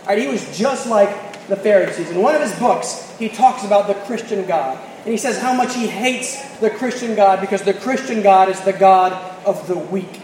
He 0.09 0.27
was 0.27 0.57
just 0.57 0.87
like 0.87 1.47
the 1.47 1.55
Pharisees. 1.55 2.09
In 2.09 2.21
one 2.21 2.35
of 2.35 2.41
his 2.41 2.57
books, 2.57 3.15
he 3.19 3.29
talks 3.29 3.63
about 3.63 3.87
the 3.87 3.93
Christian 4.05 4.47
God. 4.47 4.77
And 5.03 5.07
he 5.07 5.17
says 5.17 5.39
how 5.39 5.53
much 5.53 5.75
he 5.75 5.87
hates 5.87 6.57
the 6.59 6.69
Christian 6.69 7.15
God 7.15 7.41
because 7.41 7.61
the 7.61 7.73
Christian 7.73 8.21
God 8.21 8.49
is 8.49 8.59
the 8.61 8.73
God 8.73 9.13
of 9.45 9.67
the 9.67 9.77
weak. 9.77 10.21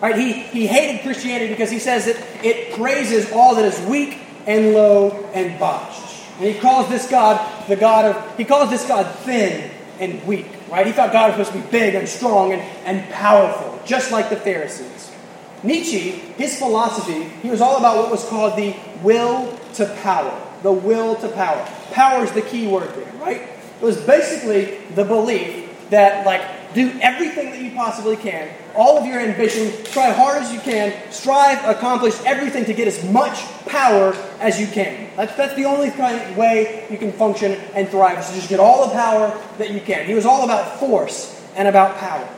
Right? 0.00 0.16
He, 0.16 0.32
he 0.32 0.66
hated 0.66 1.02
Christianity 1.02 1.48
because 1.48 1.70
he 1.70 1.78
says 1.78 2.04
that 2.04 2.16
it 2.44 2.74
praises 2.74 3.32
all 3.32 3.56
that 3.56 3.64
is 3.64 3.80
weak 3.88 4.18
and 4.46 4.72
low 4.72 5.10
and 5.32 5.58
botched. 5.58 6.02
And 6.38 6.46
he 6.46 6.60
calls 6.60 6.88
this 6.88 7.10
God 7.10 7.68
the 7.68 7.76
God 7.76 8.04
of, 8.04 8.36
he 8.36 8.44
calls 8.44 8.70
this 8.70 8.86
God 8.86 9.12
thin 9.20 9.70
and 9.98 10.24
weak. 10.24 10.46
Right? 10.70 10.86
He 10.86 10.92
thought 10.92 11.12
God 11.12 11.36
was 11.36 11.48
supposed 11.48 11.64
to 11.64 11.70
be 11.70 11.78
big 11.78 11.94
and 11.94 12.08
strong 12.08 12.52
and, 12.52 12.62
and 12.84 13.10
powerful, 13.10 13.80
just 13.84 14.12
like 14.12 14.30
the 14.30 14.36
Pharisees. 14.36 15.10
Nietzsche, 15.62 16.10
his 16.10 16.56
philosophy, 16.56 17.24
he 17.42 17.50
was 17.50 17.60
all 17.60 17.78
about 17.78 17.96
what 17.96 18.10
was 18.10 18.24
called 18.28 18.56
the 18.56 18.76
will 19.02 19.58
to 19.74 19.86
power. 20.02 20.44
The 20.62 20.72
will 20.72 21.16
to 21.16 21.28
power. 21.28 21.66
Power 21.90 22.24
is 22.24 22.30
the 22.32 22.42
key 22.42 22.68
word 22.68 22.94
there, 22.94 23.12
right? 23.20 23.42
It 23.80 23.84
was 23.84 23.96
basically 24.00 24.78
the 24.94 25.04
belief 25.04 25.66
that, 25.90 26.26
like, 26.26 26.74
do 26.74 26.92
everything 27.00 27.50
that 27.50 27.60
you 27.60 27.70
possibly 27.70 28.16
can, 28.16 28.50
all 28.76 28.98
of 28.98 29.06
your 29.06 29.18
ambition, 29.18 29.72
try 29.84 30.10
hard 30.10 30.42
as 30.42 30.52
you 30.52 30.60
can, 30.60 30.92
strive, 31.10 31.64
accomplish 31.64 32.14
everything 32.26 32.64
to 32.66 32.74
get 32.74 32.86
as 32.86 33.02
much 33.10 33.38
power 33.66 34.14
as 34.40 34.60
you 34.60 34.66
can. 34.66 35.08
That's, 35.16 35.34
that's 35.34 35.54
the 35.54 35.64
only 35.64 35.90
kind 35.90 36.20
of 36.20 36.36
way 36.36 36.86
you 36.90 36.98
can 36.98 37.12
function 37.12 37.52
and 37.74 37.88
thrive, 37.88 38.18
is 38.18 38.28
to 38.28 38.34
just 38.34 38.48
get 38.48 38.60
all 38.60 38.86
the 38.86 38.92
power 38.92 39.36
that 39.56 39.70
you 39.70 39.80
can. 39.80 40.06
He 40.06 40.14
was 40.14 40.26
all 40.26 40.44
about 40.44 40.78
force 40.78 41.42
and 41.56 41.68
about 41.68 41.96
power. 41.96 42.28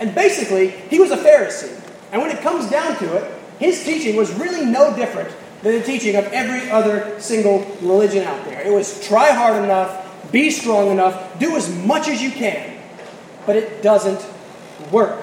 And 0.00 0.14
basically, 0.14 0.68
he 0.68 0.98
was 0.98 1.10
a 1.10 1.16
Pharisee. 1.16 1.78
And 2.10 2.22
when 2.22 2.30
it 2.30 2.40
comes 2.40 2.70
down 2.70 2.96
to 2.98 3.16
it, 3.16 3.40
his 3.58 3.84
teaching 3.84 4.16
was 4.16 4.32
really 4.34 4.64
no 4.64 4.96
different 4.96 5.34
than 5.62 5.74
the 5.74 5.82
teaching 5.84 6.16
of 6.16 6.24
every 6.26 6.70
other 6.70 7.20
single 7.20 7.60
religion 7.80 8.24
out 8.24 8.44
there. 8.46 8.60
It 8.66 8.72
was 8.72 9.06
try 9.06 9.30
hard 9.30 9.62
enough, 9.62 10.01
be 10.32 10.50
strong 10.50 10.90
enough, 10.90 11.38
do 11.38 11.56
as 11.56 11.74
much 11.84 12.08
as 12.08 12.20
you 12.22 12.30
can, 12.30 12.78
but 13.46 13.54
it 13.54 13.82
doesn't 13.82 14.26
work. 14.90 15.22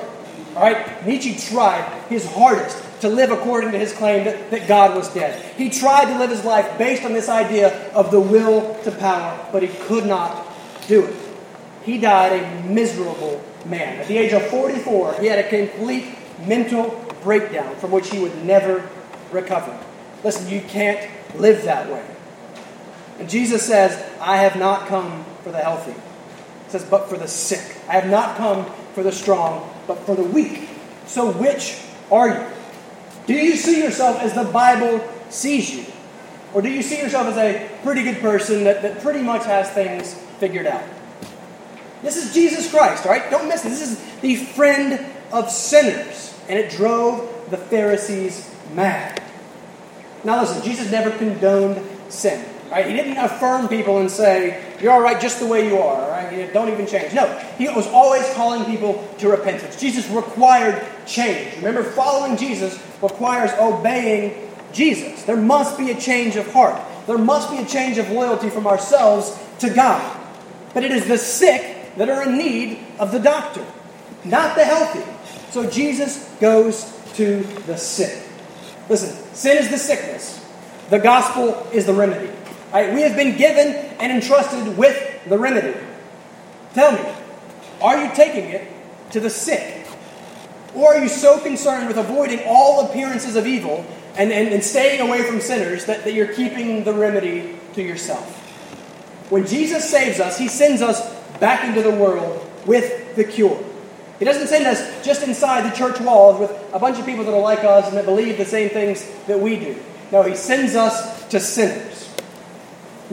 All 0.56 0.62
right? 0.62 1.06
Nietzsche 1.06 1.36
tried 1.36 1.84
his 2.10 2.26
hardest 2.26 2.84
to 3.02 3.10
live 3.10 3.32
according 3.32 3.72
to 3.72 3.80
his 3.80 3.94
claim 3.94 4.26
that, 4.26 4.52
that 4.52 4.68
God 4.68 4.96
was 4.96 5.12
dead. 5.14 5.44
He 5.56 5.70
tried 5.70 6.12
to 6.12 6.20
live 6.20 6.30
his 6.30 6.44
life 6.44 6.78
based 6.78 7.04
on 7.04 7.14
this 7.14 7.30
idea 7.30 7.92
of 7.92 8.12
the 8.12 8.20
will 8.20 8.76
to 8.84 8.92
power, 8.92 9.48
but 9.52 9.64
he 9.64 9.70
could 9.86 10.06
not 10.06 10.46
do 10.88 11.06
it. 11.06 11.16
He 11.84 11.98
died 11.98 12.34
a 12.34 12.64
miserable 12.68 13.44
man. 13.66 14.00
At 14.00 14.08
the 14.08 14.18
age 14.18 14.34
of 14.34 14.46
44, 14.48 15.16
he 15.16 15.28
had 15.28 15.40
a 15.40 15.50
complete 15.50 16.06
mental 16.46 17.04
breakdown 17.24 17.76
from 17.78 17.92
which 17.92 18.10
he 18.10 18.20
would 18.20 18.44
never 18.44 18.88
recover. 19.32 19.78
Listen, 20.24 20.50
you 20.50 20.62
can't 20.62 21.10
live 21.36 21.64
that 21.64 21.90
way. 21.90 22.04
And 23.20 23.30
Jesus 23.30 23.66
says, 23.66 23.92
I 24.20 24.38
have 24.38 24.56
not 24.56 24.88
come 24.88 25.26
for 25.44 25.52
the 25.52 25.60
healthy. 25.60 25.92
He 25.92 26.72
says, 26.72 26.86
but 26.86 27.10
for 27.10 27.18
the 27.18 27.28
sick. 27.28 27.78
I 27.88 27.94
have 27.94 28.10
not 28.10 28.38
come 28.38 28.66
for 28.94 29.04
the 29.04 29.12
strong, 29.12 29.70
but 29.88 29.98
for 30.00 30.16
the 30.16 30.24
weak. 30.24 30.70
So 31.06 31.32
which 31.32 31.80
are 32.12 32.30
you? 32.30 32.46
Do 33.28 33.34
you 33.34 33.56
see 33.56 33.84
yourself 33.84 34.20
as 34.22 34.34
the 34.34 34.46
Bible 34.46 35.08
sees 35.30 35.74
you? 35.76 35.86
Or 36.54 36.62
do 36.62 36.70
you 36.70 36.82
see 36.82 37.00
yourself 37.00 37.28
as 37.28 37.38
a 37.38 37.70
pretty 37.84 38.04
good 38.04 38.20
person 38.20 38.64
that, 38.64 38.82
that 38.82 39.02
pretty 39.02 39.22
much 39.22 39.46
has 39.46 39.70
things 39.70 40.14
figured 40.40 40.66
out? 40.66 40.84
This 42.02 42.16
is 42.16 42.34
Jesus 42.34 42.72
Christ, 42.72 43.06
all 43.06 43.12
right? 43.12 43.30
Don't 43.30 43.48
miss 43.48 43.62
this. 43.62 43.80
This 43.80 43.92
is 43.92 44.22
the 44.22 44.36
friend 44.36 45.06
of 45.32 45.52
sinners. 45.52 46.34
And 46.48 46.58
it 46.58 46.72
drove 46.72 47.50
the 47.52 47.58
Pharisees 47.58 48.50
mad. 48.74 49.22
Now 50.24 50.42
listen, 50.42 50.64
Jesus 50.64 50.90
never 50.92 51.12
condoned 51.12 51.86
sin. 52.10 52.44
Right? 52.72 52.86
He 52.86 52.94
didn't 52.94 53.18
affirm 53.18 53.68
people 53.68 53.98
and 53.98 54.12
say, 54.12 54.64
You're 54.80 54.92
all 54.92 55.02
right 55.02 55.20
just 55.20 55.40
the 55.40 55.48
way 55.48 55.68
you 55.68 55.78
are, 55.80 56.10
right? 56.10 56.54
Don't 56.54 56.70
even 56.70 56.86
change. 56.86 57.14
No, 57.14 57.26
he 57.58 57.68
was 57.68 57.88
always 57.88 58.28
calling 58.34 58.66
people 58.66 59.08
to 59.20 59.30
repentance. 59.30 59.80
Jesus 59.80 60.08
required 60.10 60.86
change. 61.08 61.56
Remember, 61.58 61.84
following 61.84 62.38
Jesus 62.38 62.80
requires 63.02 63.52
obeying 63.60 64.50
Jesus. 64.72 65.24
There 65.24 65.36
must 65.36 65.78
be 65.78 65.90
a 65.90 66.00
change 66.00 66.36
of 66.36 66.52
heart, 66.54 66.80
there 67.08 67.18
must 67.18 67.50
be 67.50 67.58
a 67.58 67.66
change 67.66 67.98
of 67.98 68.10
loyalty 68.12 68.50
from 68.50 68.68
ourselves 68.68 69.38
to 69.60 69.70
God. 69.70 70.18
But 70.74 70.84
it 70.84 70.92
is 70.92 71.08
the 71.08 71.18
sick 71.18 71.96
that 71.96 72.10
are 72.10 72.24
in 72.24 72.38
need 72.38 72.80
of 73.00 73.12
the 73.12 73.20
doctor, 73.20 73.66
not 74.24 74.56
the 74.56 74.64
healthy. 74.64 75.04
So 75.50 75.68
Jesus 75.68 76.30
goes 76.40 76.96
to 77.16 77.42
the 77.66 77.78
sick. 77.78 78.28
Listen, 78.88 79.10
sin 79.34 79.58
is 79.58 79.70
the 79.70 79.78
sickness, 79.78 80.46
the 80.90 81.00
gospel 81.00 81.68
is 81.74 81.86
the 81.86 81.94
remedy. 81.94 82.32
Right, 82.72 82.94
we 82.94 83.02
have 83.02 83.16
been 83.16 83.36
given 83.36 83.76
and 84.00 84.12
entrusted 84.12 84.78
with 84.78 85.28
the 85.28 85.38
remedy. 85.38 85.78
Tell 86.74 86.92
me, 86.92 87.02
are 87.82 88.04
you 88.04 88.14
taking 88.14 88.46
it 88.46 88.68
to 89.12 89.20
the 89.20 89.30
sick? 89.30 89.88
Or 90.76 90.94
are 90.94 91.02
you 91.02 91.10
so 91.10 91.40
concerned 91.40 91.88
with 91.88 91.98
avoiding 91.98 92.42
all 92.46 92.86
appearances 92.86 93.36
of 93.36 93.48
evil 93.48 93.86
and, 94.16 94.32
and, 94.32 94.50
and 94.50 94.64
staying 94.64 95.02
away 95.02 95.24
from 95.24 95.42
sinners 95.42 95.86
that, 95.86 96.04
that 96.04 96.14
you're 96.14 96.34
keeping 96.34 96.84
the 96.84 96.94
remedy 96.94 97.58
to 97.74 97.82
yourself? 97.82 98.36
When 99.32 99.48
Jesus 99.48 99.90
saves 99.90 100.20
us, 100.20 100.38
he 100.38 100.48
sends 100.48 100.82
us 100.82 101.02
back 101.40 101.68
into 101.68 101.82
the 101.82 101.96
world 101.96 102.48
with 102.68 103.16
the 103.16 103.24
cure. 103.24 103.64
He 104.20 104.26
doesn't 104.26 104.48
send 104.48 104.68
us 104.68 105.06
just 105.06 105.24
inside 105.24 105.72
the 105.72 105.76
church 105.76 106.00
walls 106.02 106.40
with 106.40 106.52
a 106.74 106.80
bunch 106.80 107.00
of 107.00 107.06
people 107.06 107.24
that 107.24 107.34
are 107.34 107.40
like 107.40 107.64
us 107.64 107.88
and 107.88 107.98
that 107.98 108.06
believe 108.06 108.38
the 108.38 108.46
same 108.46 108.70
things 108.70 109.10
that 109.28 109.40
we 109.40 109.58
do. 109.58 109.82
No, 110.12 110.24
he 110.24 110.36
sends 110.36 110.76
us 110.76 111.28
to 111.30 111.40
sinners. 111.40 112.09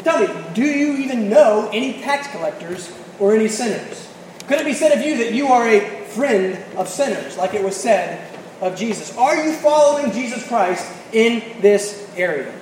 Tell 0.02 0.20
me, 0.20 0.28
do 0.54 0.64
you 0.64 0.96
even 0.96 1.28
know 1.28 1.70
any 1.72 2.00
tax 2.00 2.28
collectors 2.28 2.92
or 3.18 3.34
any 3.34 3.48
sinners? 3.48 4.08
Could 4.46 4.60
it 4.60 4.64
be 4.64 4.74
said 4.74 4.96
of 4.96 5.04
you 5.04 5.16
that 5.18 5.32
you 5.32 5.48
are 5.48 5.66
a 5.66 6.04
friend 6.06 6.62
of 6.76 6.88
sinners, 6.88 7.36
like 7.36 7.54
it 7.54 7.64
was 7.64 7.76
said 7.76 8.30
of 8.60 8.76
Jesus? 8.76 9.16
Are 9.16 9.36
you 9.44 9.52
following 9.52 10.12
Jesus 10.12 10.46
Christ 10.46 10.90
in 11.12 11.60
this 11.60 12.08
area? 12.16 12.52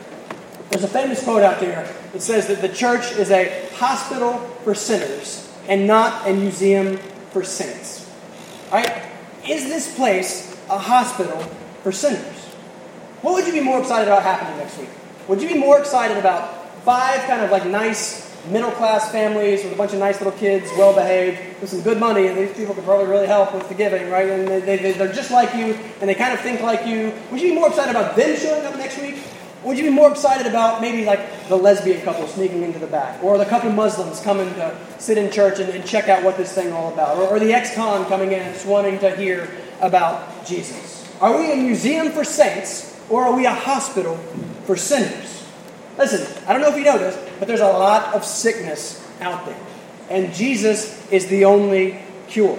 There's 0.70 0.85
a 0.85 0.89
famous 0.89 1.22
quote 1.22 1.43
out 1.43 1.61
there 1.61 1.93
that 2.12 2.20
says 2.20 2.47
that 2.47 2.61
the 2.61 2.68
church 2.68 3.12
is 3.12 3.30
a 3.30 3.68
hospital 3.74 4.39
for 4.64 4.74
sinners 4.74 5.53
and 5.68 5.87
not 5.87 6.26
a 6.28 6.32
museum 6.32 6.97
for 7.30 7.45
saints. 7.45 8.11
Right? 8.72 9.03
Is 9.47 9.64
this 9.64 9.95
place 9.95 10.57
a 10.70 10.78
hospital 10.78 11.39
for 11.82 11.93
sinners? 11.93 12.45
What 13.20 13.35
would 13.35 13.47
you 13.47 13.53
be 13.53 13.61
more 13.61 13.80
excited 13.80 14.09
about 14.09 14.22
happening 14.22 14.57
next 14.59 14.78
week? 14.78 14.89
Would 15.28 15.43
you 15.43 15.49
be 15.49 15.59
more 15.59 15.78
excited 15.78 16.16
about 16.16 16.64
five 16.85 17.20
kind 17.26 17.43
of 17.43 17.51
like 17.51 17.66
nice 17.66 18.24
middle 18.49 18.70
class 18.72 19.11
families 19.11 19.64
with 19.64 19.72
a 19.72 19.76
bunch 19.76 19.95
of 19.95 19.99
nice 19.99 20.20
little 20.20 20.39
kids, 20.39 20.70
well 20.76 20.95
behaved, 20.95 21.39
with 21.61 21.70
some 21.70 21.80
good 21.80 21.99
money, 21.99 22.26
and 22.26 22.37
these 22.37 22.55
people 22.55 22.74
could 22.74 22.85
probably 22.85 23.07
really 23.07 23.26
help 23.26 23.55
with 23.55 23.66
the 23.68 23.74
giving, 23.74 24.11
right? 24.11 24.28
And 24.28 24.47
they, 24.47 24.76
they, 24.76 24.93
they're 24.93 25.12
just 25.12 25.30
like 25.30 25.55
you, 25.55 25.74
and 26.01 26.09
they 26.09 26.14
kind 26.14 26.35
of 26.35 26.41
think 26.41 26.61
like 26.61 26.87
you. 26.87 27.12
Would 27.30 27.41
you 27.41 27.51
be 27.51 27.55
more 27.55 27.68
excited 27.68 27.91
about 27.91 28.16
them 28.16 28.37
showing 28.37 28.66
up 28.66 28.76
next 28.76 29.01
week? 29.01 29.16
Would 29.64 29.78
you 29.78 29.85
be 29.85 29.91
more 29.91 30.11
excited 30.11 30.47
about 30.47 30.82
maybe 30.82 31.07
like 31.07 31.49
the 31.49 31.57
lesbian 31.57 32.03
couple 32.03 32.26
sneaking 32.28 32.62
into 32.62 32.78
the 32.78 32.87
back, 32.87 33.22
or 33.24 33.39
the 33.39 33.47
couple 33.47 33.70
of 33.70 33.74
Muslims 33.74 34.20
coming 34.20 34.53
to 34.57 34.76
sit 34.99 35.16
in 35.16 35.32
church 35.32 35.59
and, 35.59 35.70
and 35.70 35.87
check 35.87 36.09
out 36.09 36.22
what 36.22 36.37
this 36.37 36.53
thing 36.53 36.70
all 36.70 36.93
about, 36.93 37.16
or, 37.16 37.28
or 37.28 37.39
the 37.41 37.55
ex-con 37.55 38.05
coming 38.07 38.32
in 38.32 38.41
and 38.41 38.53
just 38.53 38.66
wanting 38.66 38.99
to 38.99 39.16
hear 39.16 39.49
about 39.80 40.45
Jesus? 40.45 41.11
Are 41.22 41.35
we 41.35 41.51
a 41.51 41.57
museum 41.57 42.11
for 42.11 42.24
saints, 42.24 42.95
or 43.09 43.24
are 43.24 43.35
we 43.35 43.47
a 43.47 43.55
hospital 43.55 44.16
for 44.66 44.76
sinners? 44.76 45.34
Listen, 45.97 46.27
I 46.47 46.53
don't 46.53 46.61
know 46.61 46.71
if 46.71 46.77
you 46.77 46.85
know 46.85 46.99
this, 46.99 47.17
but 47.39 47.47
there's 47.49 47.61
a 47.61 47.67
lot 47.67 48.15
of 48.15 48.25
sickness 48.25 49.07
out 49.21 49.47
there. 49.47 49.59
And 50.11 50.35
Jesus 50.35 51.11
is 51.11 51.27
the 51.29 51.45
only 51.45 52.01
cure. 52.29 52.59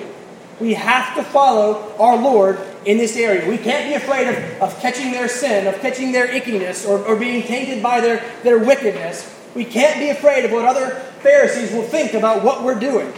We 0.59 0.73
have 0.73 1.15
to 1.15 1.23
follow 1.23 1.95
our 1.99 2.17
Lord 2.17 2.59
in 2.85 2.97
this 2.97 3.17
area. 3.17 3.47
We 3.49 3.57
can't 3.57 3.89
be 3.89 3.93
afraid 3.93 4.27
of, 4.29 4.61
of 4.61 4.79
catching 4.79 5.11
their 5.11 5.27
sin, 5.27 5.67
of 5.67 5.79
catching 5.81 6.13
their 6.13 6.27
ickiness, 6.27 6.87
or, 6.87 7.03
or 7.05 7.17
being 7.17 7.43
tainted 7.43 7.83
by 7.83 7.99
their, 7.99 8.23
their 8.43 8.57
wickedness. 8.57 9.31
We 9.53 9.65
can't 9.65 9.99
be 9.99 10.09
afraid 10.09 10.45
of 10.45 10.51
what 10.51 10.65
other 10.65 10.91
Pharisees 11.21 11.71
will 11.71 11.83
think 11.83 12.13
about 12.13 12.43
what 12.43 12.63
we're 12.63 12.79
doing. 12.79 13.11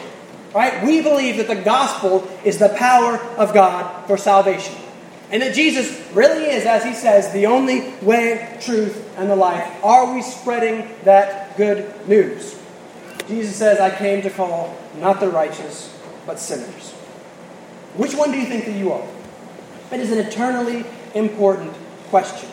Right? 0.54 0.84
We 0.84 1.02
believe 1.02 1.38
that 1.38 1.48
the 1.48 1.62
gospel 1.62 2.28
is 2.44 2.58
the 2.58 2.70
power 2.70 3.18
of 3.38 3.54
God 3.54 4.08
for 4.08 4.18
salvation. 4.18 4.76
And 5.30 5.42
that 5.42 5.54
Jesus 5.54 6.02
really 6.14 6.46
is, 6.46 6.66
as 6.66 6.86
he 6.86 6.94
says, 6.94 7.34
the 7.34 7.48
only 7.48 7.94
way, 8.02 8.58
truth, 8.62 9.14
and 9.18 9.30
the 9.30 9.36
life. 9.36 9.84
Are 9.84 10.14
we 10.14 10.22
spreading 10.22 10.90
that 11.04 11.58
good 11.58 12.08
news? 12.08 12.58
Jesus 13.28 13.56
says, 13.56 13.80
I 13.80 13.94
came 13.94 14.22
to 14.22 14.30
call 14.30 14.78
not 15.00 15.20
the 15.20 15.28
righteous, 15.28 15.94
but 16.26 16.40
sinners. 16.40 16.92
Which 17.96 18.16
one 18.16 18.32
do 18.32 18.38
you 18.38 18.46
think 18.46 18.66
that 18.66 18.78
you 18.78 18.94
are? 18.94 19.06
It 19.92 20.00
is 20.00 20.12
an 20.12 20.20
eternally 20.20 20.86
important 21.14 21.74
question. 22.10 22.50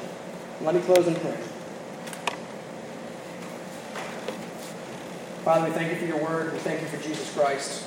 Let 0.63 0.75
me 0.75 0.81
close 0.81 1.07
in 1.07 1.15
prayer. 1.15 1.41
Father, 5.45 5.67
we 5.67 5.73
thank 5.73 5.93
you 5.93 5.99
for 5.99 6.07
your 6.07 6.23
word. 6.25 6.53
We 6.53 6.59
thank 6.61 6.81
you 6.81 6.89
for 6.89 6.97
Jesus 6.97 7.33
Christ. 7.35 7.87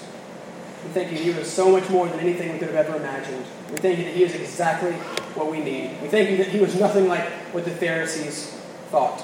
We 0.87 0.93
thank 0.93 1.11
you, 1.11 1.17
that 1.17 1.23
He 1.23 1.37
was 1.37 1.51
so 1.51 1.69
much 1.69 1.89
more 1.89 2.07
than 2.07 2.21
anything 2.21 2.53
we 2.53 2.59
could 2.59 2.69
have 2.69 2.87
ever 2.87 2.95
imagined. 2.95 3.45
We 3.71 3.77
thank 3.77 3.99
you 3.99 4.05
that 4.05 4.13
He 4.13 4.23
is 4.23 4.33
exactly 4.35 4.93
what 5.35 5.51
we 5.51 5.59
need. 5.59 6.01
We 6.01 6.07
thank 6.07 6.29
you 6.29 6.37
that 6.37 6.47
He 6.47 6.61
was 6.61 6.79
nothing 6.79 7.09
like 7.09 7.27
what 7.53 7.65
the 7.65 7.71
Pharisees 7.71 8.51
thought. 8.89 9.19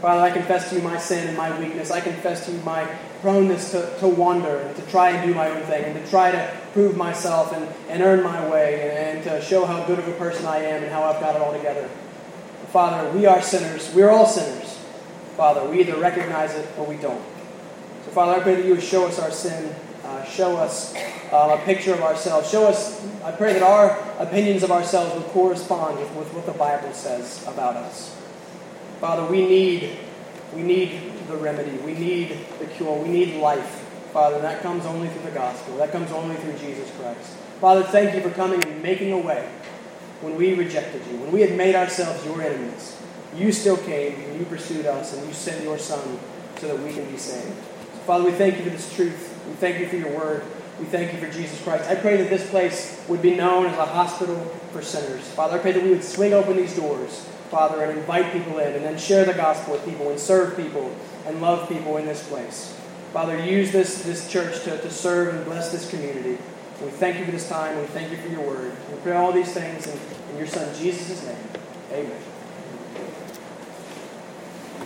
Father, 0.00 0.20
I 0.20 0.30
confess 0.30 0.70
to 0.70 0.76
you 0.76 0.82
my 0.82 0.96
sin 0.96 1.26
and 1.26 1.36
my 1.36 1.58
weakness. 1.58 1.90
I 1.90 2.00
confess 2.00 2.46
to 2.46 2.52
you 2.52 2.60
my 2.60 2.84
proneness 3.22 3.72
to, 3.72 3.98
to 3.98 4.06
wander 4.06 4.58
and 4.58 4.76
to 4.76 4.82
try 4.82 5.10
and 5.10 5.26
do 5.26 5.34
my 5.34 5.50
own 5.50 5.62
thing 5.64 5.82
and 5.82 5.94
to 6.04 6.08
try 6.08 6.30
to 6.30 6.56
prove 6.72 6.96
myself 6.96 7.52
and, 7.52 7.66
and 7.88 8.00
earn 8.00 8.22
my 8.22 8.48
way 8.48 8.88
and, 8.88 9.18
and 9.18 9.24
to 9.24 9.44
show 9.44 9.66
how 9.66 9.84
good 9.86 9.98
of 9.98 10.06
a 10.06 10.12
person 10.12 10.46
I 10.46 10.58
am 10.58 10.84
and 10.84 10.92
how 10.92 11.02
I've 11.02 11.20
got 11.20 11.34
it 11.34 11.42
all 11.42 11.52
together. 11.52 11.88
Father, 12.68 13.10
we 13.10 13.26
are 13.26 13.42
sinners. 13.42 13.92
We're 13.92 14.10
all 14.10 14.26
sinners. 14.26 14.78
Father, 15.36 15.68
we 15.68 15.80
either 15.80 15.96
recognize 15.96 16.54
it 16.54 16.68
or 16.78 16.86
we 16.86 16.96
don't. 16.98 17.24
So, 18.04 18.12
Father, 18.12 18.34
I 18.34 18.40
pray 18.40 18.54
that 18.54 18.64
you 18.64 18.74
would 18.74 18.82
show 18.82 19.08
us 19.08 19.18
our 19.18 19.32
sin 19.32 19.74
uh, 20.18 20.24
show 20.24 20.56
us 20.56 20.94
uh, 21.32 21.56
a 21.60 21.64
picture 21.64 21.94
of 21.94 22.00
ourselves. 22.00 22.50
Show 22.50 22.66
us, 22.66 23.04
I 23.22 23.32
pray 23.32 23.52
that 23.52 23.62
our 23.62 23.98
opinions 24.18 24.62
of 24.62 24.70
ourselves 24.70 25.14
will 25.14 25.30
correspond 25.30 25.98
with, 25.98 26.12
with 26.14 26.32
what 26.34 26.46
the 26.46 26.52
Bible 26.52 26.92
says 26.92 27.42
about 27.46 27.76
us. 27.76 28.16
Father, 29.00 29.24
we 29.24 29.46
need, 29.46 29.96
we 30.54 30.62
need 30.62 31.00
the 31.28 31.36
remedy. 31.36 31.76
We 31.78 31.94
need 31.94 32.36
the 32.58 32.66
cure. 32.66 32.96
We 32.96 33.08
need 33.08 33.36
life. 33.36 33.84
Father, 34.12 34.40
that 34.40 34.62
comes 34.62 34.86
only 34.86 35.08
through 35.08 35.22
the 35.22 35.30
gospel. 35.30 35.76
That 35.76 35.92
comes 35.92 36.10
only 36.10 36.36
through 36.36 36.58
Jesus 36.58 36.90
Christ. 36.98 37.36
Father, 37.60 37.82
thank 37.82 38.14
you 38.14 38.20
for 38.22 38.30
coming 38.30 38.64
and 38.64 38.82
making 38.82 39.12
a 39.12 39.18
way 39.18 39.48
when 40.20 40.36
we 40.36 40.54
rejected 40.54 41.02
you, 41.10 41.18
when 41.18 41.30
we 41.30 41.42
had 41.42 41.56
made 41.56 41.74
ourselves 41.74 42.24
your 42.24 42.40
enemies. 42.42 42.96
You 43.36 43.52
still 43.52 43.76
came 43.76 44.14
and 44.14 44.38
you 44.38 44.46
pursued 44.46 44.86
us 44.86 45.14
and 45.14 45.26
you 45.26 45.32
sent 45.32 45.62
your 45.62 45.78
Son 45.78 46.18
so 46.56 46.68
that 46.68 46.78
we 46.82 46.92
can 46.92 47.08
be 47.10 47.18
saved. 47.18 47.52
Father, 48.06 48.24
we 48.24 48.32
thank 48.32 48.56
you 48.56 48.64
for 48.64 48.70
this 48.70 48.94
truth. 48.96 49.27
We 49.48 49.54
thank 49.54 49.80
you 49.80 49.88
for 49.88 49.96
your 49.96 50.16
word. 50.16 50.44
We 50.78 50.84
thank 50.86 51.12
you 51.12 51.18
for 51.18 51.32
Jesus 51.32 51.60
Christ. 51.62 51.88
I 51.90 51.96
pray 51.96 52.16
that 52.18 52.30
this 52.30 52.48
place 52.50 53.02
would 53.08 53.20
be 53.20 53.34
known 53.34 53.66
as 53.66 53.76
a 53.78 53.86
hospital 53.86 54.36
for 54.72 54.82
sinners. 54.82 55.26
Father, 55.28 55.58
I 55.58 55.58
pray 55.58 55.72
that 55.72 55.82
we 55.82 55.90
would 55.90 56.04
swing 56.04 56.32
open 56.32 56.56
these 56.56 56.76
doors, 56.76 57.26
Father, 57.50 57.82
and 57.82 57.98
invite 57.98 58.32
people 58.32 58.58
in, 58.58 58.74
and 58.74 58.84
then 58.84 58.96
share 58.96 59.24
the 59.24 59.34
gospel 59.34 59.72
with 59.72 59.84
people, 59.84 60.10
and 60.10 60.20
serve 60.20 60.56
people, 60.56 60.94
and 61.26 61.40
love 61.40 61.68
people 61.68 61.96
in 61.96 62.06
this 62.06 62.26
place. 62.28 62.78
Father, 63.12 63.42
use 63.44 63.72
this, 63.72 64.02
this 64.02 64.30
church 64.30 64.62
to, 64.64 64.80
to 64.80 64.90
serve 64.90 65.34
and 65.34 65.44
bless 65.44 65.72
this 65.72 65.90
community. 65.90 66.38
We 66.80 66.90
thank 66.90 67.18
you 67.18 67.24
for 67.24 67.32
this 67.32 67.48
time. 67.48 67.76
We 67.78 67.86
thank 67.86 68.12
you 68.12 68.18
for 68.18 68.28
your 68.28 68.42
word. 68.42 68.72
We 68.92 68.98
pray 68.98 69.16
all 69.16 69.32
these 69.32 69.52
things 69.52 69.86
in, 69.86 69.98
in 70.30 70.38
your 70.38 70.46
Son, 70.46 70.72
Jesus' 70.76 71.24
name. 71.24 71.36
Amen. 71.90 72.37